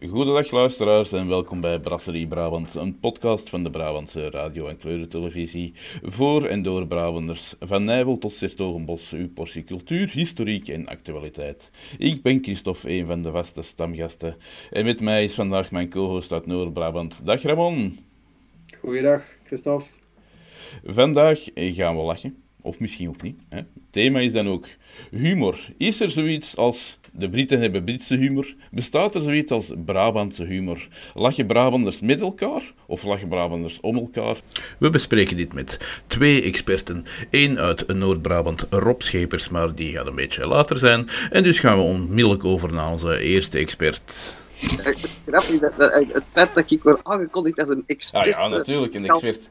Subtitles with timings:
[0.00, 5.74] Goedendag luisteraars en welkom bij Brasserie Brabant, een podcast van de Brabantse radio- en kleurentelevisie
[6.02, 7.54] voor en door Brabanders.
[7.60, 11.70] Van Nijvel tot Sertogenbos, uw portie cultuur, historiek en actualiteit.
[11.98, 14.36] Ik ben Christophe, een van de vaste stamgasten.
[14.70, 17.26] En met mij is vandaag mijn co-host uit Noord-Brabant.
[17.26, 17.98] Dag Ramon.
[18.80, 19.86] Goeiedag Christophe.
[20.84, 22.45] Vandaag gaan we lachen.
[22.66, 23.36] Of misschien ook niet.
[23.48, 23.56] Hè.
[23.56, 24.66] Het thema is dan ook
[25.10, 25.58] humor.
[25.76, 28.54] Is er zoiets als de Britten hebben Britse humor?
[28.70, 30.88] Bestaat er zoiets als Brabantse humor?
[31.14, 34.36] Lachen Brabanders met elkaar of lachen Brabanders om elkaar?
[34.78, 37.04] We bespreken dit met twee experten.
[37.30, 41.08] Eén uit Noord-Brabant, Rob Schepers, maar die gaat een beetje later zijn.
[41.30, 44.36] En dus gaan we onmiddellijk over naar onze eerste expert.
[44.60, 48.22] Grappig, dat, dat, het feit dat ik word aangekondigd als een expert.
[48.34, 49.50] Ah ja, natuurlijk, een expert.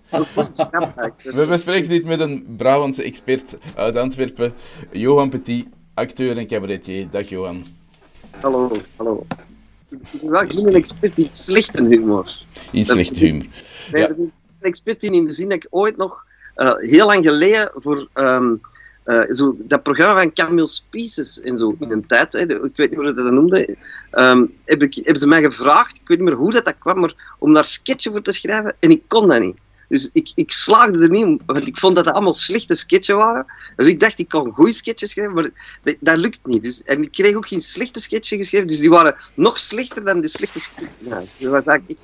[1.24, 4.54] We bespreken dit met een Brabantse expert uit Antwerpen,
[4.92, 7.08] Johan Petit, acteur en cabaretier.
[7.12, 7.66] Dag Johan.
[8.42, 9.26] Hallo, hallo.
[9.90, 12.38] Ik ben wel geen expert in slechte humor.
[12.72, 13.46] In slechte humor.
[13.92, 14.08] Nee, Ja.
[14.08, 16.26] dat is een expert in, in de zin dat ik ooit nog,
[16.56, 18.54] eh, heel lang geleden, voor ehm,
[19.06, 22.90] eh, zo, dat programma van Camille Species en zo, in een tijd, hè, ik weet
[22.90, 23.78] niet hoe ze dat noemde,
[24.12, 27.36] ehm, heb hebben ze mij gevraagd, ik weet niet meer hoe dat, dat kwam, maar
[27.40, 29.58] om daar sketchen voor te schrijven, en ik kon dat niet.
[29.88, 33.18] Dus ik, ik slaagde er niet om, want ik vond dat dat allemaal slechte sketchen
[33.18, 33.46] waren.
[33.76, 35.50] Dus ik dacht, ik kan goede sketches schrijven, maar
[35.82, 36.64] dat, dat lukt niet.
[36.64, 40.22] Dus, en ik kreeg ook geen slechte sketchen geschreven, dus die waren nog slechter dan
[40.22, 40.90] de slechte sketches.
[41.00, 42.00] Dus dat was eigenlijk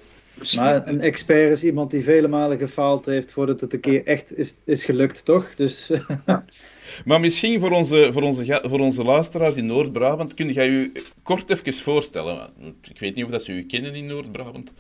[0.56, 4.38] Maar een expert is iemand die vele malen gefaald heeft voordat het een keer echt
[4.38, 5.56] is, is gelukt, toch?
[5.56, 5.92] Dus
[7.06, 10.92] Maar misschien voor onze, voor onze, voor onze luisteraars in Noord-Brabant, kun jij u
[11.24, 12.50] kort even voorstellen?
[12.82, 14.72] Ik weet niet of dat ze u kennen in Noord-Brabant.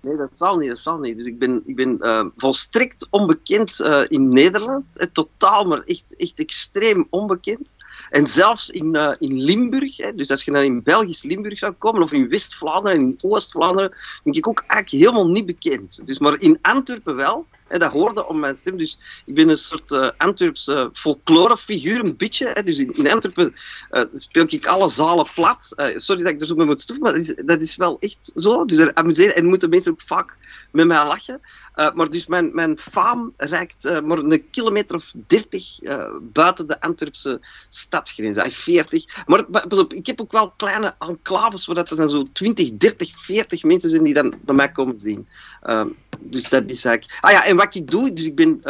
[0.00, 1.16] Nee, dat zal niet, dat zal niet.
[1.16, 4.98] Dus ik ben, ik ben eh, volstrekt onbekend eh, in Nederland.
[4.98, 7.74] Eh, totaal, maar echt, echt extreem onbekend.
[8.10, 11.72] En zelfs in, eh, in Limburg, hè, dus als je naar in Belgisch Limburg zou
[11.72, 13.94] komen, of in West-Vlaanderen en in Oost-Vlaanderen,
[14.24, 16.06] ben ik ook eigenlijk helemaal niet bekend.
[16.06, 17.46] Dus, maar in Antwerpen wel.
[17.68, 18.76] Hè, dat hoorde om mijn stem.
[18.76, 22.50] Dus ik ben een soort eh Antwerpse folklorefiguur, een beetje.
[22.52, 22.62] Hè.
[22.62, 23.54] Dus in, in Antwerpen
[23.90, 25.74] eh, speel ik alle zalen plat.
[25.96, 28.32] Sorry dat ik er zo mee moet stoeven, maar dat is, dat is wel echt
[28.34, 28.64] zo.
[28.64, 30.36] Dus er amuseren en moeten mensen ook vaak
[30.70, 31.40] met mij lachen.
[31.74, 36.66] Eh, maar dus mijn, mijn faam reikt eh, maar een kilometer of dertig eh, buiten
[36.66, 38.36] de Antwerpse stadsgrens.
[38.36, 39.24] Eh, 40.
[39.26, 42.22] Maar pa- pas op, ik heb ook wel kleine enclaves waar dat er dan zo
[42.32, 45.28] 20, 30, 40 mensen zijn die dan naar mij komen zien.
[45.62, 45.88] Ehm,
[46.18, 47.18] dus dat is eigenlijk...
[47.20, 48.60] Ah ja, en wat ik doe, dus ik ben...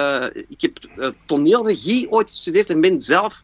[0.49, 0.79] ik heb
[1.27, 3.43] toneelregie ooit gestudeerd en ben zelf...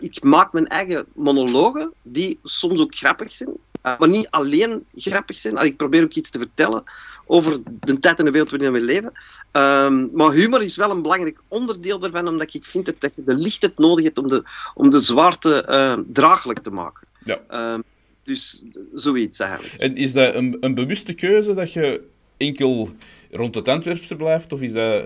[0.00, 3.56] ik maak mijn eigen monologen, die soms ook grappig zijn.
[3.80, 5.56] Eh, maar niet alleen grappig zijn.
[5.56, 6.84] Ik probeer ook iets te vertellen
[7.26, 9.12] over de tijd en de wereld waarin we leven.
[9.50, 13.34] Ehm, maar humor is wel een belangrijk onderdeel daarvan, omdat ik vind dat, je de
[13.34, 14.42] lichtheid nodig hebt om de,
[14.74, 17.06] om de zwaarte eh, draaglijk te maken.
[17.24, 17.40] Ja.
[17.48, 17.80] Ehm,
[18.22, 18.62] dus
[18.94, 19.74] zoiets eigenlijk.
[19.74, 22.02] En is dat een, een bewuste keuze dat je
[22.36, 22.90] enkel
[23.30, 25.04] rond het Antwerpse blijft, of is, dat,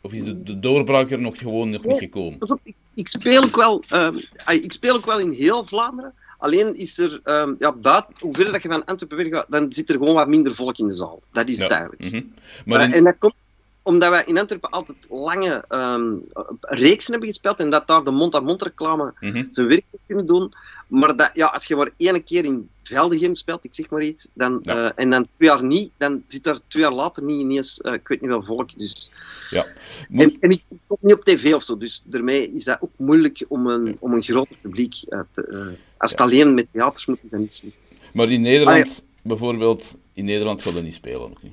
[0.00, 2.50] of is de, doorbraak er nog gewoon nog niet gekomen?
[2.50, 4.16] Op, ik, ik, speel ook wel, ehm,
[4.62, 6.14] ik speel ook wel in heel Vlaanderen.
[6.44, 9.72] Alleen is er, ehm, ja, buiten, hoe verder dat je van Antwerpen weer gaat, dan
[9.72, 11.20] zit er gewoon wat minder volk in de zaal.
[11.32, 12.02] Dat is het eigenlijk.
[12.02, 12.22] Mhm.
[12.64, 13.34] Maar Eh, in- en dat komt
[13.82, 16.12] omdat wij in Antwerpen altijd lange ehm,
[16.60, 19.44] reeksen hebben gespeeld en dat daar de mond-aan-mond reclame mhm.
[19.48, 20.52] zijn werk kunnen doen.
[20.88, 24.28] Maar dat, ja, als je maar één keer in Veldegem speelt, ik zeg maar iets,
[24.34, 24.86] dan, Ja.
[24.86, 27.92] eh, en dan twee jaar niet, dan zit daar twee jaar later niet ineens, eh,
[27.92, 28.78] ik weet niet wel, volk.
[28.78, 29.12] Dus.
[29.50, 29.66] ja.
[30.08, 32.90] Maar- En, en ik kom niet op tv of zo, dus daarmee is dat ook
[32.96, 35.74] moeilijk om een, om een groter publiek eh, te...
[36.04, 37.64] als het alleen met theaters moet, dan niet.
[38.12, 41.52] maar in Nederland, bijvoorbeeld, in Nederland dat niet spelen nog niet.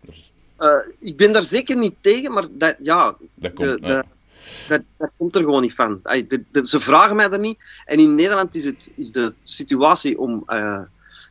[0.00, 0.68] Dus Eh,
[0.98, 3.68] ik ben daar zeker niet tegen, maar dat, ja, dat komt.
[3.82, 4.00] de- ja.
[4.00, 4.06] de-
[4.68, 6.00] dat, dat komt er gewoon niet van.
[6.02, 7.58] De- ze vragen mij dat niet.
[7.84, 10.80] En in Nederland is, het, is de situatie om, eh,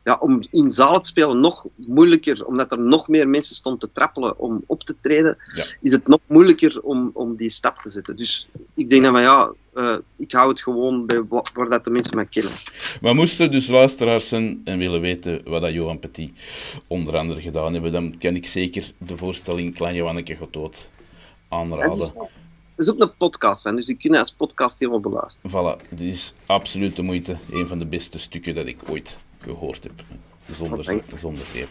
[0.07, 3.91] ja, om in zalen te spelen nog moeilijker, omdat er nog meer mensen stonden te
[3.93, 5.63] trappelen om op te treden, Ja.
[5.81, 8.17] is het nog moeilijker om, om die stap te zetten.
[8.17, 11.83] Dus ik denk dat van ja, eh, ik hou het gewoon bij wa- waar dat
[11.83, 12.51] de mensen mij kennen.
[13.01, 16.31] Maar moesten dus luisteraars zijn en willen weten wat dat Johan Petit
[16.87, 20.89] onder andere gedaan hebben, dan kan ik zeker de voorstelling Klein Johanneke die
[21.49, 21.95] aanraden.
[21.95, 25.51] is, er is ook een podcast van, dus die kunnen als podcast helemaal beluisteren.
[25.51, 27.37] Voilà, dit is absoluut de moeite.
[27.51, 29.91] Een van de beste stukken dat ik ooit gehoord heb.
[30.51, 31.69] Zonder, zonder zeep.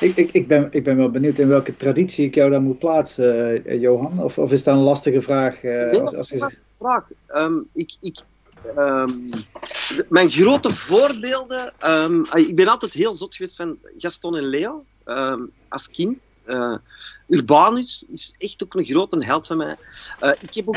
[0.00, 2.78] ik, ik, ik, ben, ik ben wel benieuwd in welke traditie ik jou dan moet
[2.78, 4.22] plaatsen, eh, Johan.
[4.22, 5.62] Of, of is dat een lastige vraag?
[5.62, 7.04] eh, Nee, als, als je dat zegt- vraag.
[7.26, 8.18] Ehm, ik, ik,
[8.76, 9.06] ehm,
[9.96, 11.74] de- mijn grote voorbeelden.
[11.78, 16.18] ehm, ah, ik ben altijd heel zot geweest van Gaston en Leo ehm, als kind.
[16.44, 16.74] eh,
[17.32, 19.76] Urbanus is echt ook een grote held van mij.
[20.18, 20.76] Eh, ik heb ook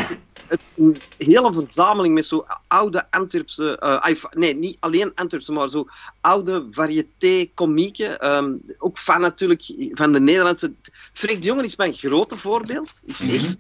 [0.76, 5.88] een hele verzameling met zo oude Antwerpse, uh, nee, niet alleen Antwerpse, maar zo
[6.22, 8.20] oude variété-komieken.
[8.20, 10.74] Ehm, ook van natuurlijk van de Nederlandse.
[11.14, 13.02] Freek de Jongen is mijn grote voorbeeld.
[13.06, 13.56] Is echt, mhm.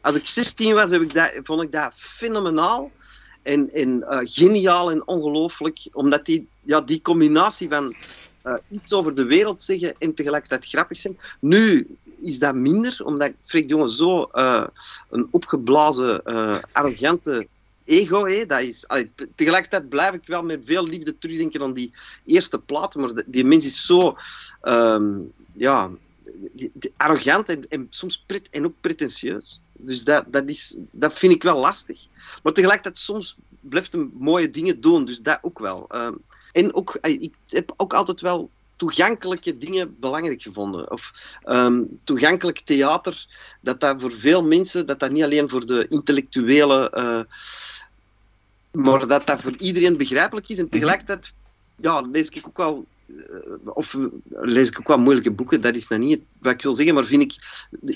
[0.00, 2.90] als ik 16 was, heb ik dat, vond ik dat fenomenaal.
[3.42, 7.94] En, en uh, geniaal en ongelooflijk, omdat die, ja, die combinatie van
[8.44, 11.18] uh, iets over de wereld zeggen en tegelijkertijd grappig zijn.
[11.40, 14.66] Nu is dat minder, omdat Freek de zo uh,
[15.10, 16.22] een opgeblazen,
[16.72, 17.46] arrogante
[17.84, 18.48] ego heeft.
[18.48, 18.86] Dat is,
[19.34, 21.92] tegelijkertijd blijf ik wel met veel liefde terugdenken aan die
[22.24, 24.16] eerste platen, maar die mens is zo...
[24.62, 25.90] Um, ja,
[26.96, 29.60] arrogant en, en, soms pret, en ook pretentieus.
[29.72, 32.06] Dus dat, dat, is, dat vind ik wel lastig.
[32.42, 35.86] Maar tegelijkertijd, soms blijft hem mooie dingen doen, dus dat ook wel.
[35.88, 36.14] Ehm,
[36.52, 40.90] en ook, eh, ik heb ook altijd wel toegankelijke dingen belangrijk gevonden.
[40.90, 41.12] Of
[41.44, 43.26] um, toegankelijk theater,
[43.60, 47.20] dat dat voor veel mensen, dat dat niet alleen voor de intellectuele, uh,
[48.82, 50.58] maar dat dat voor iedereen begrijpelijk is.
[50.58, 50.72] En mhm.
[50.72, 51.34] tegelijkertijd
[51.76, 52.99] ja, lees ik ook wel eh,
[53.64, 53.96] of
[54.28, 57.04] lees ik ook wel moeilijke boeken, dat is nou niet wat ik wil zeggen, maar
[57.04, 57.34] vind ik,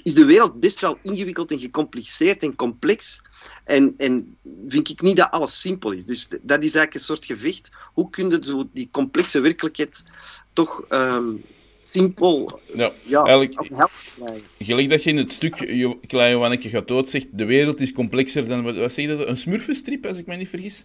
[0.02, 3.22] is de wereld best wel ingewikkeld en gecompliceerd en complex.
[3.64, 4.36] En, en
[4.68, 6.06] vind ik niet dat alles simpel is.
[6.06, 7.70] Dus dat is eigenlijk een soort gevecht.
[7.92, 10.04] Hoe kun je zo die complexe werkelijkheid
[10.52, 11.42] toch um,
[11.78, 13.66] simpel ja, ja eigenlijk,
[14.58, 15.54] gelijk dat je in het stuk
[16.06, 19.26] Klein Johanneke gaat dood zegt, de wereld is complexer dan, wat, wat zeg je dat,
[19.26, 20.84] een smurfenstrip, als ik me niet vergis?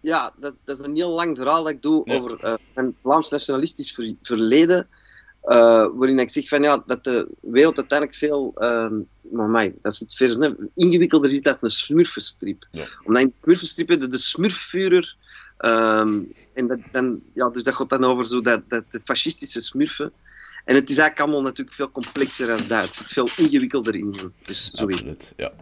[0.00, 3.30] Ja, dat, dat, is een heel lang verhaal dat ik doe over uh, een Vlaams
[3.30, 4.88] nationalistisch verleden.
[5.44, 8.90] Uh, waarin ik zeg van, ja, dat de wereld uiteindelijk veel, uh,
[9.32, 10.36] maar mij, dat is het vers,
[10.74, 12.66] ingewikkelder is dan een smurfenstrip.
[12.70, 12.88] Ja.
[13.04, 15.16] Omdat in de smurfenstrip de, de smurfvurer,
[15.58, 19.60] um, en dat, dan, ja, dus dat gaat dan over zo dat, dat de fascistische
[19.60, 20.12] smurfen.
[20.64, 22.84] En het is eigenlijk allemaal natuurlijk veel complexer dan dat.
[22.84, 24.32] Het zit veel ingewikkelder in.
[24.42, 25.52] Dus zo Absoluut, ja.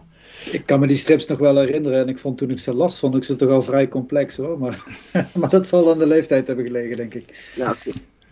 [0.44, 2.98] Ik kan me die strips nog wel herinneren en ik vond toen ik ze las,
[2.98, 4.58] vond ik ze toch al vrij complex hoor.
[4.58, 4.84] Maar,
[5.34, 7.52] maar dat zal aan de leeftijd hebben gelegen, denk ik.
[7.56, 7.74] Ja,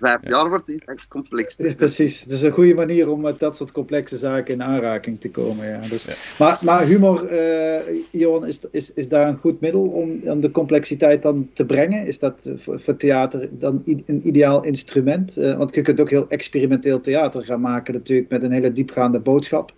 [0.00, 1.56] vijf jaar wordt het echt complex.
[1.56, 5.20] Ja, precies, het is een goede manier om met dat soort complexe zaken in aanraking
[5.20, 5.66] te komen.
[5.66, 5.80] Ja.
[5.80, 7.80] Dus, Maar, maar humor, uh,
[8.10, 12.06] Johan, is, is, is daar een goed middel om, om de complexiteit dan te brengen?
[12.06, 15.38] Is dat voor, voor theater dan een ideaal instrument?
[15.38, 19.18] Uh, want je kunt ook heel experimenteel theater gaan maken natuurlijk met een hele diepgaande
[19.18, 19.72] boodschap.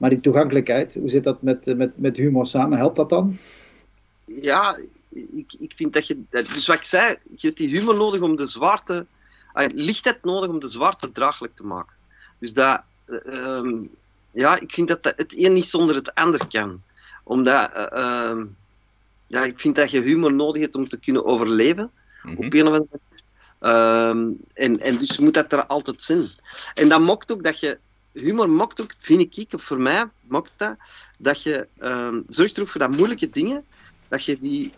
[0.00, 2.78] Maar die toegankelijkheid, hoe zit dat met, met, met humor samen?
[2.78, 3.38] Helpt dat dan?
[4.24, 6.22] Ja, ik, ik vind dat je...
[6.30, 9.06] Dus wat ik zei, je hebt die humor nodig om de zwaarte...
[9.52, 11.94] Ah, lichtheid nodig om de zwaarte draaglijk te maken.
[12.38, 12.80] Dus dat...
[13.06, 13.82] Uh,
[14.30, 16.82] ja, ik vind dat het een niet zonder het ander kan.
[17.24, 17.70] Omdat...
[17.76, 18.42] Uh,
[19.26, 21.90] ja, ik vind dat je humor nodig hebt om te kunnen overleven.
[22.22, 22.46] Mm -hmm.
[22.46, 24.08] Op een of andere manier.
[24.08, 26.28] Um, en, en dus moet dat er altijd zijn.
[26.74, 27.78] En dat maakt ook dat je
[28.12, 30.76] humor maakt ook, vind ik, voor mij maakt dat,
[31.18, 33.64] dat je um, zorgt er ook voor dat moeilijke dingen,
[34.08, 34.72] dat je die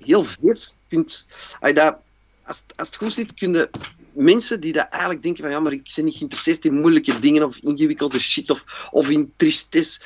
[0.00, 1.26] heel vers kunt...
[1.60, 1.96] Als, dat,
[2.42, 3.70] als, als het goed zit, kunnen
[4.12, 7.42] mensen die dat eigenlijk denken van ja, maar ik ben niet geïnteresseerd in moeilijke dingen
[7.42, 10.00] of ingewikkelde shit of, of in tristesse.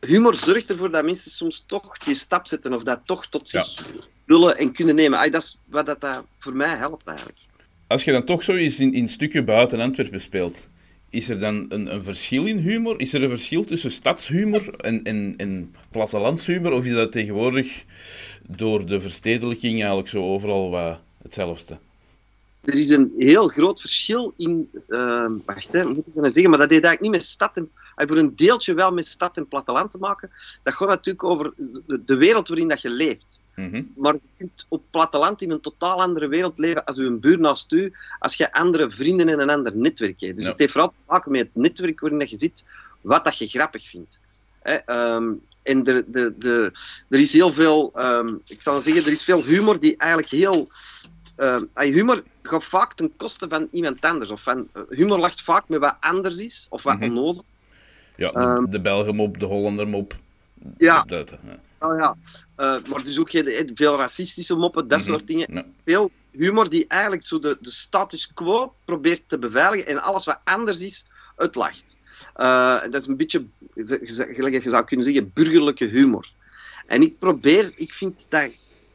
[0.00, 3.86] Humor zorgt ervoor dat mensen soms toch die stap zetten of dat toch tot zich
[4.26, 4.54] ja.
[4.54, 5.32] en kunnen nemen.
[5.32, 7.38] dat is wat dat, dat voor mij helpt eigenlijk.
[7.86, 10.68] Als je dan toch zo eens in, in stukken buiten Antwerpen speelt,
[11.12, 13.00] is er dan een, een, verschil in humor?
[13.00, 16.72] Is er een verschil tussen stadshumor en, en, en plattelandshumor?
[16.72, 17.84] Of is dat tegenwoordig
[18.46, 21.78] door de verstedelijking eigenlijk zo overal wat hetzelfde?
[22.64, 24.70] Er is een heel groot verschil in.
[24.88, 27.70] Uh, wacht, hè, moet ik dan zeggen, maar dat heeft eigenlijk niet met stad en.
[27.94, 30.30] Voor een deeltje wel met stad en platteland te maken.
[30.62, 31.52] Dat gaat natuurlijk over
[31.86, 33.42] de wereld waarin dat je leeft.
[33.54, 33.82] Mhm.
[33.96, 37.72] Maar je kunt op platteland in een totaal andere wereld leven als een buur naast
[37.72, 40.36] u, als je andere vrienden en een ander netwerk hebt.
[40.36, 42.64] Dus het heeft vooral te maken met het netwerk waarin je zit,
[43.00, 44.20] wat dat je grappig vindt.
[44.62, 45.32] Ehm,
[45.62, 46.72] en de,
[47.08, 50.68] er is heel veel, um, ik zal zeggen, er is veel humor die eigenlijk heel.
[51.36, 54.30] Uh, humor gaat vaak ten koste van iemand anders.
[54.30, 57.18] Of van, uh, humor lacht vaak met wat anders is, of wat mm -hmm.
[57.18, 57.44] onnozel.
[58.16, 60.16] Ja, de, de Belgen mop, de Hollander mop.
[60.78, 61.04] Ja.
[61.06, 61.24] ja.
[61.78, 62.16] Oh, ja.
[62.56, 63.30] Uh, maar dus ook
[63.74, 65.14] veel racistische moppen, dat mm -hmm.
[65.14, 65.74] soort dingen.
[65.84, 70.40] Veel humor die eigenlijk zo de, de status quo probeert te beveiligen en alles wat
[70.44, 71.96] anders is, uitlacht.
[72.36, 73.44] Uh, dat is een beetje,
[74.34, 76.30] gelijk je zou kunnen zeggen, burgerlijke humor.
[76.86, 78.50] En ik probeer, ik vind dat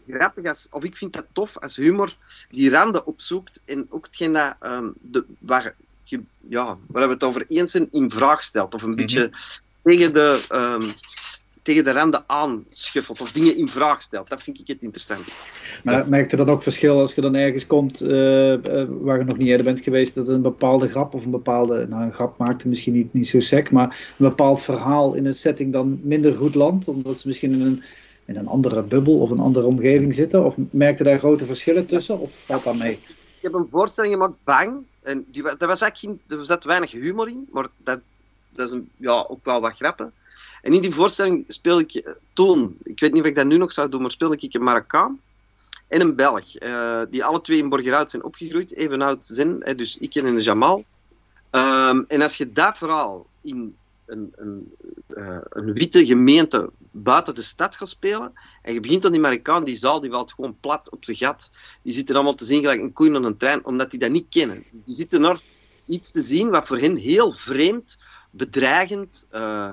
[0.09, 2.15] grappig, als, of ik vind dat tof als humor
[2.49, 5.75] die randen opzoekt en ook hetgeen dat, um, de, waar,
[6.49, 8.73] ja, waar we het over eens in vraag stelt.
[8.73, 9.05] Of een mm -hmm.
[9.05, 9.31] beetje
[9.83, 10.41] tegen de...
[10.81, 10.93] Um,
[11.67, 14.29] tegen de randen aanschuffelt of dingen in vraag stelt.
[14.29, 15.35] Dat vind ik het interessant.
[15.83, 18.09] Maar merk je dan ook verschil als je dan ergens komt uh,
[18.89, 22.03] waar je nog niet eerder bent geweest, dat een bepaalde grap of een bepaalde, nou
[22.03, 23.87] een grap maakte misschien niet, niet zo sec, maar
[24.17, 27.83] een bepaald verhaal in een setting dan minder goed landt, omdat ze misschien in een,
[28.25, 30.45] in een andere bubbel of een andere omgeving zitten?
[30.45, 32.99] Of merkte daar grote verschillen tussen, of valt dat mee?
[33.47, 37.47] Heb een voorstelling gemaakt, Bang, en die, daar was eigenlijk er zat weinig humor in,
[37.51, 37.99] maar dat,
[38.49, 40.13] dat is een, ja, ook wel wat grappen.
[40.61, 43.71] En in die voorstelling speel ik toen, ik weet niet of ik dat nu nog
[43.71, 45.19] zou doen, maar speel ik een Marokkaan
[45.87, 46.61] en een Belg.
[46.61, 50.25] Uh, die alle twee in Borgerhout zijn opgegroeid, even oud zijn, hè, dus ik en
[50.25, 50.85] een Jamal.
[51.51, 53.75] Um, en als je dat verhaal in
[54.07, 54.75] een, een,
[55.09, 59.63] uh, een, witte gemeente buiten de stad gaat spelen, en je begint dan die Marokkaan,
[59.63, 61.51] die zaal die valt gewoon plat op zijn gat.
[61.81, 64.29] Die zitten allemaal te zien gelijk een koeien aan een trein, omdat die dat niet
[64.29, 64.63] kennen.
[64.71, 65.41] Die zitten naar
[65.85, 67.97] iets te zien wat voor hen heel vreemd,
[68.31, 69.69] bedreigend, uh,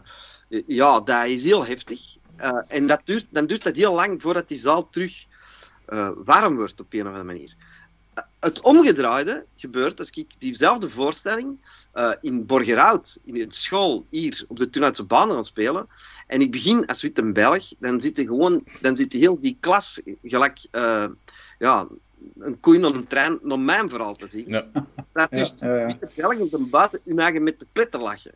[0.66, 2.16] ja, dat is heel heftig.
[2.40, 5.26] Uh, en dat duurt, dan duurt dat heel lang voordat die zaal terug
[6.24, 7.54] warm wordt op een of andere manier.
[8.40, 11.58] Het omgedraaide gebeurt als ik diezelfde voorstelling
[12.20, 15.88] in Borgerhout, in een school hier op de Tunautse baan gaan spelen,
[16.26, 20.00] en ik begin als witte Belg, dan zit, er gewoon, dan zit heel die klas
[20.22, 20.58] gelijk
[21.58, 21.88] ja,
[22.38, 24.48] een koeien op een trein naar mijn verhaal te zien.
[24.48, 24.66] Ja.
[25.12, 25.86] Dat dus ja, ja, ja.
[25.86, 28.34] witte Belgen op buiten hun eigen met de pletter lachen.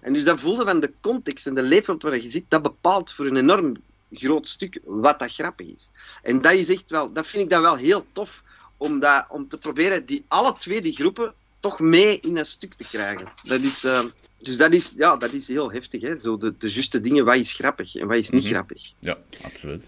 [0.00, 3.12] En dus dat voelde van de context en de leefwereld waar je zit, dat bepaalt
[3.12, 3.76] voor een enorm
[4.12, 5.90] groot stuk wat dat grappig is.
[6.22, 8.42] En dat is echt wel, dat vind ik dan wel heel tof,
[8.80, 12.74] om, dat, om te proberen die alle twee die groepen toch mee in een stuk
[12.74, 13.28] te krijgen.
[13.42, 14.04] Dat is, uh,
[14.38, 16.18] dus dat is, ja, dat is heel heftig, hè?
[16.18, 18.56] Zo de, de juiste dingen, wat is grappig en wat is niet mm -hmm.
[18.56, 18.92] grappig.
[18.98, 19.82] Ja, absoluut.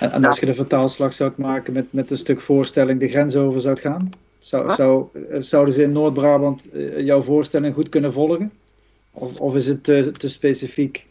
[0.00, 3.36] En, en, als je de vertaalslag zou maken met, met een stuk voorstelling de grens
[3.36, 5.08] over zou gaan, zou, zou,
[5.40, 6.62] zouden ze in Noord-Brabant
[6.96, 8.52] jouw voorstelling goed kunnen volgen?
[9.10, 11.06] Of, of is het te, te specifiek?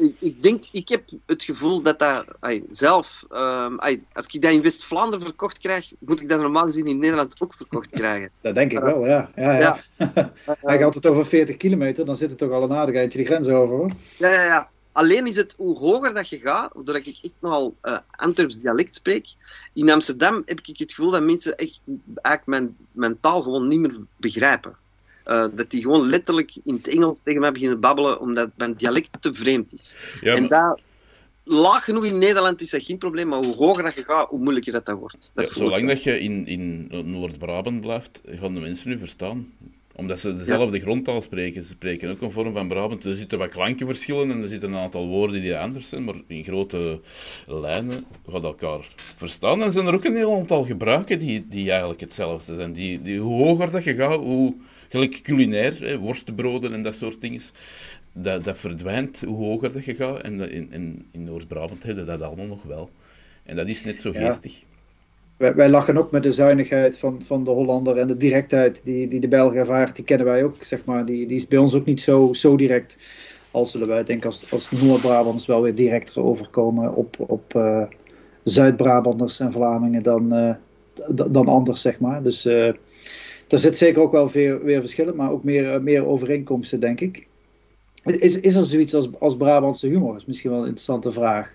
[0.00, 4.42] Ik, ik, denk, ik heb het gevoel dat dat ay, zelf, um, ay, als ik
[4.42, 8.30] dat in West-Vlaanderen verkocht krijg, moet ik dat normaal gezien in Nederland ook verkocht krijgen.
[8.40, 9.30] Dat denk ik wel, ja.
[9.36, 9.78] ja, ja.
[9.98, 10.32] ja.
[10.60, 13.26] Hij gaat het over 40 kilometer, dan zit het toch al een aardig eindje die
[13.26, 13.90] grens over hoor.
[14.16, 14.68] Ja, ja, ja.
[14.92, 18.94] Alleen is het hoe hoger dat je gaat, doordat ik echt nogal uh, Antwerps dialect
[18.94, 19.26] spreek.
[19.72, 21.80] In Amsterdam heb ik het gevoel dat mensen echt
[22.22, 24.76] eigenlijk mijn, mijn taal gewoon niet meer begrijpen.
[25.30, 29.10] Uh, dat die gewoon letterlijk in het Engels tegen mij beginnen babbelen, omdat mijn dialect
[29.20, 29.96] te vreemd is.
[30.20, 30.80] Ja, en dat,
[31.44, 34.38] laag genoeg in Nederland is dat geen probleem, maar hoe hoger dat je gaat, hoe
[34.38, 35.30] moeilijker dat, dat wordt.
[35.34, 39.52] Dat ja, zolang dat je in, in Noord-Brabant blijft, gaan de mensen nu verstaan.
[39.94, 40.82] Omdat ze dezelfde ja.
[40.82, 41.62] grondtaal spreken.
[41.62, 43.04] Ze spreken ook een vorm van Brabant.
[43.04, 46.44] Er zitten wat klankenverschillen en er zitten een aantal woorden die anders zijn, maar in
[46.44, 47.00] grote
[47.46, 49.62] lijnen gaat elkaar verstaan.
[49.62, 52.72] En zijn er ook een heel aantal gebruiken die, die eigenlijk hetzelfde zijn.
[52.72, 54.54] Die, die, hoe hoger dat je gaat, hoe
[54.90, 57.40] gelijk culinair, hè, worstenbroden en dat soort dingen,
[58.12, 60.20] dat, dat verdwijnt hoe hoger dat je gaat.
[60.20, 62.90] En in, in, in Noord-Brabant hebben dat allemaal nog wel.
[63.44, 64.52] En dat is net zo geestig.
[64.52, 64.66] Ja.
[65.36, 69.08] Wij, wij, lachen ook met de zuinigheid van, van de Hollander en de directheid die,
[69.08, 69.96] die de Belg ervaart.
[69.96, 71.04] Die kennen wij ook, zeg maar.
[71.04, 72.96] Die, die is bij ons ook niet zo, zo direct.
[73.50, 77.82] Als zullen wij, denk ik, als, als Noord-Brabants wel weer directer overkomen op, op uh,
[78.44, 80.54] Zuid-Brabanders en Vlamingen dan, uh,
[81.30, 82.22] dan anders, zeg maar.
[82.22, 82.46] Dus...
[82.46, 82.72] Uh,
[83.52, 87.00] er zit zeker ook wel weer, weer verschillen, maar ook meer, eh, meer overeenkomsten, denk
[87.00, 87.26] ik.
[88.04, 90.12] Is, is er zoiets als, als Brabantse humor?
[90.12, 91.54] Dat is misschien wel een interessante vraag.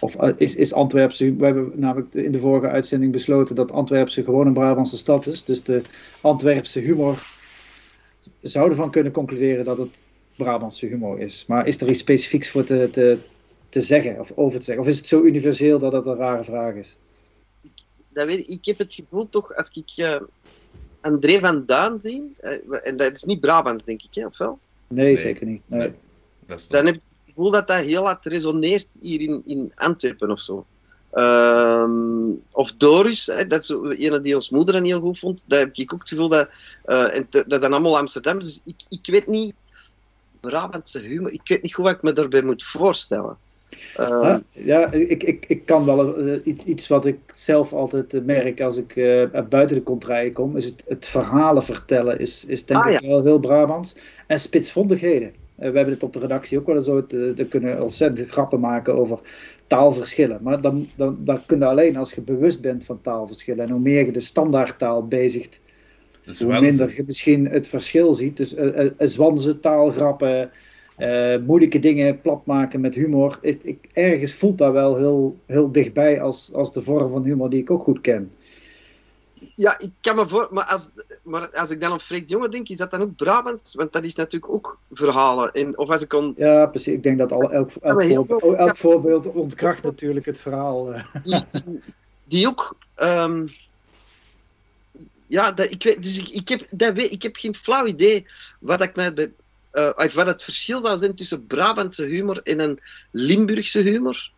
[0.00, 4.24] Of eh, is, is Antwerpse We hebben namelijk in de vorige uitzending besloten dat Antwerpse
[4.24, 5.44] gewoon een Brabantse stad is.
[5.44, 5.82] Dus de
[6.20, 7.18] Antwerpse humor
[8.40, 10.02] zouden van kunnen concluderen dat het
[10.36, 11.44] Brabantse humor is.
[11.46, 13.18] Maar is er iets specifieks voor te, te,
[13.68, 14.84] te zeggen of over te zeggen?
[14.84, 16.96] Of is het zo universeel dat het een rare vraag is?
[18.08, 20.20] Dat weet ik, ik heb het gevoel toch, als ik uh,
[21.04, 22.36] André van Duin zien.
[22.40, 24.58] Uh, en dat is niet Brabants, denk ik, hè, of wel?
[24.88, 25.16] Nee, nee.
[25.16, 25.62] zeker niet.
[25.66, 25.92] Nee.
[26.46, 26.58] Nee.
[26.68, 30.40] Dan heb ik het gevoel dat dat heel hard resoneert hier in, in Antwerpen of
[30.40, 30.66] zo.
[31.14, 35.44] Um, of Doris, hè, dat is een die ons moeder heel goed vond.
[35.48, 36.48] Daar heb ik ook het gevoel dat.
[36.86, 38.38] Uh, en te, dat zijn allemaal Amsterdam.
[38.38, 39.54] Dus ik, ik weet niet.
[40.40, 41.30] Brabantse humor.
[41.30, 43.36] Ik weet niet goed wat ik me daarbij moet voorstellen.
[44.00, 48.60] Uh, ja, ik, ik, ik kan wel uh, iets wat ik zelf altijd uh, merk
[48.60, 48.94] als ik
[49.48, 53.08] buiten de contraien kom, is het, het verhalen vertellen, is, is denk ah, ik ja.
[53.08, 53.96] wel heel Brabants.
[54.26, 55.32] En spitsvondigheden.
[55.54, 58.94] we hebben het op de redactie ook wel eens ooit, er kunnen ontzettend grappen maken
[58.94, 59.20] over
[59.66, 60.38] taalverschillen.
[60.42, 63.64] Maar dan, dan, dan kun je alleen als je bewust bent van taalverschillen.
[63.64, 65.60] En hoe meer je de standaardtaal bezigt,
[66.24, 68.36] dus hoe minder je misschien het verschil ziet.
[68.36, 70.50] Dus uh, zwansen, taalgrappen,
[70.98, 73.38] uh, moeilijke dingen plat maken met humor.
[73.40, 77.50] Ik, ik, ergens voelt dat wel heel, heel dichtbij als, als de vorm van humor
[77.50, 78.32] die ik ook goed ken.
[79.54, 80.48] Ja, ik kan me voor...
[80.50, 80.88] Maar als,
[81.22, 83.74] maar als ik dan op Freek de Jonge denk, is dat dan ook Brabants?
[83.74, 85.52] Want dat is natuurlijk ook verhalen.
[85.52, 86.32] En, of als ik kon...
[86.36, 86.92] Ja, precies.
[86.92, 90.92] Ik denk dat al, elk, elk, voorbeeld, elk voorbeeld ontkracht natuurlijk het verhaal.
[90.92, 91.04] eh.
[91.24, 91.80] Die, die,
[92.24, 92.76] die ook...
[92.94, 93.46] ehm,
[95.26, 98.26] ja, dat, ik, weet, dus ik, ik, heb, dat weet, ik heb geen flauw idee
[98.60, 99.32] wat, ik mij bij,
[99.74, 102.78] of wat het verschil zou zijn tussen Brabantse humor en een
[103.10, 104.30] Limburgse humor.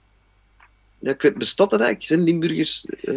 [0.99, 2.09] Ja, ik bestaat dat eigenlijk?
[2.09, 2.87] Zijn Limburgers...
[2.87, 3.14] eh,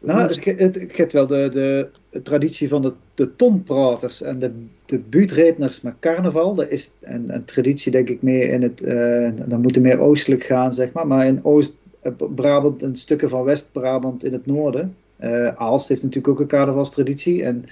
[0.00, 4.50] Nou, het, het, wel de, de, de traditie van de, de tompraters en de,
[4.86, 6.54] de buurtredners met carnaval.
[6.54, 8.82] Dat is een, een traditie, denk ik, meer in het.
[8.82, 11.06] eh dan moet het meer oostelijk gaan, zeg maar.
[11.06, 14.96] Maar in Oost-Brabant en stukken van West-Brabant in het noorden.
[15.16, 17.42] eh Aalst heeft natuurlijk ook een carnavalstraditie.
[17.44, 17.64] En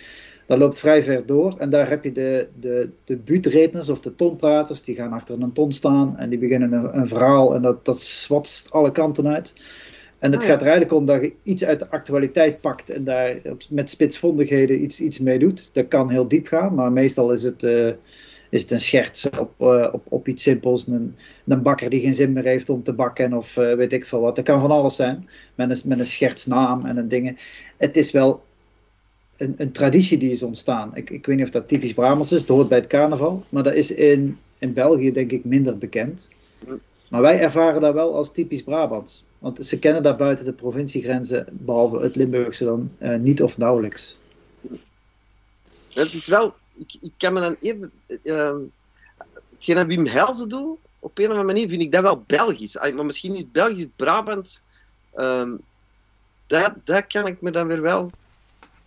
[0.47, 1.55] dat loopt vrij ver door.
[1.59, 4.83] En daar heb je de, de, de of de tonpraters.
[4.83, 7.55] Die gaan achter een ton staan en die beginnen een, een verhaal.
[7.55, 9.55] En dat, dat zwatst alle kanten uit.
[10.19, 10.53] En het Ah, ja.
[10.53, 13.37] gaat er eigenlijk om dat je iets uit de actualiteit pakt en daar
[13.71, 15.71] met spitsvondigheden iets, iets mee doet.
[15.73, 17.93] Dat kan heel diep gaan, maar meestal is het, eh,
[18.51, 20.87] is het een scherts op, eh, op, op iets simpels.
[20.87, 24.07] Een, een bakker die geen zin meer heeft om te bakken of eh, weet ik
[24.07, 24.37] veel wat.
[24.37, 27.37] Dat kan van alles zijn, met een, met een schertsnaam en een dingen.
[27.77, 28.43] Het is wel
[29.37, 30.97] een, traditie die is ontstaan.
[30.97, 33.45] Ik, ik weet niet of dat typisch Brabants is, het hoort bij het carnaval.
[33.49, 36.29] Maar dat is in, in België denk ik minder bekend.
[37.09, 39.25] Maar wij ervaren dat wel als typisch Brabants.
[39.39, 44.19] Want ze kennen dat buiten de provinciegrenzen, behalve het Limburgse dan, eh, niet of nauwelijks.
[45.89, 46.55] Het is wel...
[46.77, 47.93] Ik, ik kan me dan even...
[48.23, 48.57] ehm
[49.51, 52.79] hetgeen dat Wim Helzen doet, op een of andere manier vind ik dat wel Belgisch.
[52.95, 54.63] Maar misschien is Belgisch Brabant...
[55.15, 55.51] ehm
[56.47, 58.11] dat, dat kan ik me dan weer wel...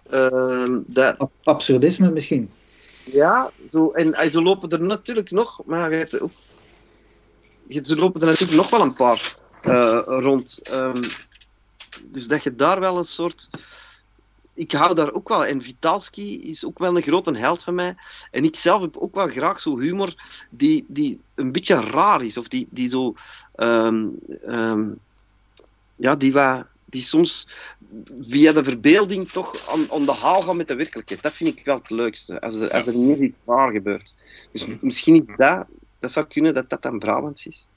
[0.09, 2.49] ehm, dat, Ab- Absurdisme misschien.
[3.11, 6.31] Ja, zo, en, ze lopen er natuurlijk nog, maar je hebt ook,
[7.67, 10.59] ze lopen er natuurlijk nog wel een paar eh, rond.
[10.61, 11.03] Ehm,
[12.03, 13.49] dus dat je daar wel een soort.
[14.53, 15.45] Ik hou daar ook wel.
[15.45, 17.95] En Vitalski is ook wel een grote held van mij.
[18.31, 20.13] En ik zelf heb ook wel graag zo humor
[20.49, 22.37] die, die een beetje raar is.
[22.37, 23.13] Of die, die zo.
[23.55, 24.07] ehm,
[25.95, 27.49] ja, die, wat, die soms
[28.21, 31.21] via de verbeelding toch aan, de haal gaan met de werkelijkheid.
[31.21, 32.41] Dat vind ik wel het leukste.
[32.41, 34.13] Als er, als er niet iets raar gebeurt.
[34.51, 35.65] Dus misschien iets dat.
[35.99, 37.67] Dat zou kunnen dat dat dan Brabants is.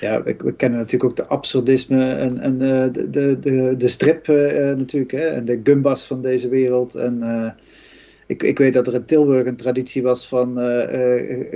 [0.00, 4.70] Ja, we, kennen natuurlijk ook de absurdisme en, eh, de, de, de, de strip eh,
[4.70, 6.94] eh, natuurlijk, hè, en de gumbas van deze wereld.
[6.94, 7.56] En
[8.26, 10.56] ik, ik weet dat er in Tilburg een traditie was van,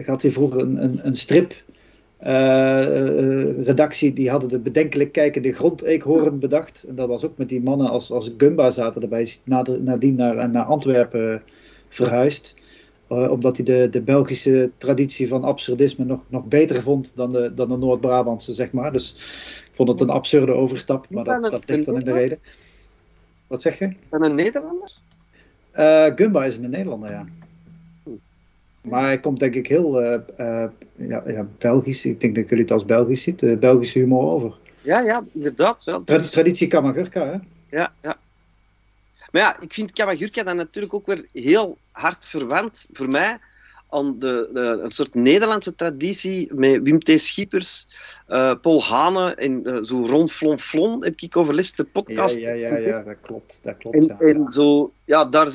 [0.06, 1.54] had hij vroeger een, een strip
[2.16, 6.84] eh, eh, redactie, die hadden de bedenkelijk kijkende grondeekhoorn bedacht.
[6.88, 9.28] En dat was ook met die mannen als, als Gumba zaten erbij,
[9.80, 11.42] nadien naar, naar Antwerpen
[11.88, 12.54] verhuisd.
[13.08, 17.54] Eh, omdat hij de, de Belgische traditie van absurdisme nog, nog beter vond dan de,
[17.54, 18.92] dan de Noord-Brabantse, zeg maar.
[18.92, 19.12] Dus
[19.66, 22.38] ik vond het een absurde overstap, maar dat, dat ligt dan in de reden.
[23.46, 23.92] Wat zeg je?
[24.10, 24.92] En een Nederlander?
[25.70, 27.26] Eh, Gumba is een Nederlander, ja.
[28.88, 32.64] Maar hij komt denk ik heel eh, eh, ja, ja, Belgisch, ik denk dat jullie
[32.64, 34.56] het als Belgisch ziet, eh, Belgische humor over.
[34.80, 36.04] Ja, ja, inderdaad wel.
[36.04, 37.36] Trad- traditie Kamagurka, hè?
[37.76, 38.18] Ja, ja.
[39.30, 43.38] Maar ja, ik vind Kamagurka dan natuurlijk ook weer heel hard verwant voor mij
[43.90, 47.20] aan de, de, een soort Nederlandse traditie met Wim T.
[47.20, 47.88] Schiepers,
[48.26, 52.38] eh, Paul Hane en eh, zo Ron Flon Flon heb ik overlist de Ja, podcast.
[52.38, 53.58] ja, ja, ja, dat klopt.
[53.62, 54.50] Dat klopt En, ja, en ja.
[54.50, 55.50] zo, ja, daar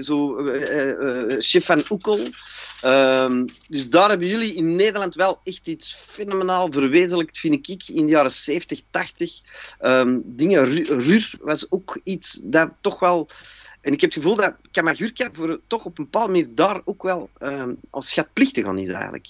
[0.00, 2.18] zo eh, eh, eh, Chef van Oekel.
[2.80, 8.06] Ehm, dus daar hebben jullie in Nederland wel echt iets fenomenaal verwezenlijkt, vind ik, in
[8.06, 9.40] de jaren 70, 80.
[9.78, 13.28] Ehm, dingen, Ru- Rur was ook iets dat toch wel...
[13.82, 17.02] En ik heb het gevoel dat Kamagurka voor, toch op een bepaalde manier daar ook
[17.02, 19.28] wel ehm, als schatplichtig aan is, eigenlijk.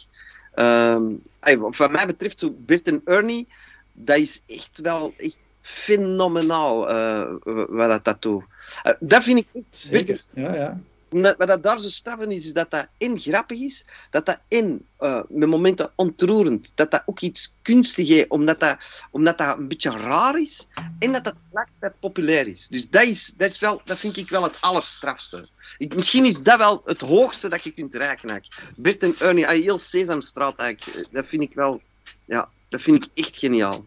[1.40, 3.48] Ey, wat mij betreft, zo Bert en Ernie,
[3.92, 7.32] dat is echt wel echt fenomenaal eh,
[7.68, 8.44] wat dat, dat doet.
[8.82, 10.80] Eh, dat vind ik Zeker, ja, ja.
[11.12, 14.40] Omdat, wat dat daar zo straffen is, is dat dat en grappig is, dat dat
[14.48, 18.78] en eh, met momenten ontroerend, dat dat ook iets kunstig is, omdat dat,
[19.10, 22.68] omdat dat een beetje raar is, en dat dat tegelijkertijd populair is.
[22.68, 25.48] Dus dat, is, dat, is wel, dat vind ik wel het allerstrafste.
[25.78, 28.28] Ik, misschien is dat wel het hoogste dat je kunt reiken.
[28.28, 28.72] eigenlijk.
[28.76, 31.80] Bert en Ernie, ah, heel Sesamstraat eigenlijk, eh, dat vind ik wel,
[32.24, 33.84] ja, dat vind ik echt geniaal.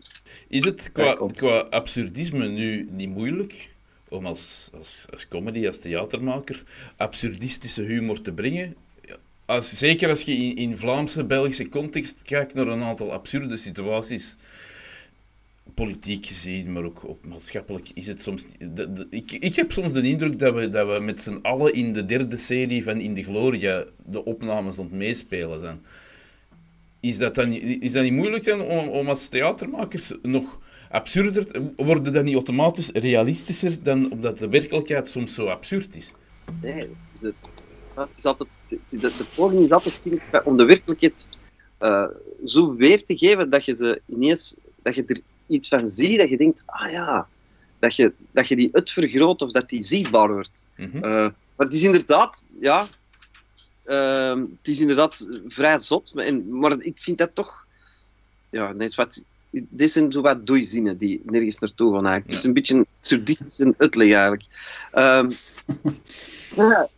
[0.47, 3.73] Is het qua, qua absurdisme nu niet moeilijk
[4.15, 6.63] om als, als, als comedy, als theatermaker,
[6.97, 8.75] absurdistische humor te brengen?
[9.45, 14.35] Als, zeker als je in, in Vlaamse, Belgische context kijkt naar een aantal absurde situaties,
[15.73, 18.45] politiek gezien, maar ook op maatschappelijk, is het soms...
[19.09, 22.05] ik, ik heb soms de indruk dat we, dat we met z'n allen in de
[22.05, 25.81] derde serie van In de Gloria de opnames aan meespelen zijn.
[26.99, 32.23] Is dat, dan, is dat niet moeilijk om, om als theatermakers nog absurder, worden dat
[32.23, 36.11] niet automatisch realistischer dan omdat de werkelijkheid soms zo absurd is?
[36.61, 37.33] Nee, het
[38.15, 40.01] is, altijd, de, de poging is altijd
[40.43, 41.29] om de werkelijkheid
[41.81, 42.07] uh,
[42.43, 46.29] zo weer te geven dat je ze ineens, dat je er iets van ziet, dat
[46.29, 47.27] je denkt, ah ja,
[47.79, 50.65] dat je, dat je die het vergroot of dat die zichtbaar wordt.
[50.75, 52.87] Mm maar het is inderdaad, ja,
[53.85, 57.67] uh, het is inderdaad vrij zot, maar, en, maar ik vind dat toch,
[58.49, 59.21] ja, nee, wat,
[59.69, 62.05] dit zijn zo wat doeizinnen die nergens naartoe gaan.
[62.05, 64.43] Het is een beetje een absurdistische uitleg eigenlijk.
[64.93, 65.29] Um,
[66.55, 66.89] ja,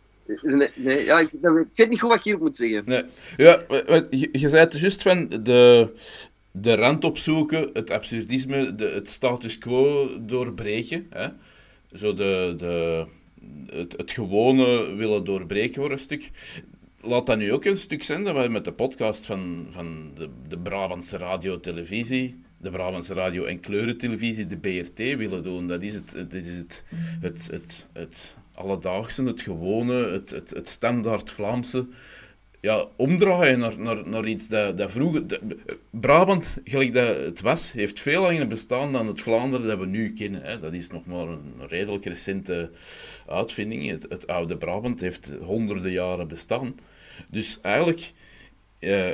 [0.74, 1.30] Nee, ja, ik,
[1.74, 3.10] weet niet goed wat ik hierop moet zeggen.
[3.36, 3.62] Ja,
[4.10, 5.88] je, zei het juist van de,
[6.50, 11.06] de rand opzoeken, het absurdisme, de, het status quo doorbreken.
[11.10, 11.28] Hè?
[11.94, 13.06] Zo de, de,
[13.96, 16.30] het, gewone willen doorbreken voor een stuk.
[17.00, 20.28] Laat dat nu ook een stuk zijn dat we met de podcast van, van de,
[20.48, 25.66] de Brabantse radio-televisie, de Brabantse radio- en kleurentelevisie, de BRT, willen doen.
[25.66, 26.84] Dat is het, het, is het,
[27.20, 31.86] het, het, het alledaagse, het gewone, het, het, het standaard Vlaamse
[32.60, 35.40] ja, omdraaien naar, naar, naar iets dat, dat vroeger...
[35.90, 40.12] Brabant, gelijk dat het was, heeft veel langer bestaan dan het Vlaanderen dat we nu
[40.12, 40.42] kennen.
[40.42, 40.60] Hè.
[40.60, 42.70] Dat is nog maar een redelijk recente
[43.26, 44.06] uitvinding.
[44.08, 46.74] Het, oude Brabant heeft honderden jaren bestaan.
[47.28, 48.12] Dus eigenlijk...
[48.78, 49.10] Eh,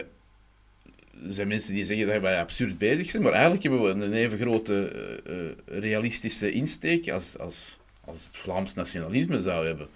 [1.26, 4.12] er zijn mensen die zeggen dat wij absurd bezig zijn, maar eigenlijk hebben we een
[4.12, 4.92] even grote
[5.26, 9.88] uh, realistische insteek als, als, als het Vlaams nationalisme zou hebben,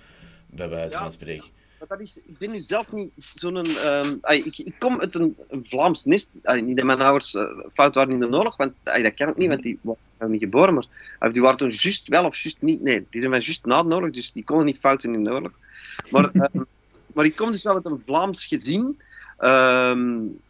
[0.46, 1.46] bij wijze van spreken.
[1.78, 3.56] Maar dat is, ik ben nu zelf niet zo'n...
[3.56, 6.30] Um, ik, ik, kom uit een, een Vlaams nest.
[6.60, 9.48] niet dat mijn ouders uh, fout waren in de oorlog, want dat kan ik niet,
[9.48, 10.86] want die waren niet geboren.
[11.18, 12.80] Maar die waren toen juist wel of juist niet.
[12.80, 15.24] Nee, die zijn van juist na de oorlog, dus die konden niet fout zijn in
[15.24, 15.52] de oorlog.
[16.10, 16.66] Maar, um,
[17.14, 19.00] maar ik kom dus wel uit een Vlaams gezin.
[19.40, 20.40] Um,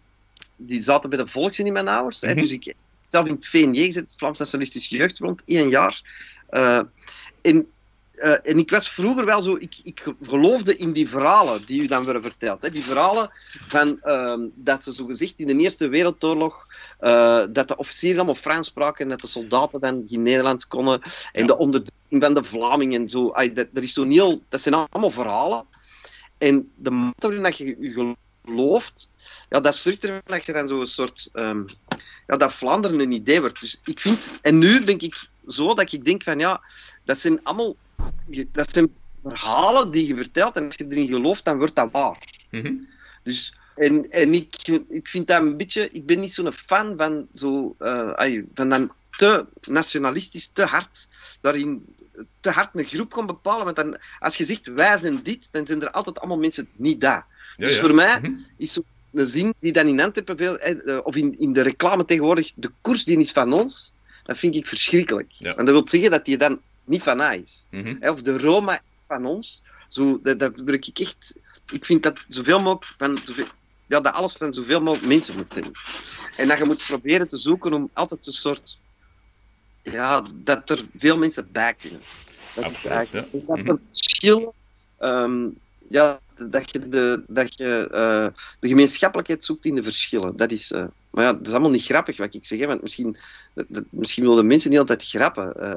[0.59, 2.23] die zaten bij de in mijn ouders.
[2.23, 2.41] Mm -hmm.
[2.41, 2.75] dus ik
[3.07, 6.03] zelf in het VNJ gezet, het Vlaams Nationalistisch Jeugdbond, één jaar.
[6.51, 6.81] Uh,
[7.43, 7.67] en
[8.19, 11.87] uh, en ik was vroeger wel zo, ik, ik geloofde in die verhalen die u
[11.87, 12.63] dan werden verteld.
[12.63, 12.71] Hè.
[12.71, 13.31] Die verhalen
[13.69, 16.67] van uh, dat ze zo gezegd in de Eerste Wereldoorlog,
[17.01, 21.03] uh, dat de officieren allemaal Frans spraken en dat de soldaten dan geen Nederlands konden.
[21.33, 21.47] En ja.
[21.47, 23.31] de onderdrukking van de Vlamingen en zo.
[23.31, 25.65] Ay, dat, is zo heel, dat zijn allemaal verhalen.
[26.39, 28.19] En de mate waarin dat je je gelooft,
[29.49, 31.29] ja, dat zorgt ervoor dat je dan zo'n soort...
[31.33, 31.67] Um,
[32.27, 33.61] ja, dat Vlaanderen een idee wordt.
[33.61, 34.39] Dus ik vind...
[34.43, 36.61] En nu denk ik zo dat ik denk van ja,
[37.05, 37.77] dat zijn allemaal
[38.53, 42.47] dat zijn verhalen die je vertelt en als je erin gelooft, dan wordt dat waar.
[42.51, 42.89] Mm -hmm.
[43.23, 47.29] Dus, en en ik, ik vind dat een beetje, ik ben niet zo'n fan van
[47.35, 51.09] zo, uh, van dan te nationalistisch, te hard
[51.41, 51.85] daarin
[52.41, 53.65] te hard een groep kan bepalen.
[53.65, 57.01] Want dan, als je zegt wij zijn dit, dan zijn er altijd allemaal mensen niet
[57.01, 57.27] daar.
[57.59, 57.81] Ja, dus ja.
[57.81, 58.47] voor mij mm -hmm.
[58.57, 62.05] is zo een zin die dan in Antwerpen veel, eh, of in, in de reclame
[62.05, 65.31] tegenwoordig, de koers die is van ons, dat vind ik verschrikkelijk.
[65.31, 65.57] Ja.
[65.57, 67.67] En dat wil zeggen dat je dan niet van mij is.
[67.71, 68.09] Mm -hmm.
[68.09, 69.63] Of de Roma van ons.
[69.89, 71.41] Zo, dat, dat wil ik echt.
[71.73, 73.47] Ik vind dat zoveel mogelijk van zoveel,
[73.87, 75.73] ja, dat alles van zoveel mogelijk mensen moet zijn.
[76.37, 78.79] En dat je moet proberen te zoeken om altijd een soort.
[79.83, 82.01] Ja, dat er veel mensen bij kunnen.
[82.55, 83.29] Dat Absoluut, is eigenlijk.
[83.33, 83.41] Ja.
[83.47, 84.53] Dat er verschillen.
[85.01, 88.27] Um, ja, dat je, de, dat je uh,
[88.61, 90.37] de gemeenschappelijkheid zoekt in de verschillen.
[90.37, 92.83] Dat is, uh, maar ja, dat is allemaal niet grappig wat ik zeg, hè, want
[92.83, 93.17] misschien,
[93.55, 95.53] dat, dat, misschien willen mensen niet altijd grappen.
[95.61, 95.73] Uh,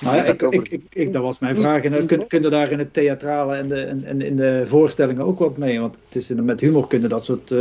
[0.00, 1.82] maar ja, ik, ik, ik, ik, dat was mijn vraag.
[1.82, 5.38] En kun, kun je daar in het theatrale en, de, en, in de voorstellingen ook
[5.38, 5.80] wat mee?
[5.80, 7.54] Want het is, met humor kunnen dat soort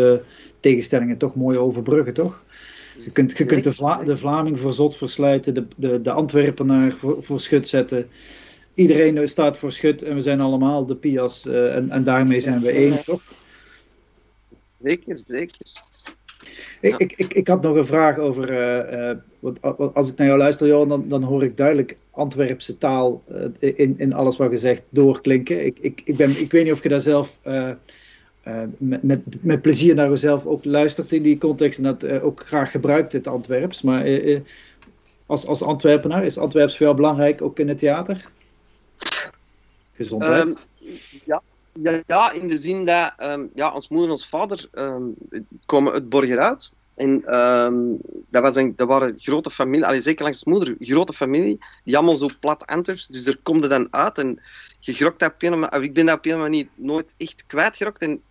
[0.60, 2.44] tegenstellingen toch mooi overbruggen, toch?
[3.04, 6.92] Je kunt, je kunt de, Vla, de Vlaming voor zot versluiten, de, de, de Antwerpenaar
[6.92, 8.08] voor, voor schut zetten
[8.76, 12.62] iedereen staat voor schut en we zijn allemaal de Pias uh, en, en daarmee zijn
[12.62, 13.22] we één, toch?
[14.84, 15.60] Zeker, zeker.
[16.82, 19.62] Ik, ik, ik, ik had nog een vraag over, uh, uh, want
[19.96, 23.24] als ik naar jou luister, Johan, dan, dan hoor ik duidelijk Antwerpse taal
[23.60, 25.66] in, in alles wat je zegt doorklinken.
[25.66, 27.38] Ik, ik, ik, ben, ik weet niet of je daar zelf
[28.78, 32.72] met, met, met plezier naar jezelf ook luistert in die context en dat ook graag
[32.72, 33.82] gebruikt, het Antwerps.
[33.82, 34.08] Maar
[35.26, 38.26] als, als Antwerpenaar, is Antwerps veel belangrijk ook in het theater?
[39.94, 40.46] Gezondheid?
[40.46, 40.58] Um,
[41.26, 41.42] ja,
[42.08, 45.16] ja, in de zin dat um, ja, ons moeder en ons vader um,
[45.66, 46.72] komen uit Borgeruit.
[46.96, 47.22] En
[48.30, 52.18] dat, was een, dat waren grote familie, allee, zeker langs moeder, grote familie, die allemaal
[52.18, 53.08] zo plat Antwerps.
[53.08, 54.40] Dus er komt dan uit en
[54.80, 58.02] je grokt dat op een manier, ik ben dat op een manier nooit echt kwijtgerokt.
[58.02, 58.22] En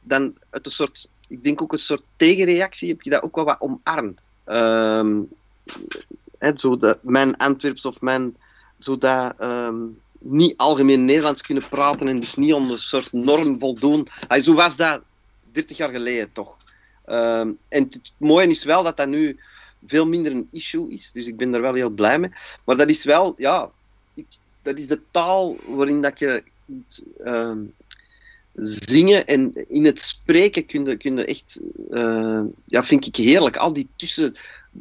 [0.00, 3.44] dan uit een soort, ik denk ook een soort tegenreactie, heb je dat ook wel
[3.44, 4.32] wat omarmd.
[6.38, 8.36] He, zo de, mijn Antwerps of mijn
[8.84, 14.08] zodat um, niet algemeen Nederlands kunnen praten en dus niet aan een soort norm voldoen.
[14.26, 15.00] Ay, zo was dat
[15.52, 16.56] 30 jaar geleden toch.
[17.06, 19.38] Um, en het mooie is wel dat dat nu
[19.86, 21.12] veel minder een issue is.
[21.12, 22.30] Dus ik ben daar wel heel blij mee.
[22.64, 23.70] Maar dat is wel, ja,
[24.14, 24.26] ik,
[24.62, 27.58] dat is de taal waarin dat je kunt, ehm,
[28.54, 33.56] zingen en in het spreken kun je, echt, uh, ja, vind ik heerlijk.
[33.56, 34.36] Al die tussen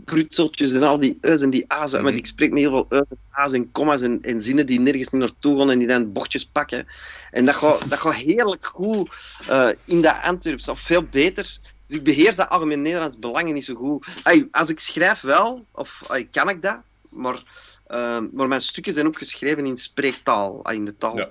[0.05, 1.91] prutseltjes en al die u's en die a's.
[1.91, 2.05] Mm -hmm.
[2.05, 5.09] Want ik spreek me heel veel uit a's en comma's en, en, zinnen die nergens
[5.09, 6.87] niet naartoe gaan en die dan bochtjes pakken.
[7.31, 9.09] En dat gaat, dat gaat heerlijk goed
[9.49, 11.57] uh, in dat Antwerps, of veel beter.
[11.87, 14.07] Dus ik beheers dat algemeen Nederlands belangen niet zo goed.
[14.23, 17.43] Ay, als ik schrijf wel, of ay, kan ik dat, maar,
[17.91, 21.17] uh, maar mijn stukken zijn ook geschreven in spreektaal, ay, in de taal.
[21.17, 21.29] Ja.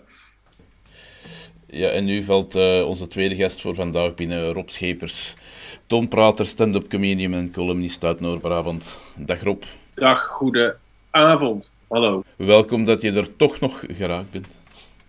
[1.74, 5.34] Ja, en nu valt uh, onze tweede gast voor vandaag binnen, Rob Schepers.
[5.92, 8.98] Tonprater, stand-up comedian en columnist uit Noord-Brabant.
[9.14, 9.62] Dag Rob.
[9.94, 10.76] Dag, goede
[11.10, 11.72] avond.
[11.88, 12.22] Hallo.
[12.36, 14.46] Welkom dat je er toch nog geraakt bent.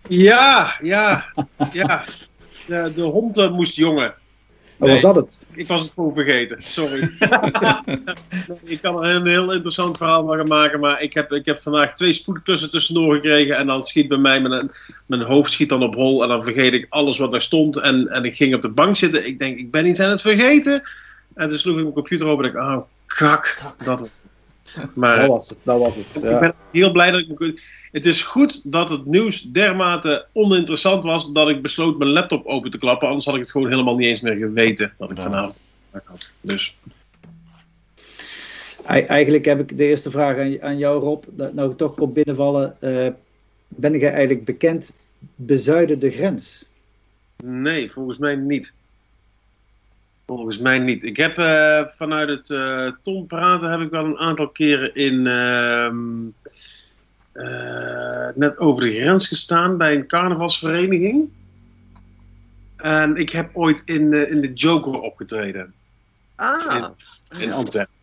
[0.08, 1.32] Ja, ja,
[1.72, 2.04] ja.
[2.66, 4.14] De, de hond moest jongen.
[4.84, 5.46] Nee, was dat het?
[5.52, 7.02] Ik was het gewoon vergeten, sorry.
[8.64, 11.94] ik kan er een heel interessant verhaal van maken, maar ik heb, ik heb vandaag
[11.94, 14.70] twee spoedklussen tussendoor gekregen en dan schiet bij mij mijn,
[15.06, 18.08] mijn hoofd schiet dan op hol en dan vergeet ik alles wat daar stond en,
[18.08, 19.26] en ik ging op de bank zitten.
[19.26, 20.82] Ik denk, ik ben iets aan het vergeten.
[21.34, 24.08] En toen sloeg ik mijn computer open en ik, oh, kak, dat
[24.94, 26.18] maar, dat was het, dat was het.
[26.22, 26.30] Ja.
[26.30, 27.60] Ik ben heel blij dat ik me
[27.94, 32.70] het is goed dat het nieuws dermate oninteressant was dat ik besloot mijn laptop open
[32.70, 33.08] te klappen.
[33.08, 36.32] Anders had ik het gewoon helemaal niet eens meer geweten dat ik vanavond had.
[36.40, 36.78] Dus.
[38.86, 41.24] Eigenlijk heb ik de eerste vraag aan, aan jou, Rob.
[41.30, 42.76] Dat nou toch komt binnenvallen.
[42.80, 43.08] Uh,
[43.68, 44.92] ben jij eigenlijk bekend
[45.34, 46.64] bezuiden de grens?
[47.44, 48.74] Nee, volgens mij niet.
[50.26, 51.02] Volgens mij niet.
[51.02, 55.26] Ik heb uh, vanuit het uh, Tom praten heb ik wel een aantal keren in
[55.26, 55.92] uh,
[58.34, 61.30] net over de grens gestaan bij een carnavalsvereniging.
[62.76, 65.74] En ik heb ooit in, uh, in de Joker opgetreden.
[66.34, 66.90] Ah.
[67.30, 67.94] In, in Antwerpen.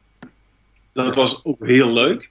[0.93, 2.29] Dat was ook heel leuk.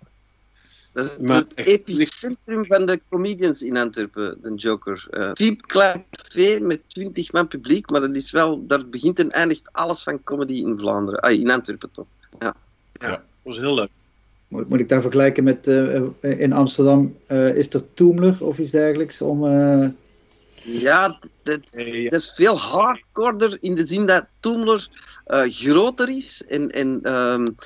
[0.93, 5.07] Dat is maar het epicentrum van de comedians in Antwerpen, de Joker.
[5.11, 9.31] Uh, Piep klein café met 20 man publiek, maar dat is wel, daar begint en
[9.31, 11.21] eindigt alles van comedy in Vlaanderen.
[11.21, 12.07] Ah, in Antwerpen toch?
[12.39, 12.55] Ja.
[12.93, 13.91] ja, dat was heel leuk.
[14.51, 17.17] Moet, moet ik daar vergelijken met uh, in Amsterdam?
[17.29, 19.21] Uh, is er Toomler of iets dergelijks?
[19.21, 19.89] Om, uh...
[20.63, 24.89] Ja, dat, dat, is veel hardcorder in de zin dat Toomler
[25.49, 26.45] groter is.
[26.49, 27.57] En, en um,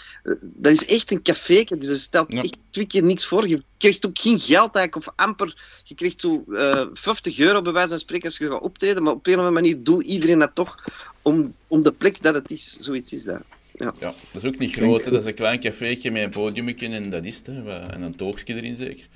[0.40, 2.42] dat is echt een café, dus je stelt ja.
[2.42, 3.48] echt twee keer niks voor.
[3.48, 5.80] Je krijgt ook geen geld eigenlijk, of amper.
[5.84, 6.44] Je krijgt zo
[6.92, 9.02] 50 euro bij wijze van spreken als je gaat optreden.
[9.02, 10.84] Maar op een of andere manier doet iedereen dat toch
[11.22, 12.76] om, om de plek dat het is.
[12.78, 13.42] Zoiets is dat.
[13.74, 13.92] Ja.
[13.98, 14.14] ja.
[14.32, 15.04] dat is ook niet groot.
[15.04, 17.46] Dat is een klein caféetje met een podiumje en dat is het.
[17.46, 17.80] Hè.
[17.80, 19.06] En een toogje erin zeker.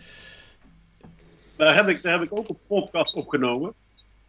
[1.57, 3.73] Daar heb, ik, daar heb ik ook een podcast opgenomen.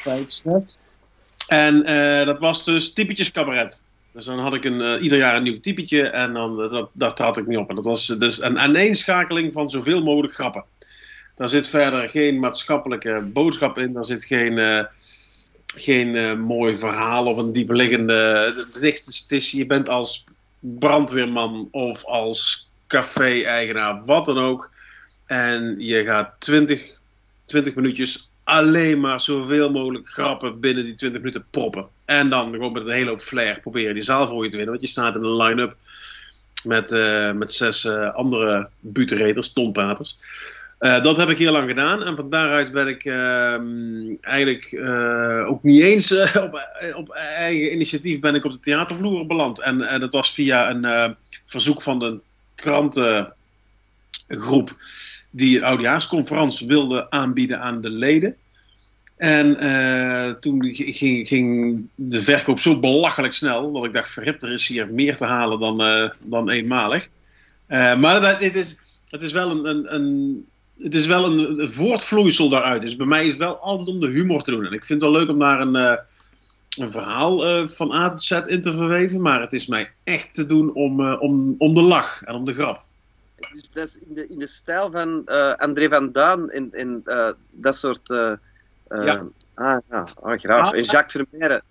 [0.00, 0.62] vijf, zes.
[1.48, 1.84] En
[2.26, 3.82] dat was dus typetjes cabaret.
[4.12, 7.36] Dus dan had ik een, ieder jaar een nieuw typetje en dan, dat, daar trad
[7.36, 7.68] ik niet op.
[7.68, 10.64] En dat was dus een aaneenschakeling van zoveel mogelijk grappen.
[11.36, 14.86] Daar zit verder geen maatschappelijke boodschap in, daar zit geen
[15.66, 18.14] geen mooi verhaal of een diepliggende.
[18.72, 20.24] Het is, je bent als
[20.62, 24.70] brandweerman of als café-eigenaar, wat dan ook.
[25.26, 26.90] En je gaat 20,
[27.44, 31.86] 20 minuutjes alleen maar zoveel mogelijk grappen binnen die 20 minuten proppen.
[32.04, 34.74] En dan gewoon met een hele hoop flair proberen die zaal voor je te winnen.
[34.74, 35.76] Want je staat in een line-up
[36.64, 40.18] met, uh, met zes uh, andere butenreders, tompaters.
[40.82, 43.60] Uh, dat heb ik heel lang gedaan en van daaruit ben ik uh,
[44.20, 46.12] eigenlijk uh, ook niet eens
[46.46, 49.60] op, op, eigen initiatief ben ik op de theatervloer beland.
[49.60, 52.20] En dat was via een verzoek van de
[52.54, 54.76] krantengroep
[55.30, 58.36] die een oudejaarsconferentie wilde aanbieden aan de leden.
[59.16, 59.56] En
[60.40, 64.92] toen ging, ging, de verkoop zo belachelijk snel dat ik dacht, verhip, er is hier
[64.92, 65.76] meer te halen dan,
[66.24, 67.08] dan eenmalig.
[67.68, 70.46] maar dat, het, is, het is wel een, een, een
[70.78, 72.80] het is wel een, voortvloeisel daaruit.
[72.80, 74.66] Dus bij mij is het wel altijd om de humor te doen.
[74.66, 75.94] En ik vind het wel leuk om daar een, uh,
[76.78, 79.20] een verhaal uh, van A tot Z in te verweven.
[79.20, 82.44] Maar het is mij echt te doen om, uh, om, om de lach en om
[82.44, 82.84] de grap.
[83.52, 85.24] Dus dat is in de, in de stijl van
[85.56, 87.02] André van Duin en, en
[87.50, 88.08] dat soort...
[88.88, 89.26] ja.
[89.54, 90.06] Ah, ja.
[90.20, 90.72] Oh, graag.
[90.72, 91.62] Ah, en Jacques Vermeijeren.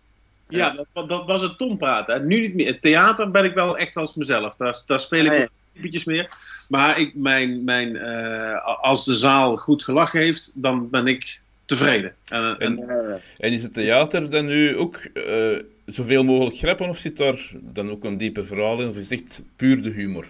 [0.47, 2.27] Ja, dat, dat, was het tonpraten.
[2.27, 2.67] Nu niet meer.
[2.67, 4.55] Het theater ben ik wel echt als mezelf.
[4.55, 6.29] Daar, daar speel ik ah, typetjes meer.
[6.69, 12.15] Maar ik, mijn, mijn, uh, als de zaal goed gelachen heeft, dan ben ik tevreden.
[12.27, 12.89] En, en,
[13.37, 17.91] en is het theater dan nu ook uh, zoveel mogelijk grappen, of zit daar dan
[17.91, 20.25] ook een dieper verhaal in, of is het echt puur de humor?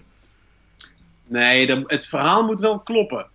[1.28, 3.26] Nee, het verhaal moet wel kloppen.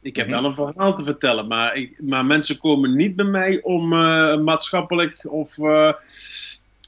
[0.00, 0.34] Ik heb mhm.
[0.34, 4.38] wel een verhaal te vertellen, maar, ik, maar mensen komen niet bij mij om uh,
[4.38, 5.58] maatschappelijk of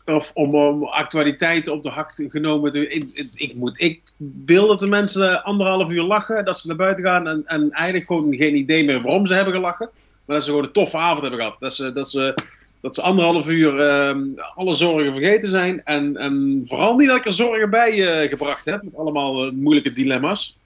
[0.08, 4.00] of om, om actualiteiten op de hak genomen te ik, ik, moet, ik
[4.44, 8.06] wil dat de mensen anderhalf uur lachen, dat ze naar buiten gaan en, en eigenlijk
[8.06, 9.90] gewoon geen idee meer waarom ze hebben gelachen.
[10.24, 11.56] Maar dat ze gewoon een toffe avond hebben gehad.
[11.60, 12.34] Dat ze, dat ze,
[12.80, 14.16] dat ze anderhalf uur uh,
[14.54, 15.84] alle zorgen vergeten zijn.
[15.84, 19.52] En, en vooral niet dat ik er zorgen bij uh, gebracht heb, met allemaal uh,
[19.52, 20.58] moeilijke dilemma's.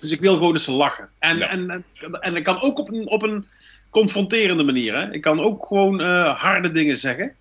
[0.00, 1.08] Dus ik wil gewoon eens lachen.
[1.18, 1.84] En, en, en,
[2.20, 3.46] en, ik kan ook op een, op een
[3.90, 4.96] confronterende manier.
[4.96, 5.12] Hè.
[5.12, 7.34] Ik kan ook gewoon uh, harde dingen zeggen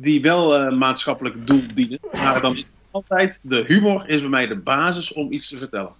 [0.00, 1.98] die wel uh, maatschappelijk doel dienen.
[2.12, 5.92] Maar dan altijd de humor is bij mij de basis om iets te vertellen.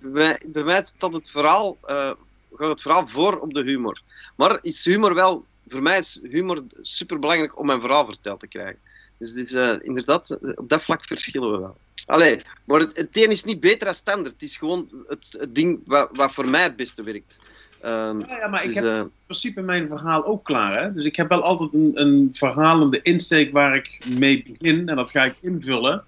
[0.00, 2.10] Bij, bij mij staat het verhaal, uh,
[2.54, 4.02] gaat het verhaal voor op de humor.
[4.36, 8.46] Maar is humor wel, voor mij is humor super belangrijk om mijn verhaal verteld te
[8.46, 8.78] krijgen.
[9.18, 11.76] Dus is, uh, inderdaad, op dat vlak verschillen we wel.
[12.06, 14.32] Allee, maar het, het is niet beter dan standaard.
[14.32, 17.38] Het is gewoon het, het ding wat, wat voor mij het beste werkt.
[17.84, 20.82] Um, ja, maar ik dus, heb uh, in principe mijn verhaal ook klaar.
[20.82, 20.92] Hè?
[20.92, 24.88] Dus ik heb wel altijd een, een verhalende insteek waar ik mee begin.
[24.88, 26.04] En dat ga ik invullen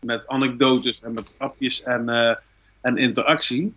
[0.00, 2.34] met anekdotes en met grapjes en, uh,
[2.80, 3.74] en interactie.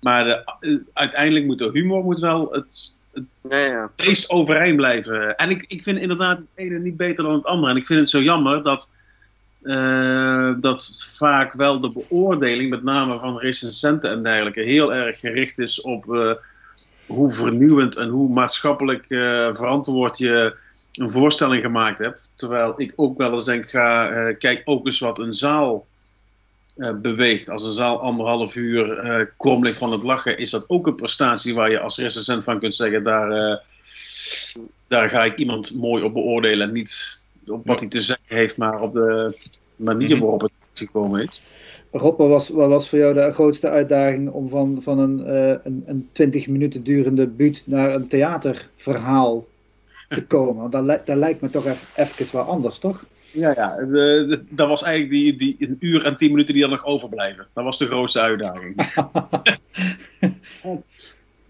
[0.00, 2.96] Maar de, uh, uiteindelijk moet de humor moet wel het,
[3.48, 3.90] ja.
[3.96, 5.36] meest overeind blijven.
[5.36, 7.72] En ik, ik vind inderdaad het ene niet beter dan het andere.
[7.72, 8.90] En ik vind het zo jammer dat
[9.62, 15.58] uh, dat vaak wel de beoordeling, met name van recensenten en dergelijke, heel erg gericht
[15.58, 16.32] is op uh,
[17.06, 20.56] hoe vernieuwend en hoe maatschappelijk uh, verantwoord je
[20.92, 22.32] een voorstelling gemaakt hebt.
[22.34, 25.86] Terwijl ik ook wel eens denk, ga, kijk ook eens wat een zaal
[27.02, 27.48] beweegt.
[27.48, 29.04] Als een zaal anderhalf uur
[29.38, 32.74] uh, van het lachen, is dat ook een prestatie waar je als recensent van kunt
[32.74, 33.62] zeggen, daar,
[34.88, 38.56] daar ga ik iemand mooi op beoordelen en niet op wat hij te zeggen heeft,
[38.56, 39.38] maar op de
[39.76, 40.20] manier mhm.
[40.20, 41.40] waarop het gekomen is.
[41.92, 45.54] Rob, wat was, wat was voor jou de grootste uitdaging om van, van een, uh,
[45.62, 49.46] een, een 20 minuten durende buurt naar een theaterverhaal
[50.08, 50.70] te komen?
[50.70, 53.04] Want dat, dat lijkt me toch even, even wel anders, toch?
[53.32, 53.76] Ja, ja.
[53.76, 57.46] De, dat was eigenlijk die, die een uur en tien minuten die er nog overblijven.
[57.54, 58.74] Dat was de grootste uitdaging.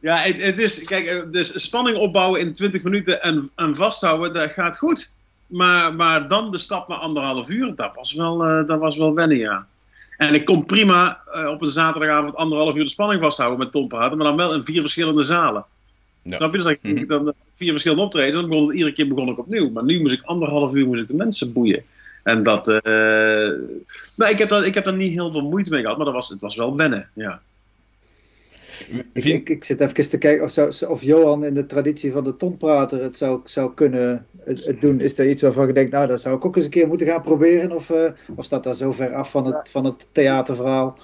[0.00, 4.50] ja, het, het, is, kijk, dus spanning opbouwen in 20 minuten en, en vasthouden, dat
[4.50, 5.12] gaat goed.
[5.50, 9.14] Maar, maar dan de stap naar anderhalf uur, dat was wel, uh, dat was wel
[9.14, 9.66] wennen, ja.
[10.16, 13.88] En ik kon prima uh, op een zaterdagavond anderhalf uur de spanning vasthouden met Tom
[13.88, 15.64] praten, maar dan wel in vier verschillende zalen.
[16.22, 16.36] Ja.
[16.36, 16.62] Snap je?
[16.62, 19.70] Dus ik, mm dan vier verschillende optredens, dan begon het, iedere keer begon ik opnieuw.
[19.70, 21.84] Maar nu moest ik anderhalf uur moest ik de mensen boeien.
[22.22, 22.78] En dat, uh,
[24.16, 26.14] nou, ik, heb daar, ik heb daar niet heel veel moeite mee gehad, maar dat
[26.14, 27.40] was, het was wel wennen, ja.
[29.12, 32.24] Ik, ik, ik, zit even te kijken of, zou, of Johan in de traditie van
[32.24, 35.00] de tonprater het zou, zou kunnen het, doen.
[35.00, 37.06] Is er iets waarvan je denkt, nou, dat zou ik ook eens een keer moeten
[37.06, 37.72] gaan proberen?
[37.72, 40.98] Of, uh, of staat dat zo ver af van het, van het theaterverhaal?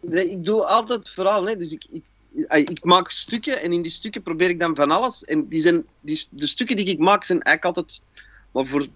[0.00, 1.42] Nee, ik doe altijd verhaal.
[1.42, 1.56] Nee.
[1.56, 5.24] Dus ik, ik, ik, maak stukken en in die stukken probeer ik dan van alles.
[5.24, 8.00] En die zijn, die, de stukken die ik maak zijn eigenlijk altijd...
[8.52, 8.86] Maar voor,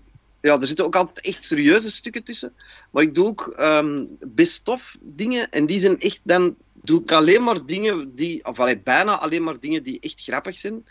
[0.41, 2.53] ja, er zitten ook altijd echt serieuze stukken tussen.
[2.91, 5.51] Maar ik doe ook um, best-of dingen.
[5.51, 9.43] En die zijn echt dan doe ik alleen maar dingen die, of allee, bijna alleen
[9.43, 10.87] maar dingen die echt grappig zijn.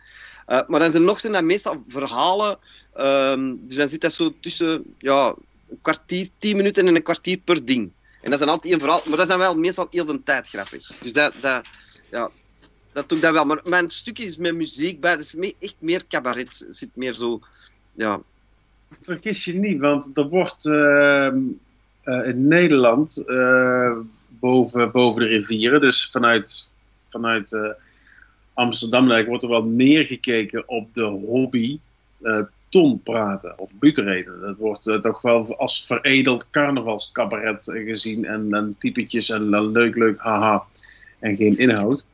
[0.48, 2.58] Uh, maar dan zijn nog zijn dat meestal verhalen.
[2.98, 5.36] Um, dus dan zit dat zo tussen ja,
[5.70, 7.92] een kwartier, tien minuten en een kwartier per ding.
[8.22, 10.92] En dat zijn altijd een verhaal, maar dat dan wel meestal heel de tijd grappig.
[11.02, 11.66] Dus dat, dat,
[12.12, 12.30] ja,
[12.94, 13.46] dat doe ik dan wel.
[13.46, 16.66] Maar mijn stukje is met muziek bij, dat is echt meer cabaret.
[16.70, 17.40] Zit meer zo,
[17.94, 18.22] ja.
[19.02, 21.32] Vergis je niet, want er wordt uh,
[22.06, 23.24] uh, in Nederland
[24.42, 25.82] boven, boven de rivieren.
[25.82, 26.72] Dus vanuit,
[27.10, 27.70] vanuit uh,
[28.54, 31.80] Amsterdam wordt er wel meer gekeken op de hobby
[32.22, 32.39] uh,
[32.70, 34.42] ton praten of butereden.
[34.42, 40.64] Dat wordt toch wel als veredeld carnavalscabaret gezien en, en typetjes en, leuk, leuk, haha
[41.20, 42.06] en geen inhoud.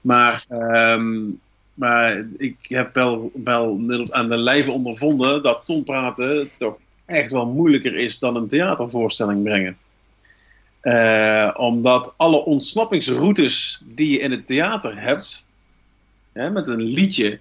[0.00, 1.40] Maar, um,
[1.74, 3.80] maar ik heb wel, wel
[4.10, 9.42] aan de lijve ondervonden dat ton praten toch echt wel moeilijker is dan een theatervoorstelling
[9.42, 9.76] brengen.
[10.82, 15.48] Uh, omdat alle ontsnappingsroutes die je in het theater hebt,
[16.32, 17.38] hè, met een liedje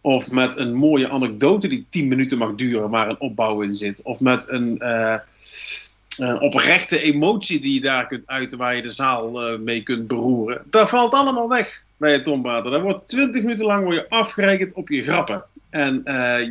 [0.00, 4.02] of met een mooie anekdote die 10 minuten mag duren, waar een opbouw in zit,
[4.02, 5.16] of met een, uh,
[6.18, 10.06] een oprechte emotie die je daar kunt uiten, waar je de zaal uh, mee kunt
[10.06, 12.70] beroeren, dat valt allemaal weg bij het tompraten.
[12.70, 15.44] Dan wordt 20 minuten lang word je afgerekend op je grappen.
[15.70, 16.02] En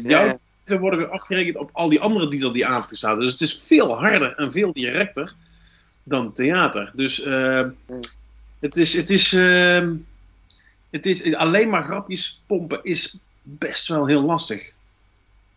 [0.03, 0.37] jouw
[0.67, 3.19] ze worden weer afgerekend op al die andere die er die avond staan.
[3.19, 5.33] Dus het is veel harder en veel directer
[6.07, 6.91] dan theater.
[6.95, 7.67] Dus uh,
[8.59, 9.89] het is, het is, uh,
[10.89, 14.71] het is alleen maar grapjes pompen is best wel heel lastig.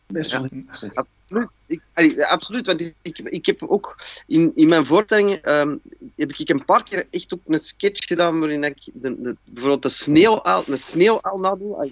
[0.07, 0.95] Best wel heel lastig.
[0.95, 1.49] Absoluut.
[1.67, 5.81] Ik, absoluut, want ik, ik heb ook in, in mijn voorstellingen um,
[6.17, 9.83] heb ik een paar keer echt ook een sketch gedaan waarin ik de, de, bijvoorbeeld
[9.83, 11.91] de sneeuw een sneeuw nadoe.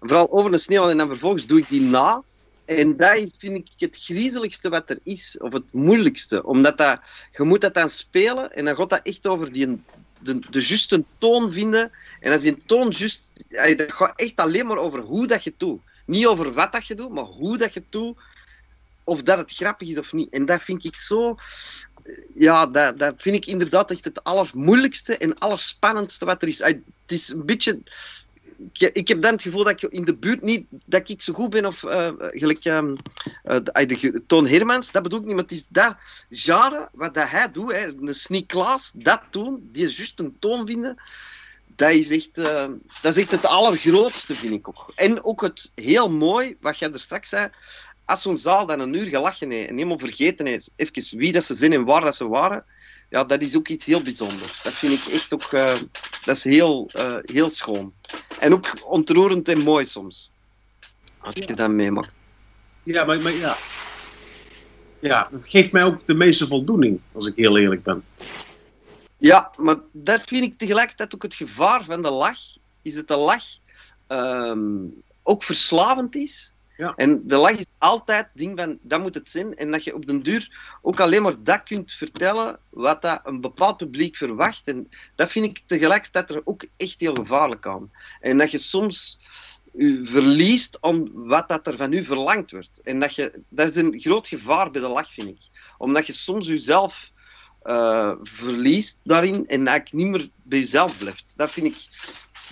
[0.00, 2.22] Vooral over een sneeuw en dan vervolgens doe ik die na.
[2.70, 6.44] En dat vind ik het griezeligste wat er is, of het moeilijkste.
[6.44, 7.00] Omdat dat,
[7.36, 9.82] je moet dat dan spelen en dan gaat dat echt over die,
[10.20, 11.90] de, de juiste toon vinden.
[12.20, 13.30] En als die toon juist...
[13.76, 15.80] Dat gaat echt alleen maar over hoe dat je doet.
[16.06, 18.18] Niet over wat dat je doet, maar hoe dat je doet.
[19.04, 20.30] Of dat het grappig is of niet.
[20.30, 21.36] En dat vind ik zo...
[22.34, 26.58] Ja, dat vind ik inderdaad echt het allermoeilijkste en allerspannendste wat er is.
[26.58, 27.80] Het is een beetje
[28.72, 31.50] ik heb dan het gevoel dat ik in de buurt niet dat ik zo goed
[31.50, 32.86] ben of uh, gelijk uh,
[33.72, 35.96] de, Toon Hermans, dat bedoel ik niet, maar het is dat
[36.30, 40.66] genre wat dat hij doet, hè, een Sneak Klaas, dat doen, die juist een toon
[40.66, 41.02] vinden,
[41.76, 42.66] dat is echt, uh,
[43.02, 44.92] dat is echt het allergrootste, vind ik ook.
[44.94, 47.50] En ook het heel mooi, wat jij er straks zei,
[48.04, 51.44] als zo'n zaal dan een uur gelachen heeft en helemaal vergeten is, even wie dat
[51.44, 52.64] ze zijn en waar dat ze waren,
[53.10, 54.62] ja, dat is ook iets heel bijzonders.
[54.62, 55.74] Dat vind ik echt ook, uh,
[56.24, 57.92] dat is heel, uh, heel schoon.
[58.38, 60.30] En ook ontroerend en mooi soms.
[61.18, 61.44] Als ja.
[61.46, 62.12] je dat meemaakt.
[62.82, 63.56] Ja, maar, maar ja.
[64.98, 68.04] Ja, het geeft mij ook de meeste voldoening, als ik heel eerlijk ben.
[69.16, 72.40] Ja, maar dat vind ik tegelijkertijd ook het gevaar van de lach.
[72.82, 73.44] Is dat de lach
[74.08, 76.52] um, ook verslavend is.
[76.80, 76.92] Ja.
[76.96, 79.54] En de lach is altijd het ding van, dat moet het zijn.
[79.54, 83.40] En dat je op den duur ook alleen maar dat kunt vertellen wat dat een
[83.40, 84.62] bepaald publiek verwacht.
[84.64, 87.90] En dat vind ik tegelijkertijd er ook echt heel gevaarlijk aan.
[88.20, 89.18] En dat je soms
[89.74, 92.80] u verliest om wat dat er van u verlangd wordt.
[92.82, 95.48] En dat, je, dat is een groot gevaar bij de lach, vind ik.
[95.78, 97.10] Omdat je soms jezelf
[97.64, 101.34] uh, verliest daarin en eigenlijk niet meer bij jezelf blijft.
[101.36, 101.88] Dat vind ik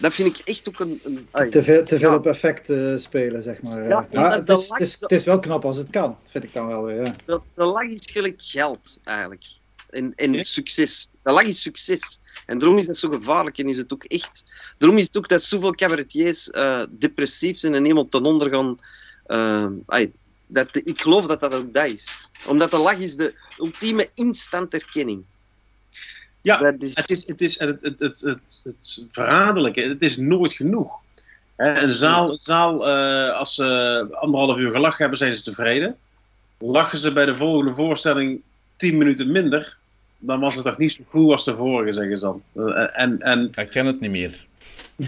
[0.00, 1.00] dat vind ik echt ook een...
[1.32, 3.88] een te veel, te veel op effect uh, spelen, zeg maar.
[3.88, 6.52] Ja, ja het, is, het, is, het, is, wel knap als het kan, vind ik
[6.52, 7.04] dan wel weer.
[7.04, 7.14] Ja.
[7.24, 9.44] De, de lach is gelijk geld, eigenlijk.
[9.90, 11.08] En, en succes.
[11.22, 12.20] De lach is succes.
[12.46, 14.44] En daarom is dat zo gevaarlijk en is het ook echt...
[14.78, 18.78] Daarom is het ook dat zoveel cabaretiers uh, depressief zijn en helemaal ten onder gaan...
[19.26, 20.06] Uh,
[20.46, 22.30] dat, ik geloof dat dat ook dat is.
[22.46, 25.24] Omdat de lach is de ultieme instant erkenning.
[26.40, 31.00] Ja, het is, het, is het, het, het, het, het verraderlijke, het is nooit genoeg.
[31.56, 35.96] Een zaal, een zaal uh, als ze anderhalf uur gelachen hebben, zijn ze tevreden.
[36.58, 38.40] Lachen ze bij de volgende voorstelling
[38.76, 39.76] tien minuten minder,
[40.18, 42.42] dan was het toch niet zo goed als de vorige, zeggen ze dan.
[42.54, 43.48] Uh, en, en...
[43.52, 44.46] Hij kent het niet meer.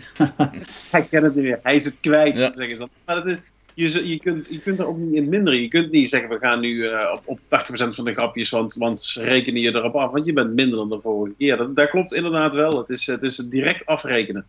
[0.90, 1.58] Hij kent het niet meer.
[1.62, 2.52] Hij is het kwijt, ja.
[2.56, 2.88] zeggen ze dan.
[3.04, 3.38] Maar het is,
[3.74, 5.62] je, je, kunt, je kunt er ook niet in minderen.
[5.62, 7.42] Je kunt niet zeggen, we gaan nu uh, op, op 80%
[7.88, 11.00] van de grapjes, want, want rekenen je erop af, want je bent minder dan de
[11.00, 11.56] vorige keer.
[11.56, 12.78] Dat, dat klopt inderdaad wel.
[12.78, 14.46] Het is, het is direct afrekenen.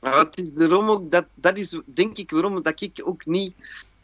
[0.00, 3.54] Maar het is daarom ook, dat, dat is denk ik waarom dat ik ook niet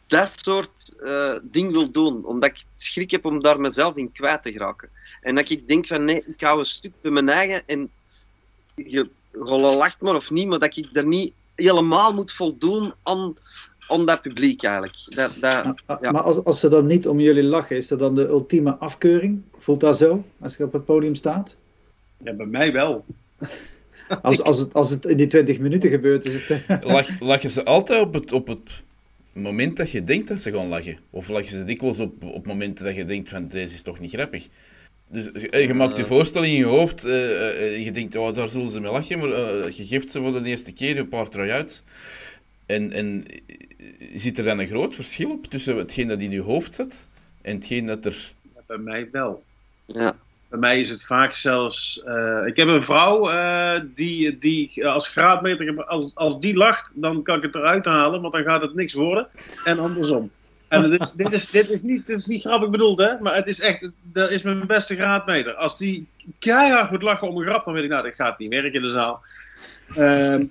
[0.07, 2.25] dat soort uh, ding wil doen.
[2.25, 4.89] Omdat ik schrik heb om daar mezelf in kwijt te geraken.
[5.21, 7.89] En dat ik denk van, nee, ik hou een stuk bij mijn eigen en
[8.75, 13.33] je lacht maar of niet, maar dat ik daar niet helemaal moet voldoen aan
[13.87, 14.95] om dat publiek eigenlijk.
[15.05, 16.11] Dat, dat, ah, ah, ja.
[16.11, 19.41] Maar als, als ze dan niet om jullie lachen, is dat dan de ultieme afkeuring?
[19.57, 21.57] Voelt dat zo, als je op het podium staat?
[22.23, 23.05] Ja, bij mij wel.
[24.21, 26.83] als, als, het, als het in die 20 minuten gebeurt, is het...
[26.83, 28.83] Lach, lachen ze altijd op het, op het
[29.33, 30.97] moment dat je denkt dat ze gaan lachen?
[31.09, 34.13] Of lachen ze dikwijls op, op momenten dat je denkt van, deze is toch niet
[34.13, 34.47] grappig?
[35.07, 38.71] Dus eh, je maakt je voorstelling in je hoofd, uh, je denkt, oh, daar zullen
[38.71, 39.29] ze mee lachen, maar
[39.73, 41.83] je geeft ze voor de eerste keer een paar try-outs.
[42.65, 43.25] En, en
[44.15, 47.05] zit er dan een groot verschil op tussen hetgeen dat in je hoofd zit
[47.41, 48.31] en hetgeen dat er...
[48.67, 49.43] bij mij wel.
[49.85, 50.15] Ja.
[50.49, 52.03] Bij mij is het vaak zelfs.
[52.03, 55.83] eh, ik heb een vrouw eh, die, die als graadmeter.
[55.85, 58.93] Als, als die lacht, dan kan ik het eruit halen, want dan gaat het niks
[58.93, 59.27] worden.
[59.63, 60.31] En andersom.
[60.67, 63.19] En het is, dit, is, dit, is niet, dit is niet grappig bedoeld, hè?
[63.19, 63.89] Maar het is echt.
[64.01, 65.53] Dat is mijn beste graadmeter.
[65.53, 66.07] Als die
[66.39, 68.81] keihard moet lachen om een grap, dan weet ik, nou, dat gaat niet werken in
[68.81, 69.21] de zaal.
[69.95, 70.45] Ehm,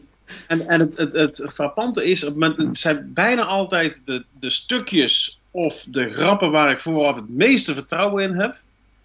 [0.46, 5.40] en en het, het, het frappante is, op het, zijn bijna altijd de, de stukjes
[5.50, 8.56] of de grappen waar ik vooraf het meeste vertrouwen in heb,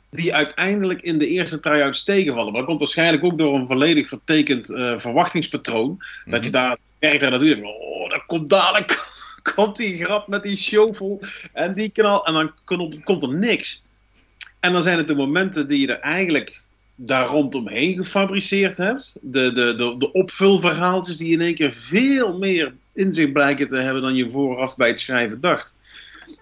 [0.10, 2.52] die uiteindelijk in de eerste try-outs tegenvallen.
[2.52, 6.04] Maar dat komt waarschijnlijk ook door een volledig vertekend eh, verwachtingspatroon.
[6.26, 9.08] Dat je daar werkt daar natuurlijk, oh, dat komt dadelijk,
[9.56, 11.22] komt die grap met die shovel
[11.54, 12.52] en die knal, en dan
[13.04, 13.86] komt er niks.
[14.60, 16.62] En dan zijn het de momenten die je er eigenlijk
[17.00, 19.16] daar rondomheen gefabriceerd hebt.
[19.22, 23.76] De, de, de, de opvulverhaaltjes die in één keer veel meer in zich blijken te
[23.76, 25.76] hebben dan je vooraf bij het schrijven dacht.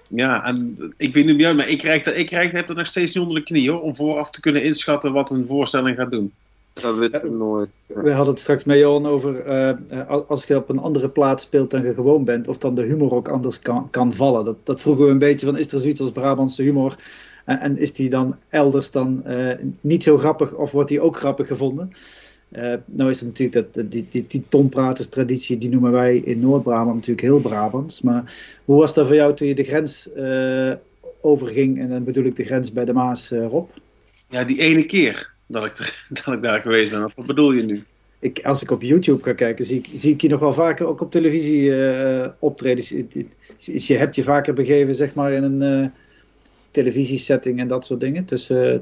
[0.07, 3.13] Ja, en ik weet niet jou, maar ik krijg, dat, ik krijg heb nog steeds
[3.13, 6.31] niet onder de knie hoor, om vooraf te kunnen inschatten wat een voorstelling gaat doen.
[6.73, 7.69] Dat weet ik nooit.
[7.85, 11.71] We hadden het straks met Johan over eh, als je op een andere plaats speelt
[11.71, 14.45] dan je gewoon bent, of dan de humor ook anders kan, kan vallen.
[14.45, 16.95] Dat, dat vroegen we een beetje van, is er zoiets als Brabantse humor?
[17.45, 21.47] En, is die dan elders dan uh, niet zo grappig, of wordt die ook grappig
[21.47, 21.91] gevonden?
[22.51, 26.95] Uh, nou is het natuurlijk dat die, die, die tonpraterstraditie, die noemen wij in Noord-Brabant
[26.95, 28.01] natuurlijk heel Brabants.
[28.01, 28.35] Maar
[28.65, 30.73] hoe was dat voor jou toen je de grens uh,
[31.21, 31.79] overging?
[31.79, 33.69] En dan bedoel ik de grens bij de Maas, Rob?
[34.29, 35.75] Ja, die ene keer dat ik,
[36.23, 37.11] dat ik daar geweest ben.
[37.15, 37.83] Wat bedoel je nu?
[38.19, 40.85] Ik, als ik op YouTube ga kijken, zie ik, zie ik je nog wel vaker
[40.85, 43.07] ook op televisie uh, optreden.
[43.65, 45.87] Dus, je hebt je vaker begeven, zeg maar, in een uh,
[46.75, 48.25] televisiesetting en dat soort dingen.
[48.31, 48.77] Uh,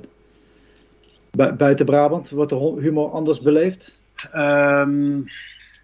[1.31, 3.93] bu buiten Brabant, wordt de humor anders beleefd?
[4.35, 5.25] Um,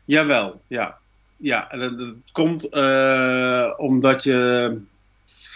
[0.06, 0.98] jawel, ja.
[1.38, 2.70] Ja, dat, dat komt
[3.78, 4.78] omdat je,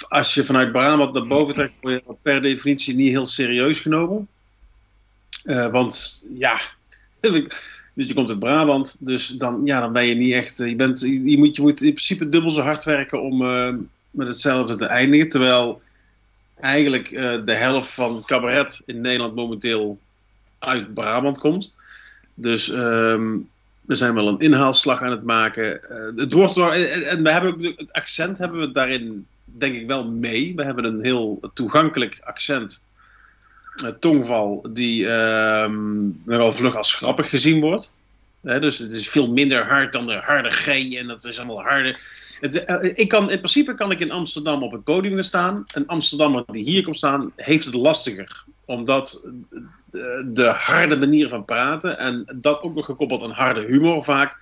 [0.09, 4.27] als je vanuit Brabant naar boven trekt, word je per definitie niet heel serieus genomen.
[5.45, 6.59] Uh, want ja,
[7.93, 10.57] dus je komt uit Brabant, dus dan, ja, dan ben je niet echt.
[10.57, 13.37] Je, bent, je, moet, je moet in principe dubbel zo hard werken om
[14.13, 15.29] met hetzelfde te eindigen.
[15.29, 15.81] Terwijl
[16.64, 19.99] eigenlijk uh, de helft van cabaret in Nederland momenteel
[20.59, 21.74] uit Brabant komt.
[22.34, 23.49] Dus um,
[23.82, 25.80] we zijn wel een inhaalslag aan het maken.
[26.16, 30.53] het wordt door, en, we hebben het accent hebben we daarin denk ik wel mee.
[30.55, 32.86] We hebben een heel toegankelijk accent
[33.99, 37.91] tongval die um, wel vlug als grappig gezien wordt.
[38.41, 41.97] Dus het is veel minder hard dan de harde G en dat is allemaal harde.
[42.43, 45.63] Uh, ik kan, in principe kan ik in Amsterdam op het podium gaan staan.
[45.73, 48.43] Een Amsterdammer die hier komt staan, heeft het lastiger.
[48.65, 49.29] Omdat
[49.89, 54.37] de, de harde manier van praten en dat ook nog gekoppeld aan harde humor vaak.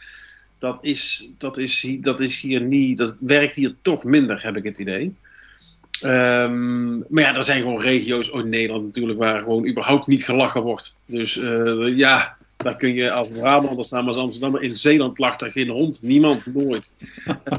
[0.59, 4.63] Dat is, dat is, dat is hier niet, dat werkt hier toch minder, heb ik
[4.63, 5.15] het idee.
[6.03, 10.61] Um, maar ja, er zijn gewoon regio's in Nederland natuurlijk waar gewoon überhaupt niet gelachen
[10.61, 10.97] wordt.
[11.05, 15.41] Dus uh, ja, daar kun je als Brabander staan, maar als Amsterdammer in Zeeland lacht
[15.41, 16.01] er geen hond.
[16.01, 16.91] Niemand, nooit.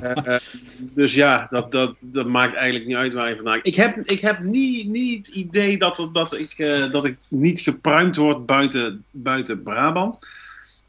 [0.03, 0.37] uh,
[0.95, 4.21] dus ja, dat, dat, dat maakt eigenlijk niet uit waar je vandaan Ik heb, ik
[4.21, 9.05] heb niet, niet het idee dat, dat, ik, uh, dat ik niet gepruimd word buiten,
[9.11, 10.27] buiten Brabant.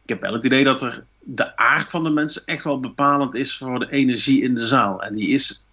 [0.04, 3.36] Ik heb wel het idee dat er de aard van de mensen echt wel bepalend
[3.36, 5.04] is voor de energie in de zaal.
[5.04, 5.66] En die is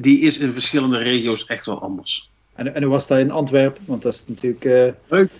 [0.00, 2.30] die is in verschillende regio's echt wel anders.
[2.54, 3.82] En, en hoe was dat in Antwerpen?
[3.86, 4.64] Want dat is natuurlijk.
[4.64, 5.30] Uh, Leuk.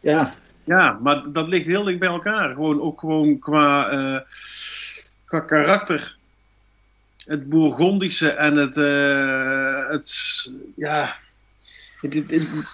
[0.00, 0.34] Ja.
[0.66, 2.54] Ja, maar dat ligt heel dicht bij elkaar.
[2.54, 4.20] Gewoon ook gewoon qua, uh,
[5.24, 6.16] qua karakter.
[7.24, 8.76] Het Bourgondische en het.
[8.76, 10.14] Uh, het
[10.76, 11.16] ja.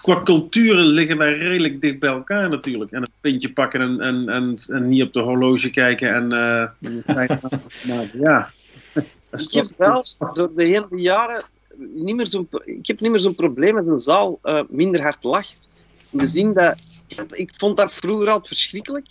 [0.03, 2.91] Qua culturen liggen wij redelijk dicht bij elkaar natuurlijk.
[2.91, 6.29] En het pintje pakken en, en, en, en niet op de horloge kijken en.
[8.23, 8.51] ja.
[9.31, 11.45] Ik heb zelfs door de hele jaren
[11.77, 15.25] niet meer zo'n, ik heb niet meer zo'n probleem met een zaal uh, minder hard
[15.25, 15.69] lacht.
[16.11, 16.77] De zin dat,
[17.31, 19.09] ik vond dat vroeger altijd verschrikkelijk.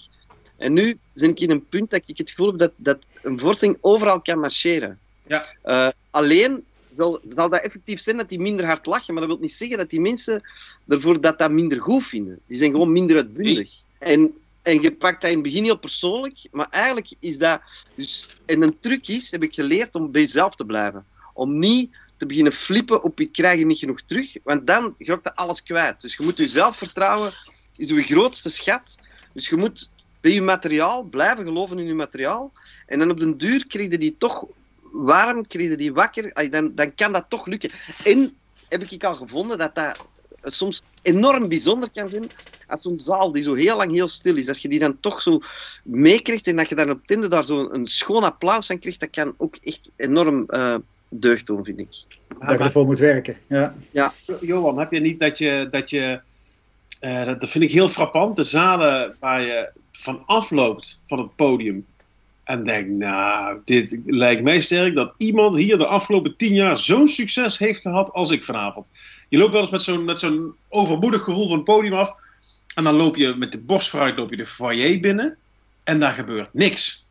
[0.57, 3.39] En nu ben ik in een punt dat ik het gevoel heb dat, dat een
[3.39, 4.99] voorstelling overal kan marcheren.
[5.27, 5.47] Ja.
[5.65, 9.41] Uh, alleen zal, zal dat effectief zijn dat die minder hard lachen, maar dat wil
[9.41, 10.41] niet zeggen dat die mensen
[10.87, 12.39] ervoor dat dat minder goed vinden.
[12.47, 13.71] Die zijn gewoon minder uitbundig.
[13.97, 17.61] En en je pakt dat in het begin heel persoonlijk, maar eigenlijk is dat.
[17.95, 21.05] Dus, en een truc is, heb ik geleerd om bij jezelf te blijven.
[21.33, 25.23] Om niet te beginnen flippen op ik krijg je niet genoeg terug, want dan raakt
[25.23, 26.01] dat alles kwijt.
[26.01, 27.31] Dus je moet je zelfvertrouwen,
[27.81, 28.97] is je grootste schat.
[29.33, 32.51] Dus je moet bij je materiaal blijven geloven in je materiaal.
[32.85, 34.45] En dan op den duur krijg je die toch
[34.91, 36.49] warm, je die wakker.
[36.49, 37.69] Dan, dan kan dat toch lukken.
[38.03, 38.35] En
[38.69, 40.05] heb ik al gevonden dat dat
[40.43, 42.29] soms enorm bijzonder kan zijn
[42.67, 44.47] als zo'n zaal die zo heel lang heel stil is.
[44.47, 45.41] Als je die dan toch zo
[45.83, 48.99] meekrijgt en dat je dan op het einde daar zo een schoon applaus van krijgt,
[48.99, 50.75] dat kan ook echt enorm uh,
[51.09, 51.87] deugd doen, vind ik.
[52.39, 53.75] Dat je ervoor moet werken, ja.
[53.91, 54.13] ja.
[54.41, 56.21] Johan, heb je niet dat je, dat je
[57.01, 58.35] Uh, dat, vind ik heel frappant.
[58.35, 61.85] De zalen waar je van afloopt van het podium.
[62.43, 67.07] En denk, nou, dit lijkt mij sterk dat iemand hier de afgelopen tien jaar zo'n
[67.07, 68.91] succes heeft gehad als ik vanavond.
[69.29, 72.13] Je loopt wel eens met zo'n, overmoedig gevoel van het podium af.
[72.75, 75.37] En dan loop je met de borst vooruit je de foyer binnen.
[75.83, 77.05] En daar gebeurt niks.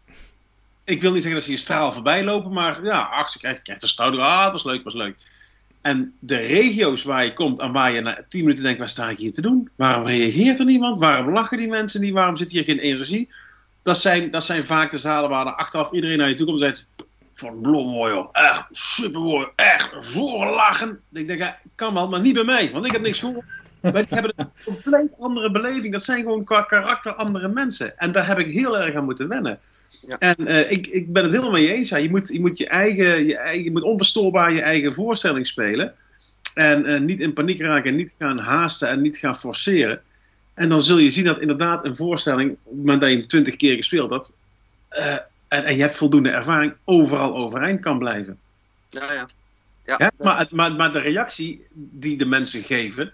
[0.84, 3.62] Ik wil niet zeggen dat ze je straal voorbij lopen, maar ja, ach, ze krijgt,
[3.62, 4.20] krijgt een.
[4.20, 5.16] Ah, was leuk, was leuk.
[5.80, 9.10] En de regio's waar je komt en waar je na tien minuten denkt, waar sta
[9.10, 9.68] ik hier te doen?
[9.76, 10.98] Waarom reageert er niemand?
[10.98, 12.12] Waarom lachen die mensen niet?
[12.12, 13.28] Waarom zit hier geen energie?
[13.82, 16.60] Dat zijn, dat zijn vaak de zalen waar er achteraf iedereen naar je toe komt
[16.60, 16.86] en zegt,
[17.32, 21.00] van Blom mooi op, echt super mooi, echt zo lachen.
[21.12, 23.44] Ik denk, ja, kan wel, maar niet bij mij, want ik heb niks gehoord.
[23.80, 25.92] Wij hebben een compleet andere beleving.
[25.92, 27.98] Dat zijn gewoon qua karakter andere mensen.
[27.98, 29.58] En daar heb ik heel erg aan moeten wennen.
[30.08, 30.18] Ja.
[30.18, 31.88] En uh, ik, ik ben het helemaal mee eens.
[31.88, 31.96] Ja.
[31.96, 35.94] Je, moet, je moet je eigen, je eigen, je moet onverstoorbaar je eigen voorstelling spelen.
[36.54, 40.02] En uh, niet in paniek raken, en niet gaan haasten en niet gaan forceren.
[40.54, 43.26] En dan zul je zien dat inderdaad een voorstelling, op het moment dat je hem
[43.26, 44.30] twintig keer gespeeld hebt,
[44.92, 45.12] uh,
[45.48, 48.38] en, en, je hebt voldoende ervaring, overal overeind kan blijven.
[48.90, 49.28] Ja, ja.
[49.84, 53.12] ja, ja maar, maar, maar de reactie die de mensen geven,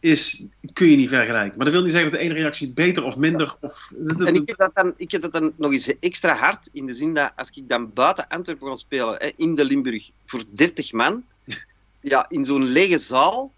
[0.00, 1.56] is, kun je niet vergelijken.
[1.56, 3.56] Maar dat wil niet zeggen dat de ene reactie beter of minder.
[3.60, 3.92] Of...
[4.06, 6.94] En ik heb, dat dan, ik heb dat dan nog eens extra hard in de
[6.94, 10.92] zin dat als ik dan buiten Antwerpen ga spelen, hè, in de Limburg, voor 30
[10.92, 11.24] man,
[12.00, 13.52] ja, in zo'n lege zaal.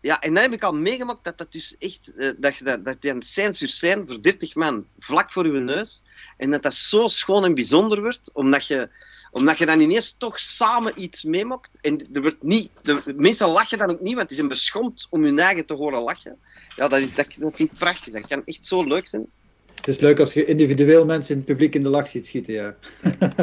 [0.00, 2.84] Ja, en dan heb ik al meegemaakt dat dat dus echt, uh, dat je dat,
[2.84, 6.02] dat scène sur scène voor 30 man, vlak voor je neus,
[6.36, 8.88] en dat dat zo schoon en bijzonder wordt, omdat je
[9.30, 11.70] omdat je dan ineens toch samen iets meemaakt.
[11.80, 15.22] En er wordt niet, de mensen lachen dan ook niet, want die zijn beschomd om
[15.22, 16.38] hun eigen te horen lachen.
[16.76, 18.12] Ja, dat, is, dat, dat vind ik prachtig.
[18.12, 19.26] Dat kan echt zo leuk zijn.
[19.74, 22.52] Het is leuk als je individueel mensen in het publiek in de lach ziet schieten,
[22.52, 22.76] ja.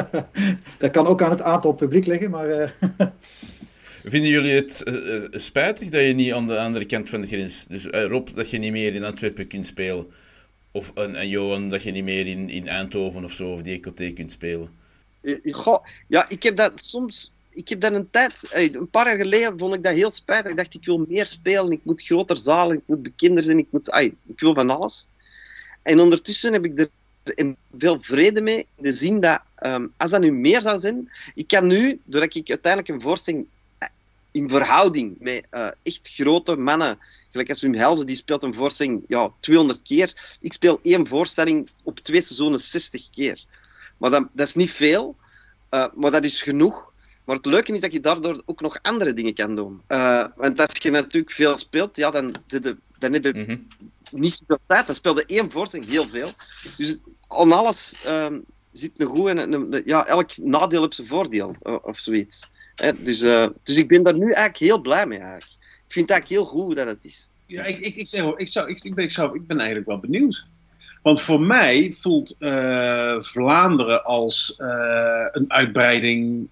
[0.77, 2.49] dat kan ook aan het aantal publiek liggen, maar...
[2.49, 2.69] Uh...
[4.03, 7.65] Vinden jullie het uh, spijtig dat je niet aan de andere kant van de grens...
[7.67, 10.05] Dus uh, Rob, dat je niet meer in Antwerpen kunt spelen?
[10.71, 13.73] Of, en, en Johan, dat je niet meer in, in Eindhoven of zo, of die
[13.73, 14.69] ECOT kunt spelen?
[15.25, 15.75] Eh,
[16.07, 17.31] ja, ik heb dat soms.
[17.49, 20.51] Ik heb dat een tijd, eh, een paar jaar geleden vond ik dat heel spijtig.
[20.51, 23.67] Ik dacht, ik wil meer spelen, ik moet groter zalen, ik moet bekender zijn, ik,
[23.69, 25.07] moet, ay, ik wil van alles.
[25.81, 26.89] En ondertussen heb ik er
[27.77, 31.47] veel vrede mee, in de zin dat, um, als dat nu meer zou zijn, ik
[31.47, 33.45] kan nu, doordat ik uiteindelijk een voorstelling
[33.77, 33.87] eh,
[34.31, 35.45] in verhouding met
[35.83, 36.97] echt grote mannen,
[37.31, 40.37] gelijk als Wim Helzen, die speelt een voorstelling ja, 200 keer.
[40.41, 43.45] Ik speel één voorstelling op twee seizoenen 60 keer.
[43.97, 45.15] Maar dat, dat is niet veel,
[45.71, 46.93] uh, maar dat is genoeg.
[47.23, 49.81] Maar het leuke is dat je daardoor ook nog andere dingen kan doen.
[49.87, 53.67] Uh, want als je natuurlijk veel speelt, ja, dan, de, dan heb je mm -hmm.
[54.11, 54.85] niet zoveel tijd.
[54.85, 56.29] Dan speelde één voorstelling heel veel.
[56.77, 61.55] Dus aan alles um, zit een goed en een, ja, elk nadeel op zijn voordeel,
[61.63, 62.49] uh, of zoiets.
[62.75, 63.03] Hè?
[63.03, 63.19] Dus,
[63.63, 65.19] dus ik ben daar nu eigenlijk heel blij mee.
[65.19, 65.51] Eigenlijk.
[65.87, 67.27] Ik vind het eigenlijk heel goed dat het is.
[67.45, 69.87] Ja, ik, ik, ik, zeg, ik, zou, ik, ik, ben, ik, zou, ik ben eigenlijk
[69.87, 70.47] wel benieuwd.
[71.05, 76.47] Want voor mij voelt uh, Vlaanderen als uh, een uitbreiding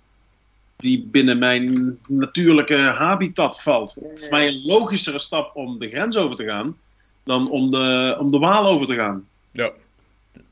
[0.75, 3.99] die binnen mijn natuurlijke habitat valt.
[4.01, 4.07] Ja.
[4.15, 6.77] Voor mij een logischere stap om de grens over te gaan
[7.23, 9.27] dan om de, om de Waal over te gaan.
[9.51, 9.71] Ja.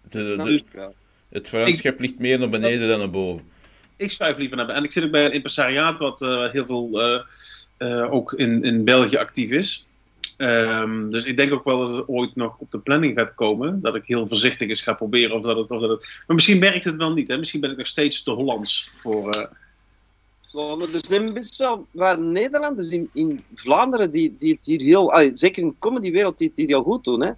[0.09, 0.35] De, de,
[0.71, 0.91] de,
[1.29, 3.45] het verandschap ligt meer naar beneden dan naar boven.
[3.95, 4.83] Ik schuif liever naar beneden.
[4.83, 7.01] En ik zit ook bij een impresariaat wat uh, heel veel
[8.09, 9.85] ook in, in België actief is.
[10.41, 13.81] Um, dus ik denk ook wel dat het ooit nog op de planning gaat komen.
[13.81, 15.35] Dat ik heel voorzichtig eens ga proberen.
[15.35, 15.99] Of dat het, of dat het...
[16.27, 17.27] Maar misschien werkt het wel niet.
[17.27, 17.37] Hè?
[17.37, 19.35] Misschien ben ik nog steeds te Hollands voor.
[19.35, 19.43] Uh...
[20.51, 21.87] Ja, maar er zijn best wel
[22.19, 25.11] Nederlanders in, in Vlaanderen die, die het hier heel.
[25.11, 27.21] Ah, zeker in de comedywereld die het hier heel goed doen.
[27.21, 27.31] Hè?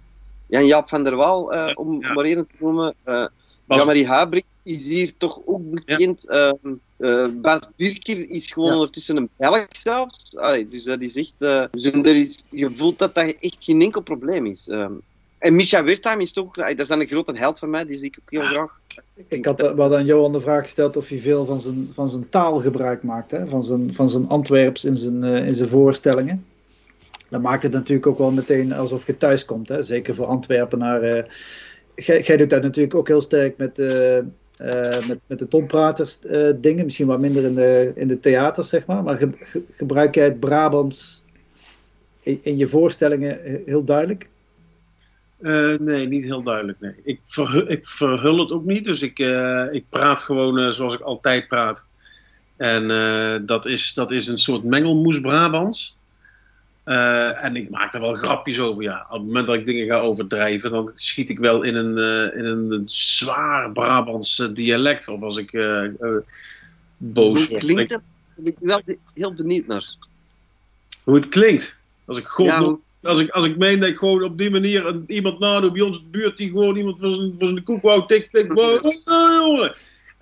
[0.46, 2.12] Jan Jaap van der Waal, uh, ja, om ja.
[2.12, 2.94] maar één te noemen.
[3.06, 3.26] Uh,
[3.68, 6.26] Jean-Marie Habrik is hier toch ook bekend.
[6.28, 6.56] Ja.
[7.04, 8.74] Uh, Bas Birker is gewoon ja.
[8.74, 10.36] ondertussen een Belg zelfs.
[10.36, 11.34] Allee, dus dat is echt.
[11.38, 14.68] Uh, dus er is, je voelt dat dat echt geen enkel probleem is.
[14.68, 14.86] Uh,
[15.38, 16.54] en Misha Wertheim is toch.
[16.54, 18.80] dat is dan een grote held van mij, die zie ik ook heel graag.
[19.28, 22.28] Ik had wel aan Johan de vraag gesteld of hij veel van zijn, van zijn
[22.28, 23.46] taal gebruik maakt, hè?
[23.46, 26.46] Van, zijn, van zijn Antwerps in zijn, in zijn voorstellingen.
[27.28, 29.82] Dat maakt het natuurlijk ook wel meteen alsof je thuis komt, hè?
[29.82, 31.26] zeker voor Antwerpenaren.
[31.94, 33.78] Jij doet dat natuurlijk ook heel sterk met.
[34.60, 38.68] Uh, met, met de tompraters uh, dingen, misschien wat minder in de, in de theaters,
[38.68, 39.02] zeg maar.
[39.02, 41.24] Maar ge, ge, gebruik jij het Brabants
[42.22, 44.28] in, in, je voorstellingen heel duidelijk?
[45.40, 46.80] Uh, nee, niet heel duidelijk.
[46.80, 46.94] Nee.
[47.04, 47.20] Ik,
[47.66, 49.18] ik verhul het ook niet, dus ik,
[49.70, 51.86] ik praat gewoon zoals ik altijd praat.
[52.56, 52.88] En
[53.46, 55.98] dat, is, dat is een soort mengelmoes Brabants.
[56.84, 59.06] Uh, en ik maak er wel grapjes over, ja.
[59.08, 62.38] Op het moment dat ik dingen ga overdrijven, dan schiet ik wel in een, uh,
[62.38, 65.08] in een zwaar Brabants dialect.
[65.08, 65.88] Of als ik uh,
[66.96, 67.62] boos word.
[67.62, 68.00] Hoe klinkt dat?
[68.36, 68.80] Ben ik wel
[69.14, 69.96] heel benieuwd naar.
[71.04, 71.78] Hoe het klinkt?
[72.06, 74.86] Als ik, God Ja, als, ik, als ik meen dat ik gewoon op die manier
[74.86, 77.62] een, iemand nadoe bij ons in de buurt die gewoon iemand van zijn, van zijn
[77.62, 79.74] koek wou, tik, tik, oh, jongen.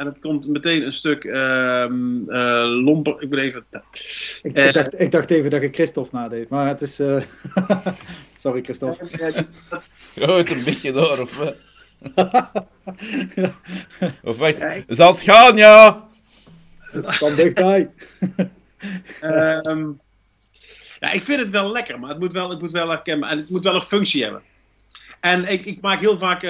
[0.02, 3.22] En het komt meteen een stuk ehm eh, lomper.
[3.22, 3.64] Ik ben even.
[4.42, 4.72] Ik, Eh.
[4.72, 6.98] dacht, ik dacht even dat ik Christophe nadeed, maar het is...
[6.98, 7.22] eh,
[8.38, 9.06] Sorry Christophe.
[10.18, 11.54] Gooi het een beetje door, of wat?
[14.22, 14.56] Of wacht,
[14.88, 16.08] zal het gaan, ja?
[16.92, 17.90] Van dichtbij.
[19.20, 19.90] Ehm,
[21.00, 23.38] ja, ik vind het wel lekker, maar het moet wel, het moet wel herkenbaar en
[23.38, 24.42] het moet wel een functie hebben.
[25.20, 26.40] En ik, ik maak heel vaak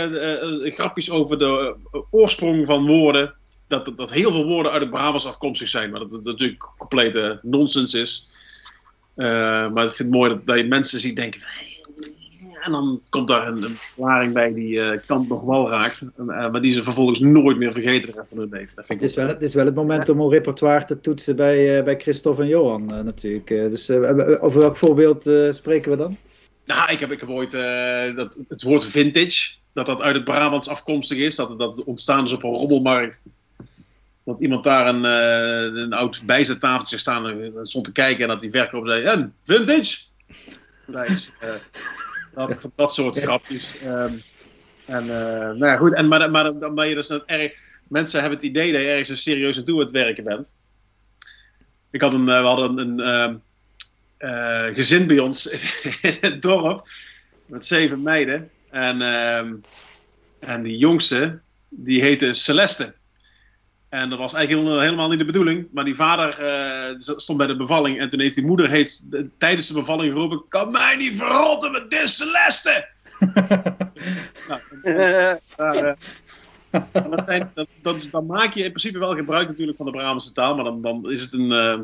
[0.74, 1.74] grapjes over de
[2.10, 3.34] oorsprong van woorden.
[3.72, 6.68] Dat, dat, dat heel veel woorden uit het Brabants afkomstig zijn, maar dat het natuurlijk
[6.78, 8.28] complete nonsens is.
[9.14, 9.26] Eh,
[9.72, 11.40] maar ik vind het mooi dat, dat je mensen ziet denken.
[11.40, 15.70] van, "Hey, En dan komt daar een, een verklaring bij die eh kant nog wel
[15.70, 16.02] raakt.
[16.16, 18.72] Eh, maar die ze vervolgens nooit meer vergeten rest van hun leven.
[18.74, 21.36] Dat vind Het is, wel, het is wel het moment om een repertoire te toetsen
[21.36, 23.48] bij, bij Christophe en Johan natuurlijk.
[23.48, 23.90] Dus
[24.40, 26.16] over welk voorbeeld spreken we dan?
[26.64, 27.50] Nou, ik heb, ik heb ooit
[28.16, 31.36] dat, het woord vintage, dat dat uit het Brabants afkomstig is.
[31.36, 33.22] Dat, dat het ontstaan is op een rommelmarkt.
[34.24, 38.40] Dat iemand daar een, eh, een oud bijzettafeltje staan en stond te kijken en dat
[38.40, 39.98] die verkoper zei: En, vintage!
[40.86, 41.54] Dat is, eh,
[42.48, 43.78] dat, dat soort grapjes.
[43.78, 44.14] ehm,
[44.86, 45.94] en, eh, nou ja, goed.
[45.94, 47.52] En, maar, maar, maar, maar je dus een erg,
[47.88, 50.54] mensen hebben het idee dat je ergens een serieus aan toe aan het werken bent.
[51.90, 53.34] Ik had een, eh, we hadden een, ehm,
[54.16, 55.46] eh, gezin bij ons
[56.02, 56.88] in het dorp.
[57.46, 58.50] Met zeven meiden.
[58.70, 59.54] En, ehm,
[60.38, 62.94] en die jongste, die heette Celeste.
[63.92, 65.66] En dat was eigenlijk heel- helemaal niet de bedoeling.
[65.72, 67.98] Maar die vader eh, stond bij de bevalling.
[67.98, 69.02] En toen heeft die moeder heeft,
[69.38, 70.42] tijdens de bevalling geroepen...
[70.48, 72.88] Kan mij niet verrotten met dit Celeste!
[74.48, 75.94] nou, Eh, daar, eh,
[76.92, 80.32] dat zijn, dat, dat, dan maak je in principe wel gebruik natuurlijk van de Brabantse
[80.32, 80.54] taal.
[80.54, 81.78] Maar dan, dan is het een, eh,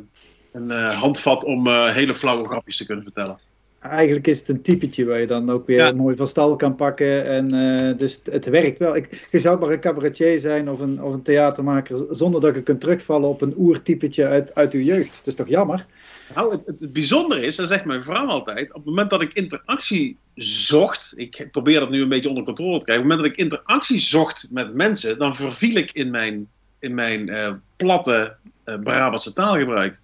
[0.53, 3.39] een eh, handvat om eh, hele flauwe grapjes te kunnen vertellen.
[3.81, 5.93] Eigenlijk is het een typetje waar je dan ook weer Ja.
[5.93, 7.27] mooi van stal kan pakken.
[7.27, 8.97] En, eh, dus het werkt wel.
[8.97, 12.63] Ik, je zou maar een cabaretier zijn of een, of een theatermaker zonder dat je
[12.63, 15.17] kunt terugvallen op een oertypetje uit, uit uw jeugd.
[15.17, 15.87] Dat is toch jammer?
[16.35, 19.33] Nou, het, het bijzondere is, dat zegt mijn vrouw altijd, op het moment dat ik
[19.33, 23.37] interactie zocht, ik probeer dat nu een beetje onder controle te krijgen, op het moment
[23.39, 26.49] dat ik interactie zocht met mensen, dan verviel ik in mijn,
[26.79, 30.01] in mijn eh, platte eh, Brabantse taalgebruik.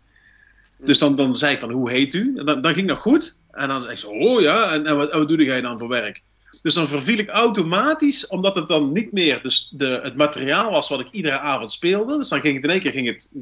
[0.77, 2.33] Dus dan, dan zei ik van, hoe heet u?
[2.37, 3.43] En dan, dan ging dat goed.
[3.55, 5.79] En dan zei ik zo, oh ja, en, en wat, en wat doe jij dan
[5.79, 6.23] voor werk?
[6.63, 9.41] Dus dan verviel ik automatisch, omdat het dan niet meer
[9.71, 12.17] de, het materiaal was wat ik iedere avond speelde.
[12.17, 13.33] Dus dan ging het in één keer ging het,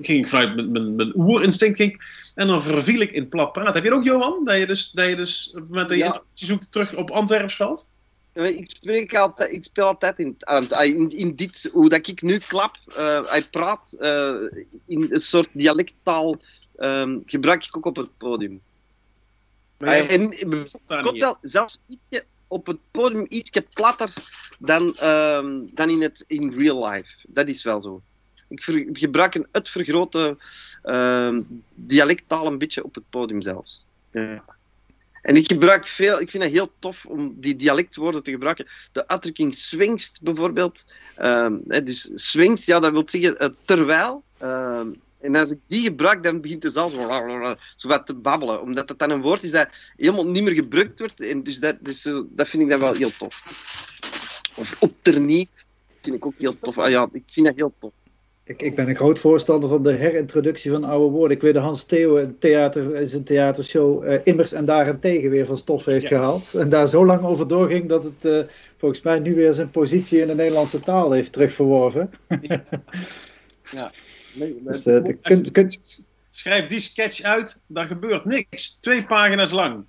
[0.00, 1.76] ging ik vanuit mijn, mijn, mijn oerinstinct.
[1.76, 2.02] Ging,
[2.34, 3.74] en dan verviel ik in plat praten.
[3.74, 4.44] Heb je dat ook, Johan?
[4.44, 6.22] Dat je dus, dat je dus dat je Ja.
[6.24, 7.90] zoekt terug op Antwerpsveld?
[8.34, 10.36] Ik, spreek altijd, ik speel altijd in,
[10.82, 14.34] in, in dit, hoe dat ik nu klap, eh hij praat eh,
[14.86, 16.36] in een soort dialecttaal,
[16.76, 18.60] ehm, gebruik ik ook op het podium.
[19.86, 20.30] Maar en
[20.86, 24.12] klopt niet wel, zelfs ietsje op het podium ietsje platter
[24.58, 27.08] dan, ehm, dan in, het, in real life.
[27.28, 28.02] Dat is wel zo.
[28.48, 30.36] Ik ver- gebruik een uitvergrote
[30.82, 31.40] ehm
[31.74, 33.86] dialecttaal een beetje op het podium zelfs.
[34.10, 34.44] Ja.
[35.22, 38.66] En ik gebruik veel, ik vind het heel tof om die dialectwoorden te gebruiken.
[38.92, 40.84] De uitdrukking swingst bijvoorbeeld.
[41.16, 44.24] Ehm, hè, dus swingst, ja, dat wil zeggen eh, terwijl.
[45.22, 46.90] En als ik die gebruik, dan begint de zaal
[47.76, 48.62] zo, wat te babbelen.
[48.62, 51.20] Omdat het dan een woord is dat helemaal niet meer gebruikt wordt.
[51.20, 53.42] En dus dat, dus, eh, dat vind ik dan wel heel tof.
[54.56, 55.50] Of op terniet
[56.02, 56.78] vind ik ook heel tof.
[56.78, 57.92] Ah, ja, ik vind dat heel tof.
[58.44, 61.36] Ik, ik ben een groot voorstander van de herintroductie van oude woorden.
[61.36, 65.46] Ik weet dat Hans Theo een theater, in zijn theatershow eh, immers en daarentegen weer
[65.46, 66.08] van stof heeft Ja.
[66.08, 66.54] gehaald.
[66.54, 68.38] En daar zo lang over doorging dat het eh,
[68.76, 72.10] volgens mij nu weer zijn positie in de Nederlandse taal heeft terugverworven.
[74.34, 75.72] Dus, eh, de- kun- kun-
[76.30, 78.78] Schrijf die sketch uit, daar gebeurt niks.
[78.80, 79.84] Twee pagina's lang.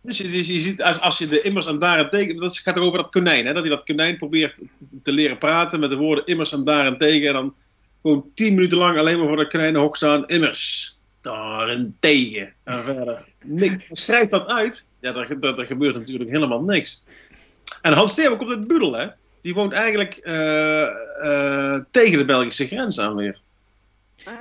[0.00, 3.10] Dus je, je ziet, als, als je de immers en daarentegen, dat gaat over dat
[3.10, 4.60] konijn, hè, dat hij dat konijn probeert
[5.02, 7.26] te leren praten met de woorden immers en daarentegen.
[7.28, 7.54] En dan
[8.02, 12.52] gewoon tien minuten lang alleen maar voor dat konijn hok staan, immers, daarentegen.
[12.64, 13.88] En verder niks.
[14.02, 17.04] Schrijf dat uit, ja, daar, daar, daar gebeurt natuurlijk helemaal niks.
[17.82, 19.06] En Hans Theo komt uit Budel, hè.
[19.42, 23.40] Die woont eigenlijk eh, eh, tegen de Belgische grens aan weer.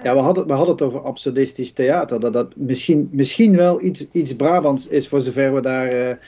[0.04, 2.20] Ja, we hadden, we hadden het over absurdistisch theater.
[2.20, 6.20] Dat dat misschien, misschien wel iets, iets Brabants is, voor zover we daar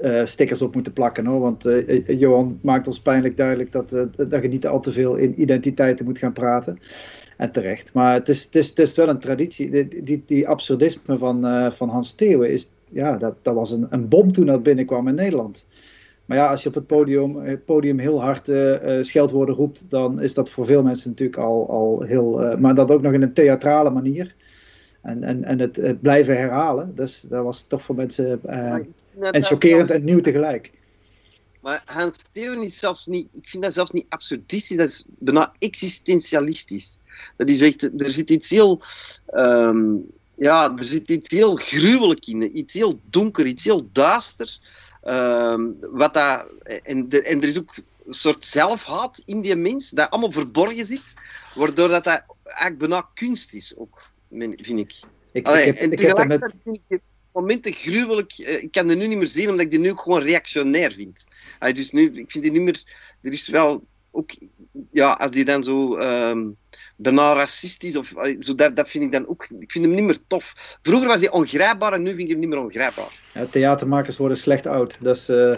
[0.00, 1.26] eh, stickers op moeten plakken.
[1.26, 1.40] Hoor.
[1.40, 5.40] Want eh, Johan maakt ons pijnlijk duidelijk dat, dat je niet al te veel in
[5.40, 6.78] identiteiten moet gaan praten.
[7.36, 7.92] En terecht.
[7.92, 9.70] Maar het is, het is, het is wel een traditie.
[9.70, 14.08] Die, die, die absurdisme van, van Hans Theeuwen, is, ja, dat, dat was een, een
[14.08, 15.64] bom toen dat binnenkwam in Nederland.
[16.26, 19.90] Maar ja, als je op het podium, het podium heel hard eh, eh, scheldwoorden roept,
[19.90, 22.42] dan is dat voor veel mensen natuurlijk al, al heel.
[22.42, 24.34] eh, maar dat ook nog in een theatrale manier.
[25.02, 29.90] En, en, en het, het blijven herhalen, dus, dat was toch voor mensen en chockerend
[29.90, 30.72] en nieuw tegelijk.
[31.60, 35.52] Maar Hans Steven is zelfs niet, ik vind dat zelfs niet absurdistisch, dat is bijna
[35.58, 36.98] existentialistisch.
[37.36, 38.82] Dat is echt, er zit iets heel,
[39.34, 44.58] um, ja, er zit iets heel gruwelijk in, iets heel donker, iets heel duister.
[45.08, 46.46] Um, wat dat,
[46.82, 47.74] en, de, en er is ook
[48.06, 51.14] een soort zelfhaat in die mens, dat allemaal verborgen zit,
[51.54, 55.00] waardoor dat, dat eigenlijk bijna kunst is, ook, vind ik.
[55.32, 56.54] Ik, Allee, ik heb, ik heb met...
[56.64, 57.00] vind ik
[57.32, 58.38] momenten gruwelijk.
[58.38, 60.92] Uh, ik kan er nu niet meer zien, omdat ik die nu ook gewoon reactionair
[60.92, 61.24] vind.
[61.58, 62.82] Allee, dus nu, ik vind die niet meer.
[63.22, 64.30] Er is wel ook.
[64.90, 65.98] Ja, als die dan zo.
[65.98, 66.56] Um,
[66.96, 69.46] bijna racistisch of zo, dat, dat vind ik dan ook.
[69.58, 70.78] Ik vind hem niet meer tof.
[70.82, 73.12] Vroeger was hij ongrijpbaar en nu vind ik hem niet meer ongrijpbaar.
[73.32, 74.96] Ja, theatermakers worden slecht oud.
[75.00, 75.28] Dat is.
[75.28, 75.56] Uh...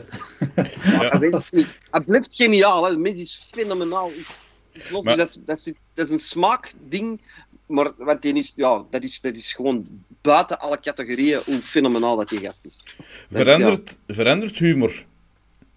[1.00, 1.78] ja, dat niet.
[1.90, 2.84] Hij blijft geniaal.
[2.84, 2.90] Hè.
[2.90, 4.10] De mens is fenomenaal.
[4.10, 4.40] Is,
[4.72, 5.04] is los.
[5.04, 5.16] Maar...
[5.16, 7.20] Dus dat, is, dat, is, dat is een smaakding.
[7.66, 9.86] Maar wat die is, ja, dat, is, dat is gewoon
[10.20, 12.82] buiten alle categorieën hoe fenomenaal dat die gast is.
[13.30, 14.14] Verandert, ja.
[14.14, 15.04] verandert humor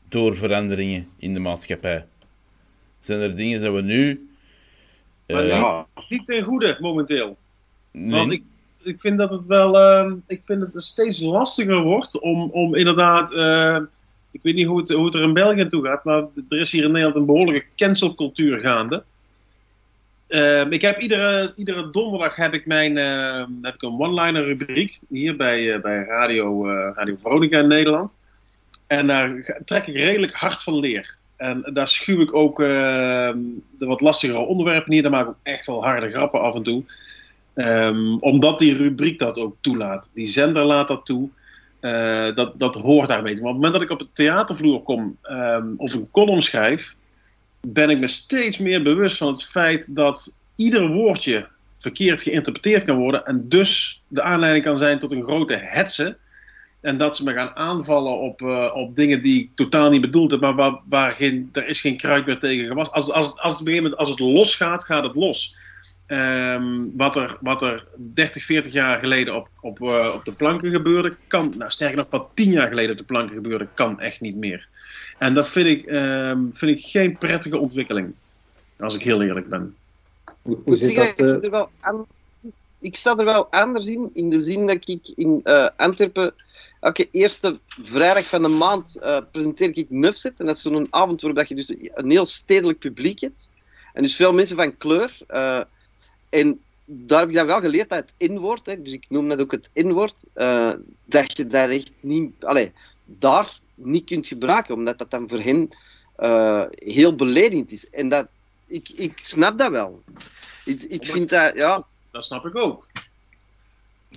[0.09, 2.05] door veranderingen in de maatschappij?
[3.01, 4.31] Zijn er dingen dat we nu.
[5.28, 7.38] Maar ja, niet ten goede momenteel.
[7.92, 8.20] Nee.
[8.20, 8.44] Want ik,
[8.84, 9.80] ik vind dat het wel.
[9.80, 13.34] Uh, ik vind dat het steeds lastiger wordt om, om inderdaad.
[13.34, 13.78] Uh,
[14.32, 16.72] ik weet niet hoe het, hoe het er in België toe gaat, maar er is
[16.72, 19.04] hier in Nederland een behoorlijke cancelcultuur gaande.
[20.30, 22.96] Uh, ik heb iedere, iedere donderdag heb ik, mijn,
[23.62, 28.18] heb ik een one-liner rubriek hier bij, uh, bij Radio, Radio Veronica in Nederland.
[28.88, 31.16] En daar trek ik redelijk hard van leer.
[31.42, 33.38] En daar schuw ik ook ehm,
[33.78, 35.02] de wat lastigere onderwerpen neer.
[35.02, 36.84] Daar maak ik ook echt wel harde grappen af en toe.
[37.56, 40.10] Um, omdat die rubriek dat ook toelaat.
[40.14, 41.30] Die zender laat dat toe.
[42.36, 43.34] dat, dat hoort daarmee.
[43.34, 46.96] Maar op het moment dat ik op het theatervloer kom um, of een column schrijf
[47.68, 52.98] ben ik me steeds meer bewust van het feit dat ieder woordje verkeerd geïnterpreteerd kan
[52.98, 56.18] worden en dus de aanleiding kan zijn tot een grote hetze.
[56.82, 60.32] En dat ze me gaan aanvallen op, uh, op dingen die ik totaal niet bedoeld
[60.32, 62.92] heb, maar waar, waar geen, er is geen kruid meer tegen gewas.
[62.92, 65.58] Als, als, als, het, moment, als het losgaat, gaat het los.
[66.08, 70.72] Um, wat, er, wat er 30, 40 jaar geleden op, op, uh, op de planken
[70.72, 74.22] gebeurde, kan, nou sterker nog, wat 10 jaar geleden op de planken gebeurde, kan echt
[74.22, 74.68] niet meer.
[75.18, 78.14] En dat vind ik, um, vind ik geen prettige ontwikkeling.
[78.80, 79.76] Als ik heel eerlijk ben.
[80.42, 81.36] Hoe, hoe zit dat, uh...
[81.36, 82.06] ik, er wel aan,
[82.80, 86.34] ik sta er wel anders in, in de zin dat ik in uh, Antwerpen
[86.82, 90.34] elke eerste vrijdag van de maand uh, presenteer ik Nufzet.
[90.38, 93.50] En dat is zo'n avond waarop je dus een heel stedelijk publiek hebt.
[93.94, 95.18] En dus veel mensen van kleur.
[95.30, 95.62] Uh,
[96.30, 99.40] en daar heb ik dan wel geleerd dat het inwoord, hè, dus ik noem dat
[99.40, 100.74] ook het inwoord, uh,
[101.06, 102.32] dat je daar echt niet...
[102.44, 102.72] Allee,
[103.06, 105.70] daar niet kunt gebruiken, omdat dat dan voor hen
[106.70, 107.90] heel beledigend is.
[107.90, 108.28] En dat,
[108.68, 110.04] ik, ik snap dat wel.
[110.66, 111.86] Ik, ik vind dat, ja...
[112.12, 112.88] Dat snap ik ook.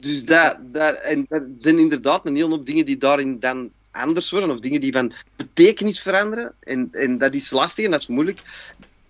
[0.00, 4.30] Dus dat, dat, en dat zijn inderdaad een hele hoop dingen die daarin dan anders
[4.30, 6.52] worden, of dingen die van betekenis veranderen.
[6.60, 8.40] En, en dat is lastig en dat is moeilijk.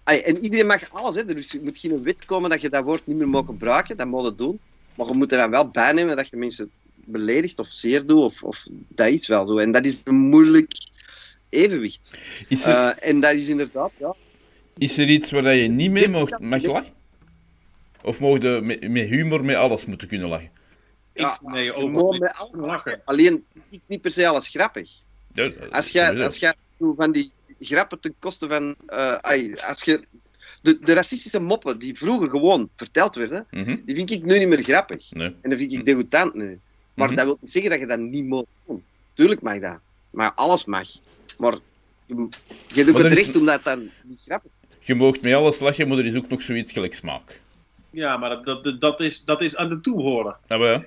[0.04, 1.24] En iedereen mag alles, hè.
[1.24, 4.06] dus er moet geen wet komen dat je dat woord niet meer mag gebruiken, dat
[4.06, 4.58] moet je doen.
[4.94, 8.20] Maar je moet er dan wel bij nemen dat je mensen beledigd of zeer doe,
[8.20, 9.58] of, of dat is wel zo.
[9.58, 10.72] En dat is een moeilijk
[11.48, 12.18] evenwicht.
[12.48, 12.58] Er...
[12.58, 14.14] Uh, en dat is inderdaad, ja.
[14.78, 16.92] Is er iets waar je niet mee mag, mag lachen?
[18.02, 20.50] Of mogen je met, met, humor met alles moeten kunnen lachen?
[21.14, 23.00] Ja, nee, ook met alles lachen.
[23.04, 23.44] Alleen
[23.86, 24.90] niet per se alles grappig.
[25.32, 26.54] Ja, als je als je
[26.96, 28.74] van die grappen ten koste van.
[28.88, 30.04] Uh, ay, als je
[30.62, 33.82] de, de, racistische moppen die vroeger gewoon verteld werden, mm -hmm.
[33.86, 35.10] die vind ik nu niet meer grappig.
[35.10, 35.26] Nee.
[35.40, 36.60] En dan vind ik degoutant nu.
[36.94, 37.16] Maar mhm.
[37.16, 38.84] dat wil niet zeggen dat je dat niet moet doen.
[39.14, 39.78] Tuurlijk mag dat.
[40.10, 40.88] Maar alles mag.
[41.38, 41.58] Maar
[42.06, 42.28] je,
[42.66, 43.36] je doet het recht is...
[43.36, 44.50] omdat dat niet grappig.
[44.80, 47.40] Je moogt met alles lachen, maar er is ook nog zoiets gelijk smaak.
[47.94, 50.36] Ja, maar dat, dat, dat, is, dat is aan de toehoren.
[50.48, 50.84] Ja, wel.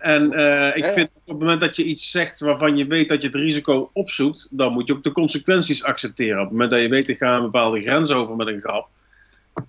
[0.00, 3.20] En uh, ik vind op het moment dat je iets zegt waarvan je weet dat
[3.22, 6.36] je het risico opzoekt, dan moet je ook de consequenties accepteren.
[6.36, 8.88] Op het moment dat je weet, ik ga een bepaalde grens over met een grap,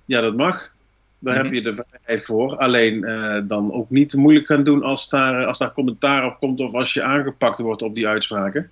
[0.05, 0.71] ja, dat mag.
[1.19, 1.53] Daar heb mhm.
[1.53, 2.57] je de vrijheid voor.
[2.57, 6.59] Alleen uh, dan ook niet moeilijk gaan doen als daar, als daar commentaar op komt
[6.59, 8.71] of als je aangepakt wordt op die uitspraken.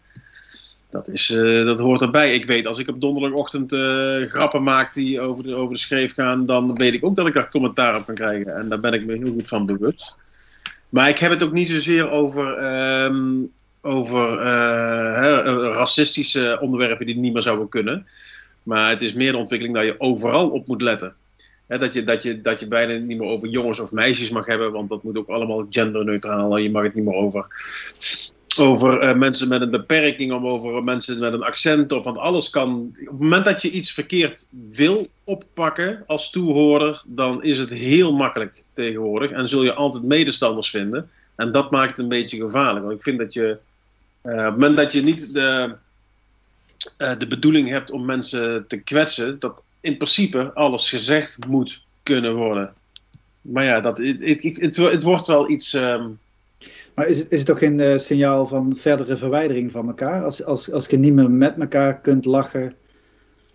[0.91, 2.33] Dat, is, uh, dat hoort erbij.
[2.33, 6.13] Ik weet, als ik op donderdagochtend uh, grappen maak die over de, over de schreef
[6.13, 8.55] gaan, dan weet ik ook dat ik daar commentaar op kan krijgen.
[8.55, 10.15] En daar ben ik me heel goed van bewust.
[10.89, 12.63] Maar ik heb het ook niet zozeer over,
[13.03, 14.41] um, over
[15.15, 18.07] hè, racistische onderwerpen die niet meer zouden kunnen.
[18.63, 21.15] Maar het is meer de ontwikkeling dat je overal op moet letten
[21.79, 24.71] dat, je, dat, je, dat je bijna niet meer over jongens of meisjes mag hebben,
[24.71, 26.57] want dat moet ook allemaal genderneutraal.
[26.57, 27.47] Je mag het niet meer over
[28.59, 32.49] over eh, mensen met een beperking, of over mensen met een accent of van alles
[32.49, 32.95] kan.
[32.99, 38.13] Op het moment dat je iets verkeerd wil oppakken als toehoorder, dan is het heel
[38.13, 41.09] makkelijk tegenwoordig en zul je altijd medestanders vinden.
[41.35, 42.85] En dat maakt het een beetje gevaarlijk.
[42.85, 43.57] Want ik vind dat je
[44.21, 45.75] eh, op het moment dat je niet de,
[46.97, 52.35] uh, de bedoeling hebt om mensen te kwetsen, dat in principe alles gezegd moet kunnen
[52.35, 52.73] worden.
[53.41, 55.73] Maar ja, dat, het, het, het, wordt wel iets.
[55.73, 56.19] Um...
[57.01, 60.23] Maar is het, is het toch geen uh, signaal van verdere verwijdering van elkaar?
[60.23, 62.73] Als, als, als je niet meer met elkaar kunt lachen,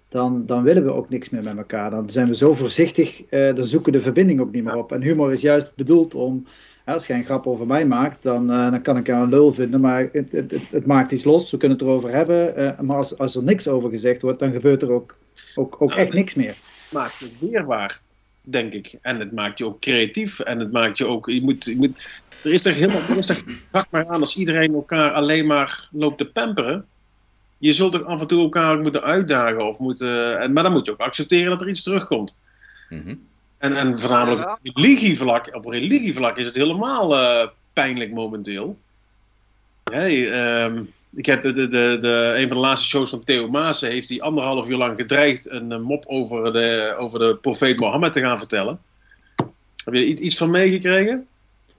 [0.09, 1.91] dan, dan willen we ook niks meer met elkaar.
[1.91, 4.93] Dan zijn we zo voorzichtig, uh, dan zoeken de verbinding ook niet meer op.
[4.93, 6.47] En humor is juist bedoeld om
[6.85, 9.53] als je een grap over mij maakt, dan, uh, dan kan ik jou een lul
[9.53, 11.51] vinden, maar het, het, het, het, maakt iets los.
[11.51, 12.77] We kunnen het erover hebben.
[12.81, 15.17] Maar als, als er niks over gezegd wordt, dan gebeurt er ook,
[15.55, 16.55] ook, ook echt niks meer.
[16.93, 18.03] Maakt het weerbaar,
[18.49, 18.95] denk ik.
[19.03, 20.41] En het maakt je ook creatief.
[20.41, 21.27] En het maakt je ook.
[21.31, 22.09] Je moet, je moet,
[22.45, 23.01] er is toch helemaal.
[23.09, 23.33] Er is
[23.91, 26.87] maar aan als iedereen elkaar alleen maar loopt te pamperen.
[27.59, 29.69] Je zult toch af en toe elkaar moeten uitdagen.
[29.69, 32.41] Of moeten, en, maar dan moet je ook accepteren dat er iets terugkomt.
[32.89, 33.27] Mm -hmm.
[33.59, 38.79] En, en voornamelijk op religievlak, op religievlak is het helemaal uh, pijnlijk momenteel.
[39.85, 41.69] Hey, um, ik heb de, de,
[42.01, 45.51] de, een van de laatste shows van Theo Maassen heeft hij anderhalf uur lang gedreigd
[45.51, 48.81] een, een mop over de, over de profeet Mohammed te gaan vertellen.
[49.85, 51.27] Heb je iets, iets van meegekregen?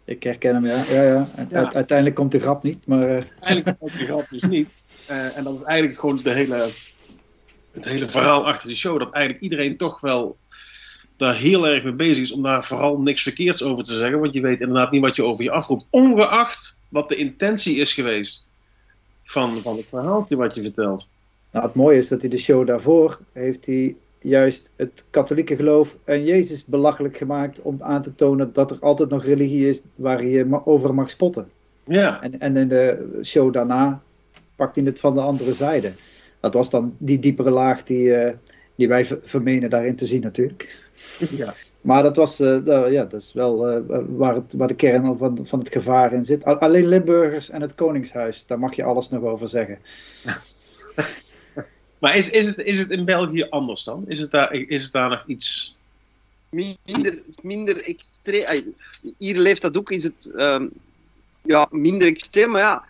[0.06, 0.84] Ik herken hem, ja.
[0.90, 1.28] ja, ja.
[1.50, 1.74] ja.
[1.74, 3.10] Uiteindelijk komt de grap niet, maar...
[3.10, 3.16] Uh...
[3.16, 4.70] Uiteindelijk komt de grap dus niet.
[5.10, 6.70] Uh, en dat is eigenlijk gewoon de hele,
[7.72, 9.00] het hele verhaal achter de show.
[9.00, 10.38] Dat eigenlijk iedereen toch wel
[11.18, 14.20] daar heel erg mee bezig is om daar vooral niks verkeerds over te zeggen.
[14.20, 15.86] Want je weet inderdaad niet wat je over je afroept.
[15.90, 18.47] Ongeacht wat de intentie is geweest
[19.28, 21.10] van, van het verhaaltje wat je vertelt.
[21.52, 25.98] Nou, het mooie is dat hij de show daarvoor heeft hij juist het katholieke geloof
[26.04, 30.26] en Jezus belachelijk gemaakt om aan te tonen dat er altijd nog religie is waar
[30.26, 31.50] je over mag spotten.
[31.84, 32.22] Ja.
[32.22, 34.02] En, en in de show daarna
[34.56, 35.92] pakt hij het van de andere zijde.
[36.40, 38.30] Dat was dan die diepere laag die, uh,
[38.76, 40.86] die wij vermenen daarin te zien natuurlijk.
[41.30, 41.54] Ja.
[41.82, 45.40] Maar dat, was, uh, ja, dat is wel uh, waar, het, waar de kern van,
[45.46, 46.44] van het gevaar in zit.
[46.44, 49.80] Alleen Limburgers en het Koningshuis, daar mag je alles nog over zeggen.
[52.00, 54.04] maar is, is, het, is het in België anders dan?
[54.08, 55.76] Is het daar, is het daar nog iets...
[56.50, 58.76] Minder, minder extreem.
[59.18, 60.72] Hier leeft dat ook, is het um,
[61.42, 62.52] ja, minder extreem.
[62.52, 62.84] Maar ja,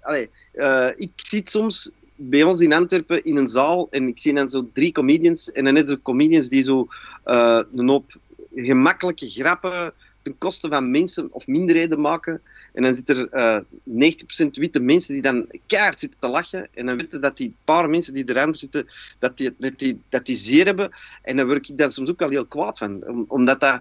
[0.00, 4.34] allee, uh, ik zit soms bij ons in Antwerpen in een zaal en ik zie
[4.34, 6.88] dan zo drie comedians en dan net zo comedians die zo
[7.28, 8.16] uh, een hoop
[8.54, 12.42] gemakkelijke grappen ten koste van mensen of minderheden maken.
[12.72, 14.12] En dan zitten er uh,
[14.44, 16.68] 90% witte mensen die dan keihard zitten te lachen.
[16.74, 20.26] En dan weten dat die paar mensen die erachter zitten, dat die, dat, die, dat
[20.26, 20.90] die zeer hebben.
[21.22, 23.04] En dan word ik daar soms ook wel heel kwaad van.
[23.06, 23.80] Om, omdat dat...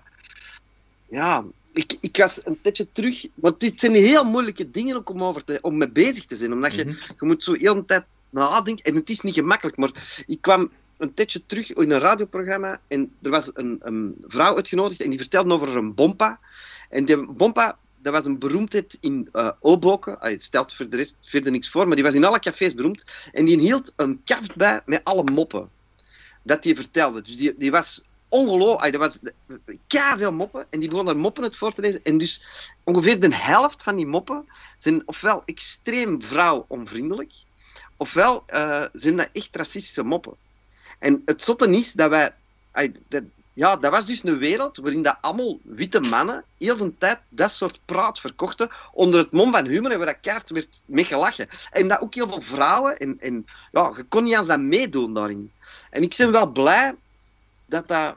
[1.09, 1.43] Ja,
[1.73, 3.25] ik, ik was een tijdje terug...
[3.33, 6.53] Want dit zijn heel moeilijke dingen ook om, over te, om mee bezig te zijn.
[6.53, 7.15] Omdat je, mm -hmm.
[7.19, 8.85] je moet zo heel de tijd nadenken.
[8.85, 13.15] En het is niet gemakkelijk, maar ik kwam een tijdje terug in een radioprogramma en
[13.21, 16.39] er was een, een vrouw uitgenodigd en die vertelde over een bompa.
[16.89, 20.17] En die bompa, dat was een beroemdheid in uh, Oboken.
[20.19, 23.03] Het stelt voor de rest verder niks voor, maar die was in alle cafés beroemd.
[23.31, 25.69] En die hield een kaft bij met alle moppen.
[26.43, 27.21] Dat die vertelde.
[27.21, 28.93] Dus die, die was ongelooflijk.
[28.93, 29.19] Er was
[29.87, 32.03] veel moppen en die begon er moppen uit voor te lezen.
[32.03, 32.47] En dus
[32.83, 34.45] ongeveer de helft van die moppen
[34.77, 37.33] zijn ofwel extreem vrouwonvriendelijk,
[37.97, 40.35] ofwel uh, zijn dat echt racistische moppen.
[40.99, 42.31] En het zotte is dat wij...
[43.07, 43.23] Dat,
[43.57, 47.51] ja, dat was dus een wereld waarin dat allemaal witte mannen heel de tijd dat
[47.51, 51.47] soort praat verkochten onder het mom van humor en waar dat kaart werd mee gelachen.
[51.71, 52.97] En dat ook heel veel vrouwen.
[52.97, 55.51] En, ja, je kon niet eens dat meedoen daarin.
[55.89, 56.95] En ik ben wel blij
[57.65, 58.15] dat dat,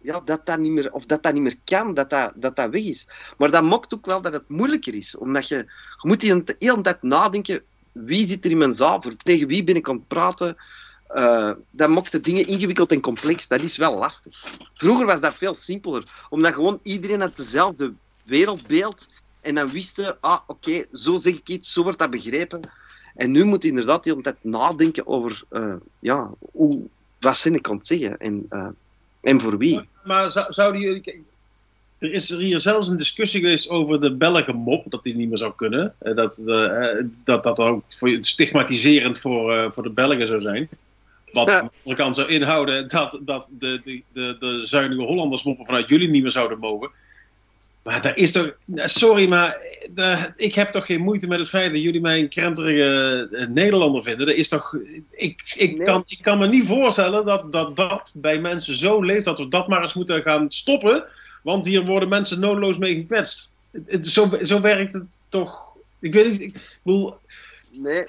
[0.00, 2.70] ja, dat, dat, niet, meer, of dat, dat niet meer kan, dat dat, dat dat
[2.70, 3.08] weg is.
[3.36, 5.16] Maar dat maakt ook wel dat het moeilijker is.
[5.16, 7.62] Omdat je, je moet de hele tijd nadenken,
[7.92, 9.02] wie zit er in mijn zaal?
[9.22, 10.56] Tegen wie ben ik aan het praten?
[11.14, 13.48] Uh, dat maakt de dingen ingewikkeld en complex.
[13.48, 14.44] Dat is wel lastig.
[14.74, 17.92] Vroeger was dat veel simpeler, omdat gewoon iedereen had dezelfde
[18.24, 19.08] wereldbeeld
[19.40, 22.60] en dan wisten, ah, oké, zo zeg ik iets, zo wordt dat begrepen.
[23.14, 26.80] En nu moet je inderdaad de hele tijd nadenken over, uh, ja, hoe,
[27.20, 28.66] wat zin ik kan zeggen en, uh,
[29.20, 29.74] en voor wie.
[29.74, 31.26] Maar, maar zou, zouden jullie...
[31.98, 35.28] Er is er hier zelfs een discussie geweest over de Belgen mop, dat die niet
[35.28, 35.94] meer zou kunnen.
[35.98, 36.42] Dat
[37.24, 37.82] dat, dat ook
[38.20, 40.68] stigmatiserend voor, voor de Belgen zou zijn.
[41.32, 45.42] Wat aan de andere kant zou inhouden dat, dat de, de, de, de zuinige Hollanders
[45.42, 46.90] moppen vanuit jullie niet meer zouden mogen.
[47.82, 48.56] Maar daar is toch.
[48.74, 49.56] Sorry, maar
[49.94, 54.02] de, ik heb toch geen moeite met het feit dat jullie mij een krenterige Nederlander
[54.02, 54.26] vinden.
[54.26, 54.76] Dat is toch.
[55.10, 55.86] Ik, ik, nee.
[55.86, 59.48] kan, ik kan me niet voorstellen dat, dat dat bij mensen zo leeft dat we
[59.48, 61.04] dat maar eens moeten gaan stoppen.
[61.42, 63.56] Want hier worden mensen noodloos mee gekwetst.
[63.70, 67.14] Het, het, zo, zo werkt het toch Ik weet niet, ik bedoel,
[67.70, 68.06] Nee,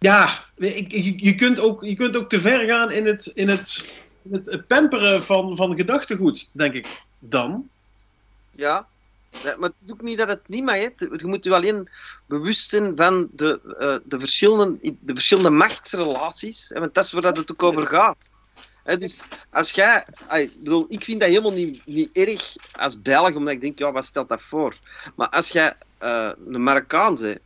[0.00, 4.32] ja, je, kunt ook, je kunt ook te ver gaan in het, in het, in
[4.32, 7.68] het pamperen van, van gedachtegoed, denk ik dan.
[8.50, 8.88] ja.
[9.42, 10.76] Maar het is ook niet dat het niet mag.
[10.76, 11.88] Je moet je alleen
[12.26, 16.70] bewust zijn van de, eh, de, verschillende, de verschillende machtsrelaties.
[16.74, 18.28] Want dat is waar het ook over gaat.
[18.98, 20.04] Dus als jij...
[20.32, 23.92] Ik bedoel, ik vind dat helemaal niet, niet erg als Belg, omdat ik denk, ja,
[23.92, 24.76] wat stelt dat voor?
[25.16, 27.38] Maar als jij eh, een Marokkaan bent,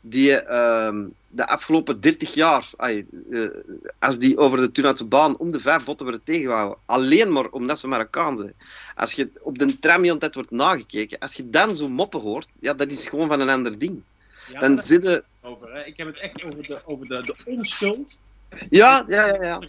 [0.00, 3.04] die ehm, de afgelopen 30 jaar, eh,
[3.98, 7.78] als die over de Tunatse baan om de vijf botten worden tegengehouden, alleen maar omdat
[7.78, 8.54] ze Marokkaan zijn,
[8.94, 12.20] als je op de tram heel de tijd wordt nagekeken, als je dan zo moppen
[12.20, 14.02] hoort, ja, dat is gewoon van een ander ding.
[14.52, 15.24] Ja, Dan daar zit je...
[15.42, 15.84] over, hè.
[15.84, 18.18] Ik heb het echt over de, over de, de onschuld.
[18.70, 19.62] Ja, ja, ja, ja.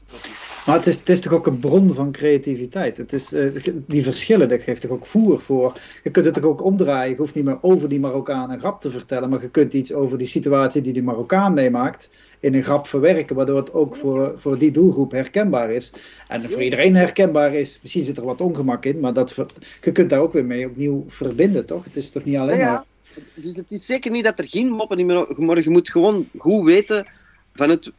[0.66, 2.98] Maar het is, het is toch ook een bron van creativiteit.
[2.98, 3.50] Het is, eh,
[3.88, 5.74] die verschillen, dat geeft toch ook voer voor.
[6.04, 7.10] Je kunt het toch ook omdraaien.
[7.10, 9.94] Je hoeft niet meer over die Marokkaan een grap te vertellen, maar je kunt iets
[9.94, 12.10] over die situatie die die Marokkaan meemaakt
[12.40, 15.94] in een grap verwerken, waardoor het ook voor, voor die doelgroep herkenbaar is.
[16.28, 17.80] En voor iedereen herkenbaar is.
[17.82, 19.36] Misschien zit er wat ongemak in, maar dat,
[19.82, 21.84] je kunt daar ook weer mee opnieuw verbinden, toch?
[21.84, 22.72] Het is toch niet alleen Ja, ja.
[22.72, 22.86] maar...
[23.34, 25.26] Dus het is zeker niet dat er geen moppen niet meer...
[25.38, 27.06] Maar je moet gewoon goed weten
[27.54, 27.92] van het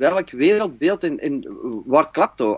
[0.00, 1.46] welk wereldbeeld en,
[1.86, 2.56] waar klapt dat?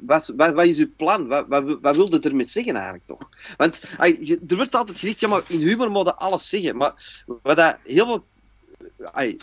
[0.00, 1.26] Wat, wat, is uw plan?
[1.26, 3.28] Wat, wat, wat ermee zeggen eigenlijk toch?
[3.56, 3.82] Want
[4.48, 6.76] er wordt altijd gezegd, ja maar in humor moet alles zeggen.
[6.76, 8.24] Maar wat dat heel veel...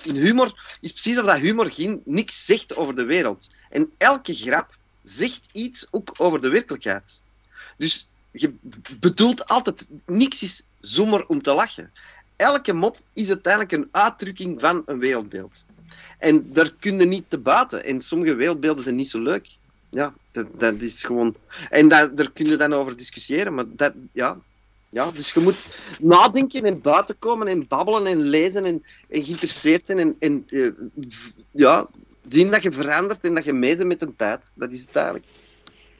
[0.03, 3.49] in humor is precies of dat humor geen, niks zegt over de wereld.
[3.69, 7.21] En elke grap zegt iets ook over de werkelijkheid.
[7.77, 8.53] Dus je
[8.99, 11.91] bedoelt altijd, niks is zomaar om te lachen.
[12.35, 15.64] Elke mop is uiteindelijk een uitdrukking van een wereldbeeld.
[16.25, 17.83] En daar kun je niet te buiten.
[17.83, 19.47] En sommige wereldbeelden zijn niet zo leuk.
[19.89, 21.35] Ja, dat, dat is gewoon...
[21.69, 24.37] En dat, daar kun je dan over discussiëren, maar dat, ja...
[24.89, 25.69] Ja, dus je moet
[25.99, 30.69] nadenken en buiten komen en babbelen en lezen en, en geïnteresseerd zijn en, en eh,
[31.51, 31.87] ja,
[32.27, 34.51] zien dat je verandert en dat je mee bent met de tijd.
[34.55, 35.25] Dat is het eigenlijk.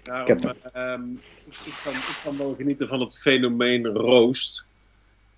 [0.04, 1.12] Daarom, Ik heb ehm,
[1.46, 4.66] ik, kan, ik kan wel genieten van het fenomeen roost.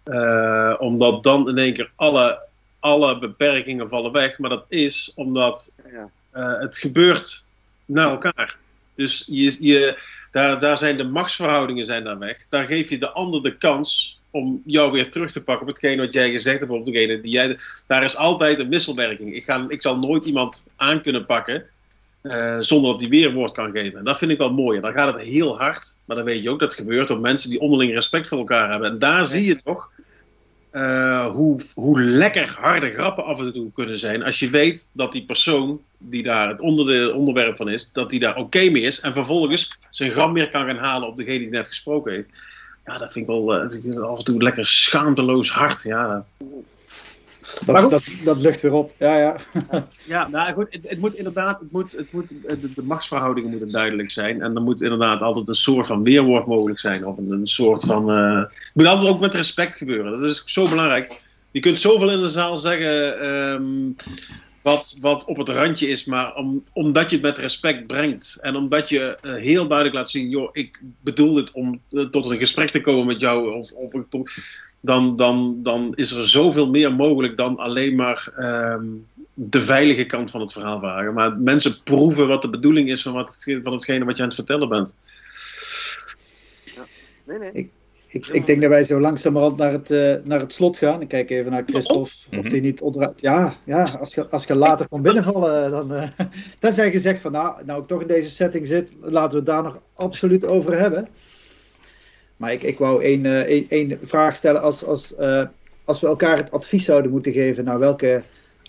[0.03, 2.46] Eh, omdat dan in één keer alle,
[2.87, 4.37] alle beperkingen vallen weg.
[4.37, 6.09] Maar dat is omdat Ja.
[6.31, 7.45] eh, het gebeurt
[7.85, 8.57] naar elkaar.
[8.95, 9.97] Dus je, je,
[10.31, 12.45] daar, daar zijn de machtsverhoudingen zijn daar weg.
[12.49, 15.97] Daar geef je de ander de kans om jou weer terug te pakken op hetgeen
[15.97, 16.71] wat jij gezegd hebt.
[16.71, 17.57] Op degene die jij,
[17.87, 19.35] daar is altijd een wisselwerking.
[19.35, 21.65] Ik, ga, ik zal nooit iemand aan kunnen pakken
[22.21, 23.99] eh, zonder dat hij weer woord kan geven.
[23.99, 24.75] En dat vind ik wel mooi.
[24.77, 25.97] En dan gaat het heel hard.
[26.05, 28.69] Maar dan weet je ook dat het gebeurt op mensen die onderling respect voor elkaar
[28.71, 28.89] hebben.
[28.91, 29.91] En daar zie je toch
[30.77, 34.23] eh, hoe, hoe lekker harde grappen af en toe kunnen zijn.
[34.23, 36.61] Als je weet dat die persoon die daar het
[37.13, 38.99] onderwerp van is, dat die daar oké mee is.
[38.99, 42.29] En vervolgens zijn grap meer kan gaan halen op degene die net gesproken heeft.
[42.85, 45.81] Ja, dat vind ik wel eh, af en toe lekker schaamteloos hard.
[45.81, 46.25] Ja,
[47.65, 47.89] Dat, goed.
[47.91, 48.93] dat, dat lucht weer op.
[48.99, 49.37] Ja, ja.
[50.05, 53.71] Ja, nou goed, het, het moet inderdaad, het moet, het moet, de, de machtsverhoudingen moeten
[53.71, 54.41] duidelijk zijn.
[54.41, 57.05] En er moet inderdaad altijd een soort van weerwoord mogelijk zijn.
[57.05, 58.11] Of een, een soort van.
[58.11, 60.19] eh, het moet altijd ook met respect gebeuren.
[60.19, 61.23] Dat is zo belangrijk.
[61.51, 63.19] Je kunt zoveel in de zaal zeggen.
[63.19, 63.91] ehm,
[64.61, 68.37] wat, wat op het randje is, maar om, omdat je het met respect brengt.
[68.41, 72.25] En omdat je eh, heel duidelijk laat zien: joh, ik bedoel dit om eh, tot
[72.31, 73.53] een gesprek te komen met jou.
[73.53, 73.93] Of, of,
[74.87, 78.85] dan, dan, dan is er zoveel meer mogelijk dan alleen maar ehm,
[79.33, 81.13] de veilige kant van het verhaal vragen.
[81.13, 84.37] Maar mensen proeven wat de bedoeling is van, wat, van hetgene wat je aan het
[84.37, 84.93] vertellen bent.
[87.23, 87.69] Nee, nee.
[88.09, 91.01] Ik, ik denk dat wij zo langzamerhand naar het, eh, naar het slot gaan.
[91.01, 91.99] Ik kijk even naar Christophe.
[92.01, 92.49] Of Mhm.
[92.49, 93.21] die niet onderuit.
[93.21, 95.93] Ja, ja als, je, als je later kon binnenvallen, dan.
[95.93, 96.09] eh
[96.59, 99.45] tenzij je gezegd van nou, nou ik toch in deze setting zit, laten we het
[99.45, 101.07] daar nog absoluut over hebben.
[102.37, 104.61] Maar ik, ik wou één, eh, één, één vraag stellen.
[104.61, 105.43] Als, als, eh,
[105.83, 108.21] als we elkaar het advies zouden moeten geven naar welke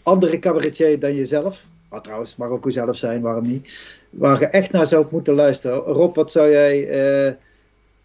[0.02, 1.64] andere cabaretier dan jezelf.
[1.88, 3.96] Maar trouwens, mag ook zelf zijn, waarom niet?
[4.10, 5.78] Waar je echt naar zou moeten luisteren.
[5.78, 6.88] Rob, wat zou jij.
[6.88, 7.32] eh,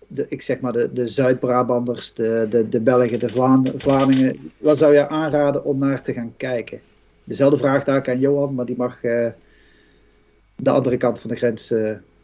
[0.07, 4.51] de, ik zeg maar de, de Zuid-Brabanders, de, de, de Belgen, de Vlaam, Vlamingen.
[4.57, 6.81] Wat zou je aanraden om naar te gaan kijken?
[7.23, 8.99] Dezelfde vraag daar aan Johan, maar die mag
[10.55, 11.73] de andere kant van de grens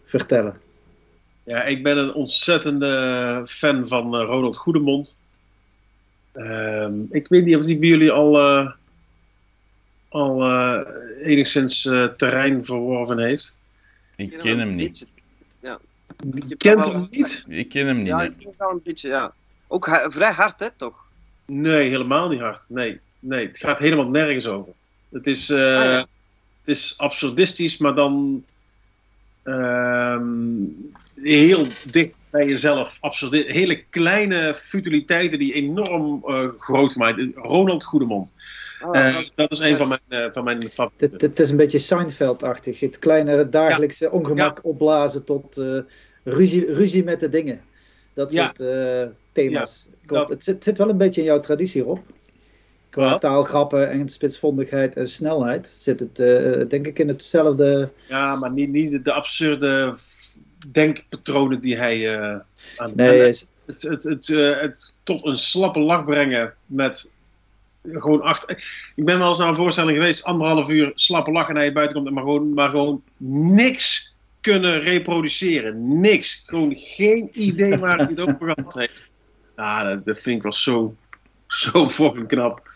[0.06, 0.56] vertellen.
[1.50, 5.20] Ja, ik ben een ontzettende fan van eh, Ronald Goedemond.
[6.32, 8.72] Ehm, ik weet niet of die bij jullie al, eh,
[10.10, 10.82] al eh,
[11.28, 13.58] enigszins eh, terrein verworven heeft.
[14.16, 15.08] Ik ken hem niet.
[15.60, 15.80] Ja.
[16.48, 17.46] Je kent hem niet?
[17.48, 18.08] Ik ken hem niet.
[18.08, 19.34] Ja, ik het wel een beetje, ja.
[19.68, 21.06] Ook ha- vrij hard, hè, toch?
[21.46, 22.66] Nee, helemaal niet hard.
[22.68, 24.74] Nee, nee het gaat helemaal nergens over.
[25.10, 25.98] Het is, eh, Ah, ja.
[26.00, 26.08] het
[26.78, 28.44] is absurdistisch, maar dan
[31.16, 33.52] heel dicht bij jezelf absurdeert.
[33.52, 37.34] Hele kleine futiliteiten die enorm uh, groot maken.
[37.36, 38.36] Ronald Goedemond.
[38.86, 41.12] Oh, uh, dat is een van mijn, uh, van mijn favorieten.
[41.12, 42.80] Het, het, is een beetje Seinfeld-achtig.
[42.80, 44.12] Het kleine dagelijkse ja.
[44.12, 44.70] ongemak ja.
[44.70, 45.62] opblazen tot
[46.24, 47.62] ruzie, ruzie met de dingen.
[48.14, 48.64] Dat soort
[49.32, 49.88] thema's.
[50.06, 50.30] Dat...
[50.30, 52.00] Het, zit, zit, wel een beetje in jouw traditie, Rob.
[52.90, 56.16] Qua taalgrappen en spitsvondigheid en snelheid zit het
[56.70, 57.92] denk ik in hetzelfde...
[58.08, 59.98] Ja, maar niet, niet de absurde
[60.68, 62.36] denkpatronen die hij uh,
[62.78, 67.14] aan nee, het, het, het, het, uh, het, tot een slappe lach brengen met
[67.84, 68.52] gewoon acht.
[68.96, 71.96] Ik ben wel eens naar een voorstelling geweest, anderhalf uur slappe lachen naar je buiten
[71.96, 73.04] komt, maar gewoon, maar gewoon
[73.54, 76.00] niks kunnen reproduceren.
[76.00, 76.44] Niks.
[76.46, 79.08] Gewoon geen idee waar hij het over gehad heeft.
[79.56, 80.96] Nou, dat, dat vind ik wel zo,
[81.48, 82.69] zo fucking knap.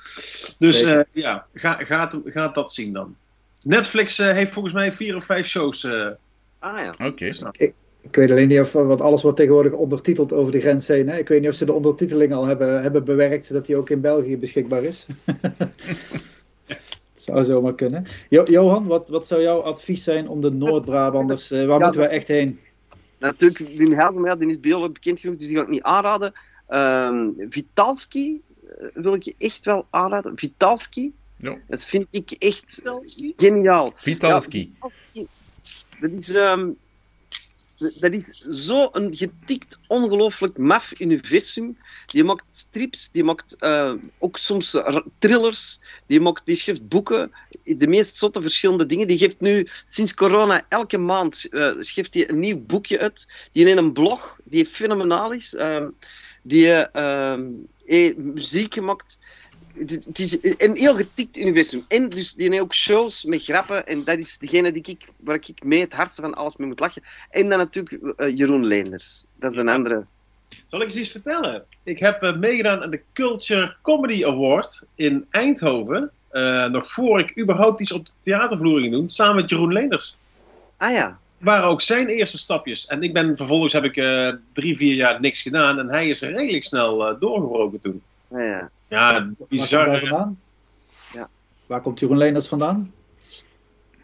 [0.60, 3.16] Dus uh, ja, ga, gaat, gaat dat zien dan.
[3.62, 5.86] Netflix heeft volgens mij vier of vijf shows
[6.64, 6.90] Ah ja.
[6.90, 7.06] Oké.
[7.06, 7.28] Okay.
[7.52, 11.10] Ik, ik, weet alleen niet of, want alles wordt tegenwoordig ondertiteld over de grens heen.
[11.10, 11.18] Hè?
[11.18, 14.02] Ik weet niet of ze de ondertiteling al hebben, hebben bewerkt, zodat die ook in
[14.02, 15.08] België beschikbaar is.
[15.26, 16.82] Het
[17.14, 18.06] zou zomaar kunnen.
[18.30, 22.02] Jo Johan, wat, wat zou jouw advies zijn om de Noord-Brabanders, uh, waar ja, moeten
[22.02, 22.60] we echt heen?
[23.20, 26.34] Natuurlijk, Wim Helsen, die is bij bekend genoeg, dus die ga ik niet aanraden.
[26.70, 28.53] Um, Vitalski uh,
[28.94, 30.38] wil ik je echt wel aanraden.
[30.38, 31.58] Vitalski, ja.
[31.68, 32.82] dat vind ik echt
[33.36, 33.94] geniaal.
[33.96, 34.76] Vitalski.
[35.12, 35.24] Ja,
[36.00, 36.78] dat is, um,
[37.78, 41.78] dat is zo een getikt, ongelooflijk maf universum.
[42.06, 44.78] Die maakt strips, die maakt uh, ook soms
[45.20, 47.32] thrillers, die, maakt, die schrijft boeken,
[47.64, 49.08] de meest zotte verschillende dingen.
[49.08, 53.28] Die geeft nu sinds corona elke maand uh, schrijft hij een nieuw boekje uit.
[53.52, 55.54] Die in een blog, die fenomenaal is.
[55.54, 55.88] Uh,
[56.46, 56.68] die
[57.86, 59.18] uh, muziek gemaakt
[59.78, 61.86] het is een heel getikt universum.
[61.88, 63.88] En dus die ook shows met grappen.
[63.88, 66.80] En dat is degene die ik, waar ik mee het hardste van alles mee moet
[66.80, 67.04] lachen.
[67.30, 69.26] En dan natuurlijk uh, Jeroen Leenders.
[69.40, 70.06] Dat is een andere.
[70.66, 71.66] Zal ik eens iets vertellen?
[71.84, 76.12] Ik heb uh, meegedaan aan de Culture Comedy Award in Eindhoven.
[76.32, 79.10] Uh, nog voor ik überhaupt iets op de theatervloer ging doen.
[79.10, 80.18] Samen met Jeroen Leenders.
[80.78, 81.20] Ah ja.
[81.44, 82.86] Waren ook zijn eerste stapjes.
[82.86, 83.94] En ik ben vervolgens heb ik
[84.54, 85.80] drie, vier jaar niks gedaan.
[85.80, 88.02] En hij is redelijk snel doorgebroken toen.
[88.32, 88.70] Ah ja.
[88.88, 89.86] Ja, bizar.
[89.86, 90.40] Waar komt vandaan?
[91.14, 91.30] Ja.
[91.66, 92.94] Waar komt Jeroen Leenders vandaan?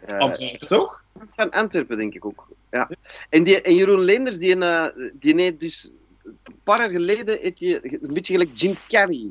[0.08, 1.02] Uh, Antwerpen, toch?
[1.28, 2.48] Van Antwerpen, denk ik ook.
[2.70, 2.90] Ja.
[3.28, 5.92] En, die, en Jeroen Leenders, die, uh, die heeft dus
[6.22, 9.26] een paar jaar geleden, heeft die, een beetje gelijk Jim Carrey,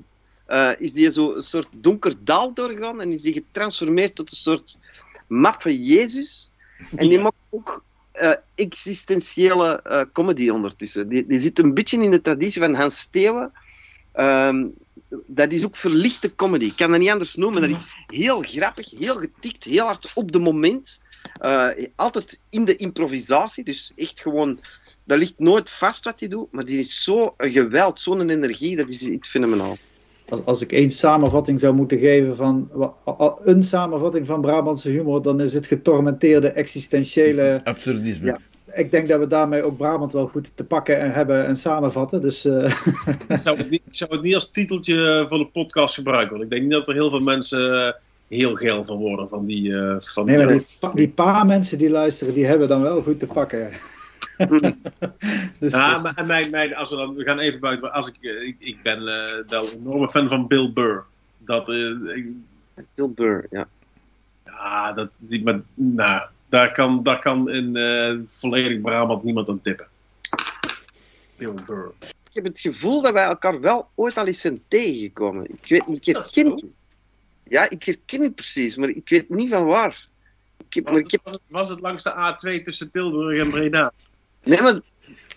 [0.48, 4.38] uh, is die zo een soort donker daal doorgegaan en is die getransformeerd tot een
[4.38, 4.78] soort
[5.28, 6.52] maffe Jezus.
[6.96, 7.84] En die maakt ook
[8.22, 11.10] uh, existentiële uh, comedy ondertussen.
[11.10, 13.52] Die, die zit een beetje in de traditie van Hans Steeuwen.
[14.16, 14.74] Um,
[15.26, 16.66] dat is ook verlichte comedy.
[16.66, 17.62] Ik kan dat niet anders noemen.
[17.62, 21.02] Dat is heel grappig, heel getikt, heel hard op de moment.
[21.42, 23.64] Uh, altijd in de improvisatie.
[23.64, 24.60] Dus echt gewoon,
[25.04, 26.52] dat ligt nooit vast wat hij doet.
[26.52, 29.78] Maar die is zo geweld, zo'n energie, dat is iets fenomenaal.
[30.30, 32.70] Als, als ik één samenvatting zou moeten geven van
[33.44, 38.26] een samenvatting van Brabantse humor, dan is het getormenteerde existentiële absurdisme.
[38.26, 38.38] Ja,
[38.74, 42.22] ik denk dat we daarmee ook Brabant wel goed te pakken en hebben en samenvatten.
[42.22, 42.64] Dus, uh...
[43.28, 46.32] ik, zou het niet, ik zou het niet als titeltje van de podcast gebruiken.
[46.32, 47.94] Want ik denk niet dat er heel veel mensen eh,
[48.28, 49.30] heel geil van worden.
[49.30, 52.82] Van die, uh, van nee, maar die, die, paar mensen die luisteren, die hebben dan
[52.82, 53.70] wel goed te pakken.
[55.60, 57.92] dus, ja, maar mijn, mijn, als we dan we gaan even buiten.
[57.92, 59.04] Als ik, ik, ik ben
[59.48, 61.04] wel een enorme fan van Bill Burr.
[61.38, 62.26] Dat, ik,
[62.96, 63.68] Bill Burr, ja.
[64.46, 69.62] Ja, dat, die, maar, nou, daar kan, daar kan in uh, volledig Brabant niemand aan
[69.62, 69.88] tippen.
[71.38, 71.92] Bill Burr.
[72.00, 75.50] Ik heb het gevoel dat wij elkaar wel ooit al eens zijn tegengekomen.
[75.50, 76.66] Ik weet niet, ik herken het.
[77.44, 80.08] Ja, ik herken het precies, maar ik weet niet van waar.
[80.68, 81.22] Ik heb, was, maar ik heb...
[81.24, 83.94] was, het, was het langs de A2 tussen Tilburg en Breda?
[84.44, 84.80] Nee, maar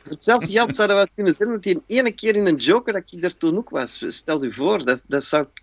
[0.08, 3.12] hetzelfde geld zouden we kunnen zeggen dat hij een ene keer in een joker dat
[3.12, 4.04] ik daar toen ook was.
[4.08, 5.62] Stel u voor, dat, dat zou ik...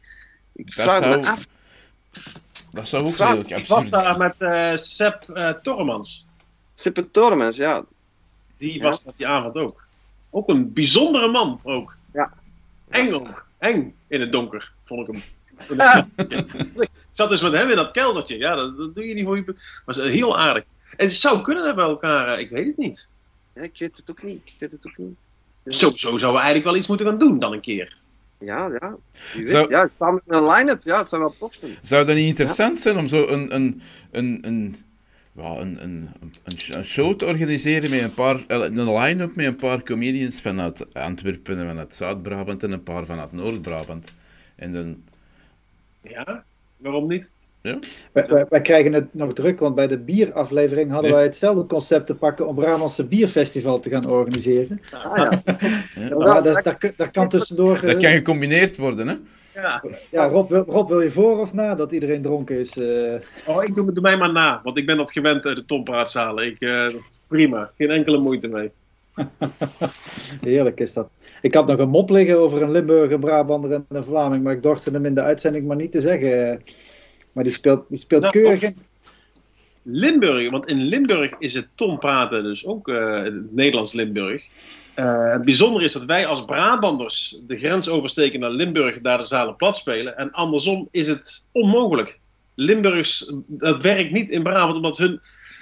[0.53, 1.45] Ik vraag me af.
[2.71, 6.27] Dat zou ook Ik was daar met uh, Sepp uh, Tormans.
[6.73, 7.85] Sepp Tormans, ja.
[8.57, 8.83] Die ja.
[8.83, 9.87] was dat die avond ook.
[10.29, 11.95] Ook een bijzondere man, ook.
[12.13, 12.33] Ja.
[12.89, 13.45] Eng ook.
[13.57, 15.23] Eng in het donker, vond ik hem.
[16.79, 18.37] ik zat dus met hem in dat keldertje.
[18.37, 19.55] Ja, dat, dat doe je niet voor je...
[19.85, 20.63] Maar heel aardig.
[20.97, 23.08] En het zou kunnen dat bij elkaar, eh, ik weet het niet.
[23.59, 24.41] Ja, ik weet het ook niet.
[24.45, 25.15] Ik weet het ook niet.
[25.65, 27.97] Zo, zo zouden we eigenlijk wel iets moeten gaan doen dan een keer.
[28.37, 28.95] Ja, ja.
[29.35, 31.71] Weet, zou, ja, samen met een line-up, ja, het zou wel tof zijn.
[31.83, 32.81] Zou dat niet interessant ja.
[32.81, 33.81] zijn om zo een, een,
[34.11, 34.75] een, een,
[35.31, 36.09] ja, een, een,
[36.43, 41.59] een, show te organiseren met een paar, een line-up met een paar comedians vanuit Antwerpen
[41.59, 44.13] en vanuit Zuid-Brabant en een paar vanuit Noord-Brabant?
[44.55, 45.03] En dan...
[46.01, 46.43] Ja,
[46.77, 47.31] waarom niet?
[47.61, 47.79] Ja.
[48.11, 51.15] Wij, wij, wij krijgen het nog druk, want bij de bieraflevering hadden Ja.
[51.15, 54.81] wij hetzelfde concept te pakken om Brabantse Bierfestival te gaan organiseren.
[54.91, 56.17] Ah, ja.
[56.17, 57.73] Maar dat, daar, daar kan tussendoor...
[57.73, 59.15] Dat eh, kan gecombineerd worden, hè?
[59.53, 59.83] Ja.
[60.11, 62.77] Ja, Rob, wil- Rob, wil je voor of na dat iedereen dronken is?
[62.77, 63.13] eh?
[63.55, 66.45] Oh, ik doe, doe mij maar na, want ik ben dat gewend uit de tompraatzalen.
[66.45, 66.87] Ik, eh,
[67.27, 68.71] prima, geen enkele moeite mee.
[70.41, 71.09] Heerlijk is dat.
[71.41, 74.63] Ik had nog een mop liggen over een Limburger, Brabander en een Vlaming, maar ik
[74.63, 76.61] dorste hem in de uitzending maar niet te zeggen.
[77.31, 78.77] Maar die speelt, die speelt Nou, keurig in.
[79.83, 84.43] Limburg, want in Limburg is het tompraten dus ook eh, het Nederlands Limburg.
[84.93, 89.23] Eh, het bijzondere is dat wij als Brabanders de grens oversteken naar Limburg, daar de
[89.23, 90.17] zalen plat spelen.
[90.17, 92.19] En andersom is het onmogelijk.
[92.55, 95.21] Limburgs, dat werkt niet in Brabant, omdat hun...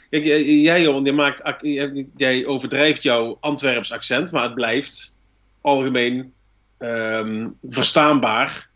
[0.09, 5.17] Kijk, jij, jij, Johan, je maakt, jij- jij overdrijft jouw Antwerps accent, maar het blijft
[5.61, 6.33] algemeen
[6.77, 8.69] ehm, verstaanbaar.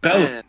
[0.00, 0.42] Belgisch.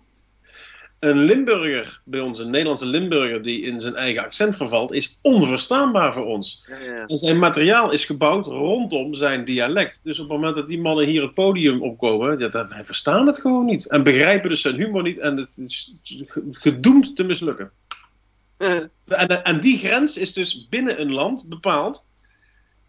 [0.99, 6.13] Een Limburger, bij ons een Nederlandse Limburger, die in zijn eigen accent vervalt, is onverstaanbaar
[6.13, 6.65] voor ons.
[6.67, 7.05] ja, ja.
[7.05, 9.99] En zijn materiaal is gebouwd rondom zijn dialect.
[10.03, 13.27] Dus op het moment dat die mannen hier het podium opkomen, ja, dat, wij verstaan
[13.27, 13.89] het gewoon niet.
[13.89, 15.95] En begrijpen dus zijn humor niet en het is
[16.49, 17.71] gedoemd te mislukken.
[19.05, 22.05] En, en die grens is dus binnen een land bepaald.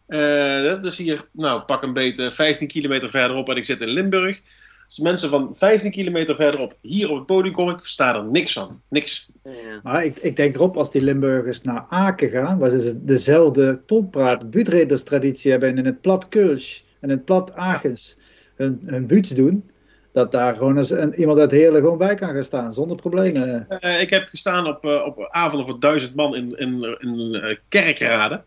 [0.06, 3.88] Eh, dat is hier, nou, pak een beetje 15 kilometer verderop en ik zit in
[3.88, 4.42] Limburg.
[4.86, 8.52] Als mensen van 15 kilometer verderop hier op het podium komen, ik versta er niks
[8.52, 8.80] van.
[8.88, 9.32] Niks.
[9.42, 9.52] Ja.
[9.82, 14.50] Maar ik, ik denk Rob, als die Limburgers naar Aken gaan, waar ze dezelfde tompraat,
[14.50, 18.16] buurtreders traditie hebben en in het plat Kulsch en in het plat Agens
[18.54, 19.70] hun, hun buurts doen,
[20.12, 23.68] dat daar gewoon eens een, iemand uit Heerlen gewoon bij kan gaan staan, zonder problemen.
[23.68, 27.56] Eh, ik heb gestaan op, eh, op avonden voor duizend man in, in, in eh,
[27.68, 28.42] Kerkrade,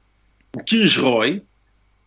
[0.52, 1.48] in Kiesrooi.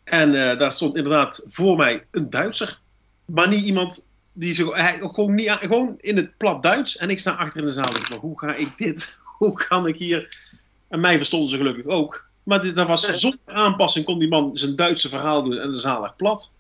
[0.04, 2.80] En eh, daar stond inderdaad voor mij een Duitser.
[3.24, 6.96] Maar niet iemand die zo, hij, gewoon, niet, aan- gewoon in het plat Duits.
[6.96, 7.92] En ik sta achter in de zaal.
[8.10, 9.18] maar hoe ga ik dit?
[9.38, 10.36] Hoe kan ik hier?
[10.88, 12.26] En mij verstonden ze gelukkig ook.
[12.42, 15.78] Maar dit, dat was, zonder aanpassing kon die man zijn Duitse verhaal doen en de
[15.78, 16.52] zaal lag plat.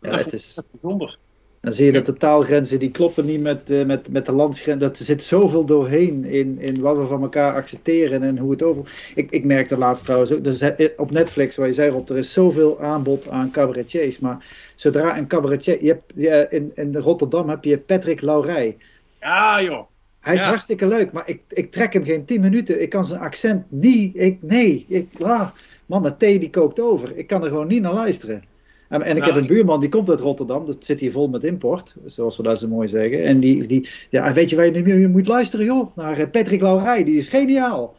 [0.00, 1.18] Ja, het is, Bijzonder.
[1.60, 4.88] Dan zie je dat de taalgrenzen die kloppen niet met, eh, met, met de landsgrenzen.
[4.88, 8.62] Dat er zit zoveel doorheen in, in wat we van elkaar accepteren en hoe het
[8.62, 9.12] over.
[9.14, 12.16] Ik, ik merkte laatst trouwens ook, dus eh, op Netflix, waar je zei op, er
[12.18, 14.18] is zoveel aanbod aan cabaretiers.
[14.18, 15.84] Maar zodra een cabaretier.
[15.84, 18.76] Je hebt, in, in Rotterdam heb je Patrick Laurij.
[19.20, 19.86] Ja, joh.
[20.20, 20.46] Hij is Ja.
[20.46, 22.82] hartstikke leuk, maar ik, ik trek hem geen 10 minuten.
[22.82, 24.16] Ik kan zijn accent niet.
[24.18, 25.48] Ik, nee, ik, ah,
[25.86, 27.16] man, thee die kookt over.
[27.16, 28.44] Ik kan er gewoon niet naar luisteren.
[28.90, 31.28] En, en ik Nou, heb een buurman die komt uit Rotterdam, dat zit hier vol
[31.28, 33.24] met import, zoals we dat zo mooi zeggen.
[33.24, 35.96] En die, die ja, weet je waar je nu moet luisteren, joh?
[35.96, 37.96] Naar eh, Patrick Laurij, die is geniaal.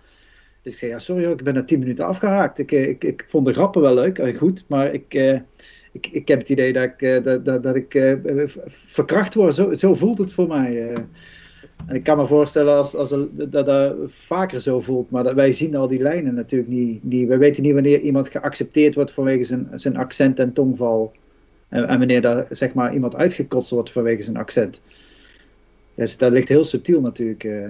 [0.62, 2.60] Dus ik zei, ja, sorry hoor, ik ben na 10 minuten afgehaakt.
[2.60, 5.14] Ik, eh, ik, ik vond de grappen wel leuk, eh, goed, maar ik,
[5.92, 8.18] ik, ik heb het idee dat ik, dat, dat, dat ik
[8.68, 9.56] verkracht word.
[9.56, 10.94] Zo, zo voelt het voor mij.
[11.86, 15.52] En ik kan me voorstellen als, als dat dat vaker zo voelt, maar dat, wij
[15.52, 17.28] zien al die lijnen natuurlijk niet, niet.
[17.28, 21.14] Wij weten niet wanneer iemand geaccepteerd wordt vanwege zijn, zijn accent en tongval.
[21.70, 24.82] En, en wanneer daar, zeg maar, iemand uitgekotst wordt vanwege zijn accent.
[25.96, 27.44] Dus dat ligt heel subtiel natuurlijk.
[27.44, 27.68] eh.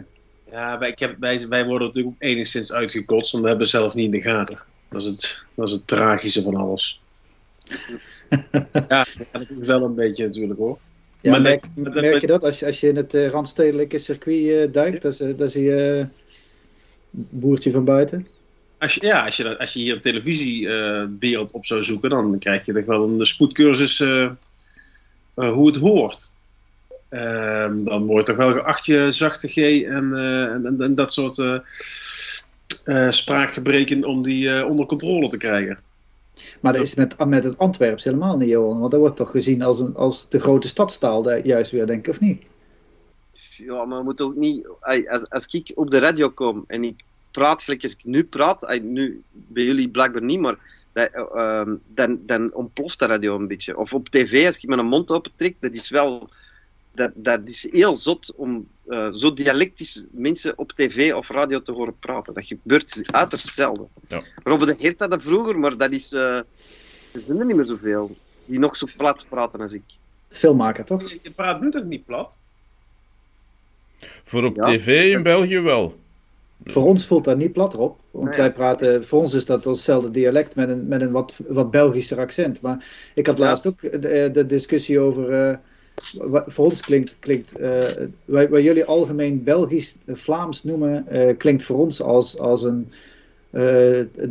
[0.52, 3.72] Ja, wij, ik heb, wij, wij worden natuurlijk ook enigszins uitgekotst en dat hebben we
[3.72, 4.60] zelf niet in de gaten.
[4.90, 7.02] Dat is het, dat is het tragische van alles.
[8.88, 10.80] ja, dat is wel een beetje natuurlijk hoor.
[11.22, 13.30] Ja, Maar merk, dat- dat- merk je dat als je, als je in het eh,
[13.30, 16.06] randstedelijke circuit eh, duikt, dat, is- dat zie je eh,
[17.12, 18.28] boertje van buiten?
[18.78, 20.68] Als je, ja, als je, dat- als je hier op televisie
[21.20, 23.98] wereld op zou zoeken, dan krijg je toch wel een spoedcursus
[25.36, 26.32] hoe het hoort.
[27.10, 30.16] Ehm, dan wordt toch wel geacht je zachte G en,
[30.66, 31.64] en, en, dat soort
[33.10, 35.78] spraakgebreken om die onder controle te krijgen.
[36.60, 38.80] Maar dat is met, met het Antwerps helemaal niet, Johan.
[38.80, 42.08] Want dat wordt toch gezien als, een, als de grote stadstaal, daar juist weer, denk
[42.08, 42.44] ik, of niet?
[43.58, 44.70] Ja, maar we moeten ook niet...
[45.10, 48.80] Als, als ik op de radio kom en ik praat gelijk als ik nu praat,
[48.82, 50.58] nu bij jullie blijkbaar niet, maar
[50.94, 53.78] dat, eh, ehm, dan, dan ontploft de radio een beetje.
[53.78, 56.30] Of op tv, als ik mijn mond open trek, dat is wel...
[56.94, 61.72] Dat, dat is heel zot om eh, zo dialectisch mensen op tv of radio te
[61.72, 62.34] horen praten.
[62.34, 63.88] Dat gebeurt uiterst zelden.
[64.08, 64.22] Ja.
[64.44, 66.12] Robert de Geert had dat vroeger, maar dat is...
[66.14, 66.22] eh
[67.14, 68.10] er zijn er niet meer zoveel
[68.48, 69.84] die nog zo plat praten als ik.
[70.30, 71.10] Filmmaker, toch?
[71.10, 72.38] Je, je praat nu toch niet plat?
[74.26, 74.64] Voor op Ja.
[74.64, 76.00] tv in België wel.
[76.66, 78.00] Voor ons voelt dat niet plat op.
[78.12, 78.38] Want Nee.
[78.38, 82.20] wij praten, voor ons is dat hetzelfde dialect met een, met een wat, wat Belgischer
[82.20, 82.62] accent.
[82.62, 82.86] Maar
[83.16, 83.46] ik had Ja.
[83.46, 85.50] laatst ook de, de discussie over.
[85.50, 85.58] eh,
[86.46, 87.84] voor ons klinkt, klinkt eh,
[88.26, 92.92] wat, wat jullie algemeen Belgisch, eh, Vlaams noemen, eh, klinkt voor ons als, als een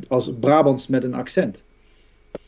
[0.09, 1.64] als Brabants met een accent.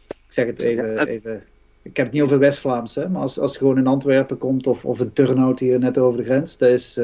[0.08, 1.06] Ik zeg het even.
[1.06, 1.42] Even
[1.82, 4.66] ik heb het niet over West-Vlaams, hè, maar als, als je gewoon in Antwerpen komt
[4.66, 6.94] of, of in Turnhout hier net over de grens, dat is,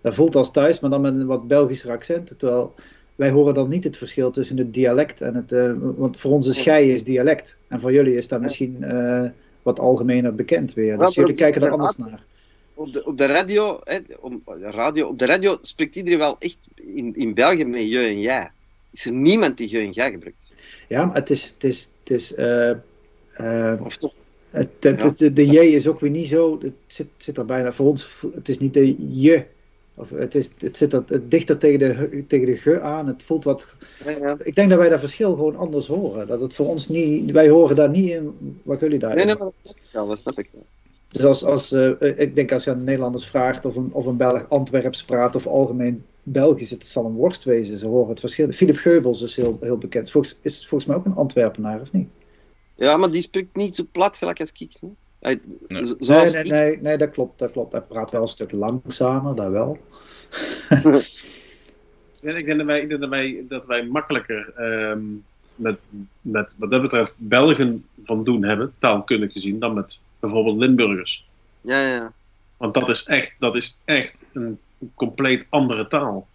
[0.00, 2.38] dat voelt als thuis, maar dan met een wat Belgischer accent.
[2.38, 2.74] Terwijl
[3.14, 5.50] wij horen dan niet het verschil tussen het dialect en het.
[5.96, 7.58] Want voor onze schei is dialect.
[7.68, 8.84] En voor jullie is dat misschien
[9.64, 10.98] wat algemener bekend weer.
[10.98, 12.24] Dus jullie kijken er anders naar.
[12.74, 16.58] Op de, op de radio, hè, op, radio, op de radio spreekt iedereen wel echt
[16.74, 18.50] in, in België met je en jij.
[18.90, 20.54] Is er niemand die je en jij gebruikt?
[20.88, 21.44] Ja, maar het is.
[21.44, 24.14] Het is, het is uh, of toch?
[24.50, 25.10] Het, het, ja.
[25.16, 26.58] de, de J is ook weer niet zo.
[26.60, 28.08] Het zit, zit er bijna voor ons.
[28.34, 29.46] Het is niet de je
[29.94, 33.06] of het, is, het zit het, het dichter tegen de, tegen de ge aan.
[33.06, 33.74] Het voelt wat.
[34.04, 34.36] Ja.
[34.42, 36.26] Ik denk dat wij dat verschil gewoon anders horen.
[36.26, 37.30] Dat het voor ons niet.
[37.30, 39.14] Wij horen daar niet in wat jullie daar.
[39.14, 39.50] Nee, nee, maar
[39.92, 40.50] ja, dat snap ik.
[41.08, 44.16] Dus als, als, uh, ik denk als je aan Nederlanders vraagt of een, of een
[44.16, 47.78] Belg Antwerps praat of algemeen Belgisch, het zal een worst wezen.
[47.78, 48.52] Ze horen het verschil.
[48.52, 50.10] Philip Geubels is heel, heel bekend.
[50.10, 52.08] Volgens, is volgens mij ook een Antwerpenaar, of niet?
[52.74, 54.80] Ja, maar die spreekt niet zo plat gelijk als Kiks.
[55.24, 55.40] Nee.
[55.68, 57.72] Nee, nee, nee, nee, dat klopt, dat klopt.
[57.72, 59.78] Hij praat wel een stuk langzamer, dat wel.
[62.20, 64.52] ik denk dat wij, ik denk dat wij, dat wij makkelijker
[64.90, 65.24] um,
[65.56, 65.88] met,
[66.20, 71.28] met wat dat betreft Belgen van doen hebben, taalkundig gezien, dan met bijvoorbeeld Limburgers.
[71.60, 72.12] Ja, ja.
[72.56, 74.58] Want dat is echt, dat is echt een
[74.94, 76.26] compleet andere taal.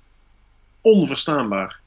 [0.81, 1.79] Onverstaanbaar.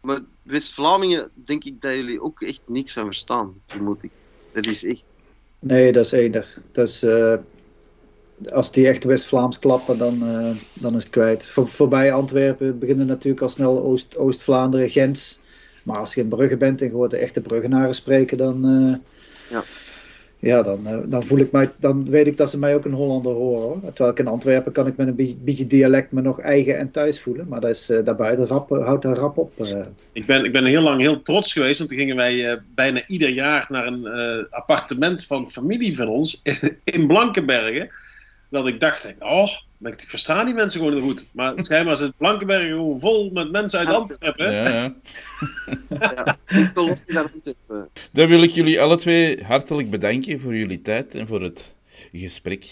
[0.00, 4.10] Maar West-Vlamingen denk ik dat jullie ook echt niks van verstaan, vermoed ik.
[4.52, 5.02] Dat is echt
[5.58, 6.60] Nee, dat is enig.
[6.72, 7.36] Dat is, uh,
[8.52, 11.46] als die echt West-Vlaams klappen, dan, uh, dan is het kwijt.
[11.46, 15.40] Voor, voorbij Antwerpen beginnen natuurlijk al snel Oost, Oost-Vlaanderen, Gens.
[15.82, 18.96] Maar als je in Brugge bent en gewoon de echte Bruggenaren spreken, dan, uh,
[19.50, 19.64] ja
[20.46, 22.92] ja, dan, uh, dan voel ik mij, dan weet ik dat ze mij ook een
[22.92, 23.62] Hollander horen.
[23.62, 23.80] Hoor.
[23.80, 27.20] Terwijl ik in Antwerpen kan ik met een beetje, dialect me nog eigen en thuis
[27.20, 27.48] voelen.
[27.48, 29.52] Maar dat is, uh, daarbij rap, houdt daar rap op.
[30.12, 33.28] Ik, ben, ik ben heel lang heel trots geweest, want toen gingen wij bijna ieder
[33.28, 34.06] jaar naar een
[34.50, 36.42] appartement van familie van ons
[36.84, 37.90] in Blankenbergen
[38.50, 39.48] dat ik dacht, oh,
[39.80, 41.28] ik versta die mensen gewoon heel goed.
[41.32, 44.52] Maar schijnbaar zit Blankenberg gewoon vol met mensen uit Antwerpen.
[44.52, 44.92] Ja, ja.
[48.12, 51.74] Dan wil ik jullie alle twee hartelijk bedanken voor jullie tijd en voor het
[52.12, 52.66] gesprek.